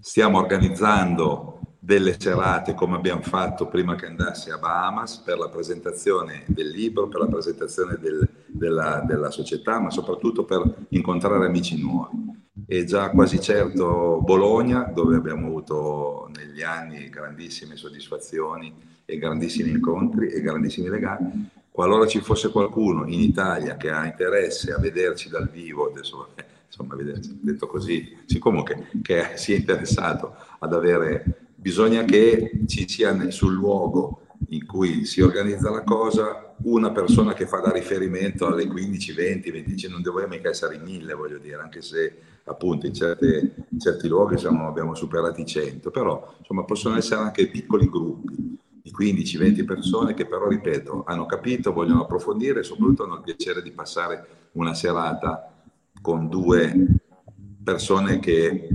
Stiamo 0.00 0.38
organizzando 0.38 1.60
delle 1.78 2.16
serate 2.18 2.74
come 2.74 2.96
abbiamo 2.96 3.22
fatto 3.22 3.68
prima 3.68 3.94
che 3.94 4.06
andassi 4.06 4.50
a 4.50 4.58
Bahamas 4.58 5.18
per 5.18 5.38
la 5.38 5.48
presentazione 5.48 6.44
del 6.48 6.68
libro, 6.68 7.08
per 7.08 7.20
la 7.20 7.28
presentazione 7.28 7.96
del, 7.98 8.28
della, 8.46 9.02
della, 9.06 9.30
società, 9.30 9.80
ma 9.80 9.90
soprattutto 9.90 10.44
per 10.44 10.62
incontrare 10.90 11.46
amici 11.46 11.80
nuovi. 11.80 12.44
E 12.68 12.84
già 12.84 13.10
quasi 13.10 13.40
certo 13.40 14.20
Bologna, 14.22 14.82
dove 14.82 15.14
abbiamo 15.14 15.46
avuto 15.46 16.28
negli 16.34 16.62
anni 16.62 17.08
grandissime 17.08 17.76
soddisfazioni 17.76 18.74
e 19.04 19.18
grandissimi 19.18 19.70
incontri 19.70 20.30
e 20.30 20.40
grandissimi 20.40 20.88
legami, 20.88 21.48
qualora 21.70 22.08
ci 22.08 22.20
fosse 22.20 22.50
qualcuno 22.50 23.06
in 23.06 23.20
Italia 23.20 23.76
che 23.76 23.90
ha 23.90 24.04
interesse 24.04 24.72
a 24.72 24.80
vederci 24.80 25.28
dal 25.28 25.48
vivo, 25.48 25.90
adesso 25.90 26.30
insomma 26.66 26.96
detto 26.96 27.68
così, 27.68 28.16
sì, 28.26 28.38
comunque 28.40 28.88
che 29.00 29.32
sia 29.36 29.54
interessato 29.54 30.34
ad 30.58 30.72
avere, 30.72 31.24
bisogna 31.54 32.02
che 32.02 32.50
ci 32.66 32.88
sia 32.88 33.30
sul 33.30 33.54
luogo 33.54 34.25
in 34.48 34.66
cui 34.66 35.04
si 35.04 35.20
organizza 35.20 35.70
la 35.70 35.82
cosa 35.82 36.54
una 36.62 36.90
persona 36.90 37.34
che 37.34 37.46
fa 37.46 37.58
da 37.58 37.70
riferimento 37.70 38.46
alle 38.46 38.66
15, 38.66 39.12
20, 39.12 39.50
25, 39.50 39.88
non 39.92 40.02
devono 40.02 40.26
mica 40.26 40.48
essere 40.48 40.76
in 40.76 40.82
mille, 40.82 41.14
voglio 41.14 41.38
dire, 41.38 41.56
anche 41.56 41.82
se 41.82 42.16
appunto 42.44 42.86
in, 42.86 42.94
certe, 42.94 43.54
in 43.68 43.78
certi 43.78 44.08
luoghi 44.08 44.38
siamo, 44.38 44.66
abbiamo 44.66 44.94
superato 44.94 45.40
i 45.40 45.46
100, 45.46 45.90
però 45.90 46.36
insomma 46.38 46.64
possono 46.64 46.96
essere 46.96 47.20
anche 47.20 47.48
piccoli 47.48 47.88
gruppi 47.88 48.58
di 48.82 48.92
15-20 48.96 49.64
persone 49.64 50.14
che 50.14 50.26
però, 50.26 50.46
ripeto, 50.46 51.04
hanno 51.06 51.26
capito, 51.26 51.72
vogliono 51.72 52.02
approfondire 52.02 52.60
e 52.60 52.62
soprattutto 52.62 53.04
hanno 53.04 53.16
il 53.16 53.22
piacere 53.22 53.62
di 53.62 53.72
passare 53.72 54.26
una 54.52 54.74
serata 54.74 55.52
con 56.00 56.28
due 56.28 56.86
persone 57.64 58.20
che 58.20 58.46
eh, 58.46 58.68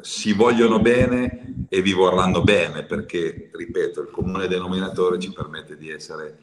si 0.00 0.32
vogliono 0.32 0.80
bene 0.80 1.59
e 1.72 1.82
vi 1.82 1.92
vorranno 1.92 2.42
bene, 2.42 2.82
perché, 2.82 3.48
ripeto, 3.52 4.00
il 4.00 4.10
comune 4.10 4.48
denominatore 4.48 5.20
ci 5.20 5.32
permette 5.32 5.76
di 5.76 5.88
essere 5.88 6.36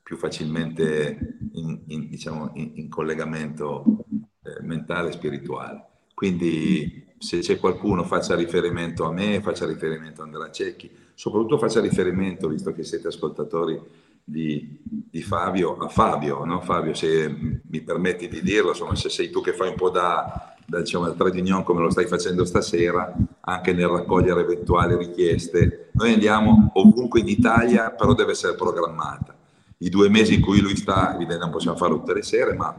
più 0.00 0.16
facilmente 0.16 1.38
in, 1.54 1.80
in, 1.88 2.08
diciamo, 2.08 2.52
in, 2.54 2.70
in 2.74 2.88
collegamento 2.88 4.04
eh, 4.44 4.62
mentale 4.62 5.08
e 5.08 5.12
spirituale. 5.12 5.84
Quindi 6.14 7.14
se 7.18 7.40
c'è 7.40 7.58
qualcuno 7.58 8.04
faccia 8.04 8.36
riferimento 8.36 9.04
a 9.04 9.12
me, 9.12 9.40
faccia 9.40 9.66
riferimento 9.66 10.20
a 10.20 10.26
Andrea 10.26 10.52
Cecchi, 10.52 10.88
soprattutto 11.14 11.58
faccia 11.58 11.80
riferimento, 11.80 12.46
visto 12.46 12.72
che 12.72 12.84
siete 12.84 13.08
ascoltatori 13.08 13.80
di, 14.22 14.78
di 14.84 15.22
Fabio, 15.22 15.78
a 15.78 15.88
Fabio, 15.88 16.44
no? 16.44 16.60
Fabio, 16.60 16.94
se 16.94 17.60
mi 17.68 17.80
permetti 17.80 18.28
di 18.28 18.40
dirlo, 18.40 18.68
insomma, 18.68 18.94
se 18.94 19.08
sei 19.08 19.30
tu 19.30 19.40
che 19.40 19.52
fai 19.52 19.70
un 19.70 19.74
po' 19.74 19.90
da, 19.90 20.53
diciamo, 20.66 21.06
da 21.06 21.12
trade 21.12 21.40
union 21.40 21.62
come 21.62 21.80
lo 21.80 21.90
stai 21.90 22.06
facendo 22.06 22.44
stasera, 22.44 23.14
anche 23.40 23.72
nel 23.72 23.88
raccogliere 23.88 24.40
eventuali 24.40 24.96
richieste, 24.96 25.90
noi 25.92 26.12
andiamo 26.12 26.70
ovunque 26.74 27.20
in 27.20 27.28
Italia, 27.28 27.90
però 27.90 28.14
deve 28.14 28.32
essere 28.32 28.54
programmata. 28.54 29.34
I 29.78 29.88
due 29.88 30.08
mesi 30.08 30.34
in 30.34 30.40
cui 30.40 30.60
lui 30.60 30.76
sta, 30.76 31.14
evidentemente 31.14 31.44
non 31.44 31.50
possiamo 31.50 31.76
farlo 31.76 31.98
tutte 31.98 32.14
le 32.14 32.22
sere, 32.22 32.54
ma 32.54 32.74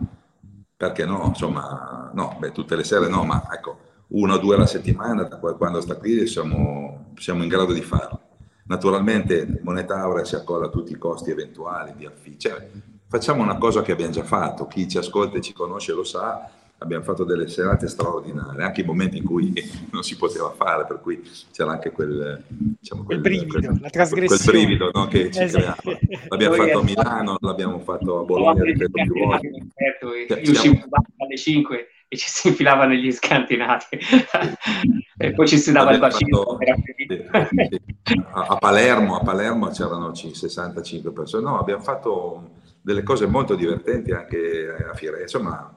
perché 0.78 1.06
no? 1.06 1.24
Insomma, 1.28 2.12
no, 2.14 2.36
beh, 2.40 2.52
tutte 2.52 2.76
le 2.76 2.84
sere 2.84 3.08
no, 3.08 3.24
ma 3.24 3.48
ecco, 3.52 3.78
una 4.08 4.36
o 4.36 4.38
due 4.38 4.56
alla 4.56 4.66
settimana, 4.66 5.28
quando 5.28 5.82
sta 5.82 5.96
qui, 5.96 6.28
siamo, 6.28 7.12
siamo 7.18 7.44
in 7.44 7.50
grado 7.50 7.74
di 7.74 7.82
farlo. 7.82 8.22
Naturalmente 8.68 9.60
Moneta 9.62 10.00
Aurea 10.00 10.26
si 10.26 10.36
accolla 10.36 10.66
a 10.66 10.70
tutti 10.70 10.92
i 10.92 10.98
costi 10.98 11.30
eventuali 11.30 11.94
di 11.96 12.06
affitto. 12.06 12.50
Cioè, 12.50 12.70
facciamo 13.08 13.44
una 13.44 13.58
cosa 13.58 13.82
che 13.84 13.92
abbiamo 13.92 14.12
già 14.12 14.24
fatto, 14.24 14.68
chi 14.68 14.88
ci 14.88 14.98
ascolta 14.98 15.38
e 15.38 15.42
ci 15.42 15.54
conosce 15.54 15.94
lo 15.94 16.04
sa, 16.04 16.50
abbiamo 16.80 17.04
fatto 17.04 17.24
delle 17.24 17.48
serate 17.48 17.88
straordinarie, 17.88 18.64
anche 18.64 18.82
i 18.82 18.86
momenti 18.86 19.18
in 19.18 19.24
cui 19.24 19.54
non 19.92 20.04
si 20.04 20.18
poteva 20.18 20.52
fare, 20.52 20.86
per 20.86 21.00
cui 21.02 21.22
c'era 21.52 21.72
anche 21.72 21.92
quel, 21.92 22.44
diciamo, 22.48 23.04
quel, 23.04 23.20
quel 23.22 23.38
brivido, 23.38 23.60
quel, 23.60 23.80
la 23.82 23.90
trasgressione. 23.90 24.44
Quel 24.44 24.66
brivido 24.66 24.92
no, 24.94 25.08
che 25.08 25.32
ci 25.32 25.42
esatto. 25.42 25.82
creava. 25.82 26.00
L'abbiamo 26.30 26.56
fatto 26.56 26.80
a 26.80 26.84
Milano, 26.84 27.38
l'abbiamo 27.40 27.80
fatto 27.80 28.20
a 28.20 28.24
Bologna, 28.24 28.64
ripeto 28.64 28.92
più 28.92 29.26
volte. 29.26 29.50
Certo, 29.74 30.14
io 30.14 30.52
uscivo 30.52 30.84
alle 31.18 31.38
5 31.38 31.88
e 32.08 32.18
ci 32.18 32.30
si 32.30 32.48
infilava 32.50 32.86
negli 32.86 33.12
scantinati 33.12 33.98
e 35.18 35.32
poi 35.34 35.48
ci 35.48 35.58
si 35.58 35.72
dava 35.72 35.92
il 35.92 36.00
bacino. 36.00 36.58
a, 38.32 38.46
a, 38.48 38.58
Palermo, 38.58 39.18
a 39.18 39.24
Palermo 39.24 39.70
c'erano 39.70 40.14
65 40.14 41.12
persone, 41.12 41.44
no, 41.44 41.60
abbiamo 41.60 41.82
fatto 41.82 42.52
delle 42.82 43.02
cose 43.02 43.26
molto 43.26 43.56
divertenti 43.56 44.12
anche 44.12 44.76
a 44.92 44.94
Firenze, 44.94 45.24
insomma 45.24 45.74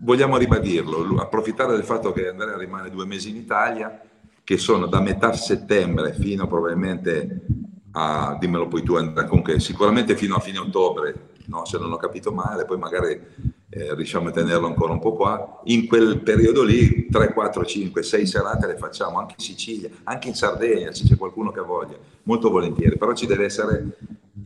vogliamo 0.00 0.36
ribadirlo, 0.36 1.20
approfittare 1.20 1.74
del 1.74 1.84
fatto 1.84 2.12
che 2.12 2.28
Andrea 2.28 2.56
rimane 2.56 2.90
due 2.90 3.06
mesi 3.06 3.30
in 3.30 3.36
Italia 3.36 4.00
che 4.44 4.56
sono 4.56 4.86
da 4.86 5.00
metà 5.00 5.32
settembre 5.32 6.12
fino 6.12 6.46
probabilmente 6.46 7.44
a, 7.92 8.36
dimmelo 8.38 8.68
poi 8.68 8.82
tu 8.82 8.94
Andrea, 8.94 9.26
comunque 9.26 9.60
sicuramente 9.60 10.16
fino 10.16 10.36
a 10.36 10.40
fine 10.40 10.58
ottobre, 10.58 11.30
no, 11.46 11.64
se 11.64 11.78
non 11.78 11.92
ho 11.92 11.96
capito 11.96 12.32
male, 12.32 12.64
poi 12.64 12.78
magari 12.78 13.20
eh, 13.68 13.94
riusciamo 13.94 14.28
a 14.28 14.32
tenerlo 14.32 14.66
ancora 14.66 14.92
un 14.92 15.00
po' 15.00 15.14
qua. 15.14 15.60
In 15.64 15.86
quel 15.86 16.20
periodo 16.20 16.62
lì 16.62 17.06
3, 17.08 17.32
4, 17.32 17.64
5, 17.64 18.02
6 18.02 18.26
serate 18.26 18.66
le 18.66 18.76
facciamo 18.76 19.18
anche 19.18 19.34
in 19.38 19.44
Sicilia, 19.44 19.90
anche 20.04 20.28
in 20.28 20.34
Sardegna, 20.34 20.92
se 20.92 21.04
c'è 21.04 21.16
qualcuno 21.16 21.50
che 21.50 21.60
voglia, 21.60 21.96
molto 22.24 22.50
volentieri, 22.50 22.96
però 22.96 23.12
ci 23.12 23.26
deve 23.26 23.44
essere 23.44 23.96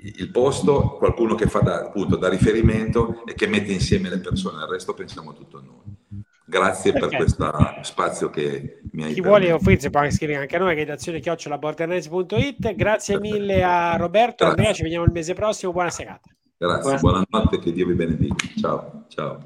il 0.00 0.30
posto, 0.30 0.96
qualcuno 0.98 1.34
che 1.34 1.46
fa 1.46 1.60
da, 1.60 1.80
appunto, 1.80 2.16
da 2.16 2.28
riferimento 2.28 3.24
e 3.24 3.34
che 3.34 3.46
mette 3.46 3.72
insieme 3.72 4.08
le 4.08 4.18
persone, 4.18 4.62
il 4.62 4.68
resto 4.68 4.94
pensiamo 4.94 5.32
tutto 5.34 5.60
noi. 5.60 6.24
Grazie 6.48 6.92
per 6.92 7.08
questo 7.08 7.50
spazio 7.82 8.30
che 8.30 8.82
mi 8.92 9.02
hai 9.02 9.14
Chi 9.14 9.20
vuole 9.20 9.50
offrirsi 9.50 9.90
può 9.90 10.00
anche 10.00 10.14
scrivere 10.14 10.42
anche 10.42 10.54
a 10.54 10.60
noi, 10.60 10.76
redazione 10.76 11.18
chiocciolabordernights.it. 11.18 12.74
Grazie 12.76 13.18
mille 13.18 13.64
a 13.64 13.96
Roberto, 13.96 14.44
Grazie. 14.44 14.48
Andrea, 14.48 14.72
ci 14.72 14.82
vediamo 14.82 15.04
il 15.04 15.12
mese 15.12 15.34
prossimo, 15.34 15.72
buona 15.72 15.90
serata. 15.90 16.30
Grazie, 16.56 16.98
buonanotte, 16.98 17.58
che 17.58 17.72
Dio 17.72 17.86
vi 17.86 17.94
benedica. 17.94 18.46
Ciao, 18.60 19.04
ciao. 19.08 19.42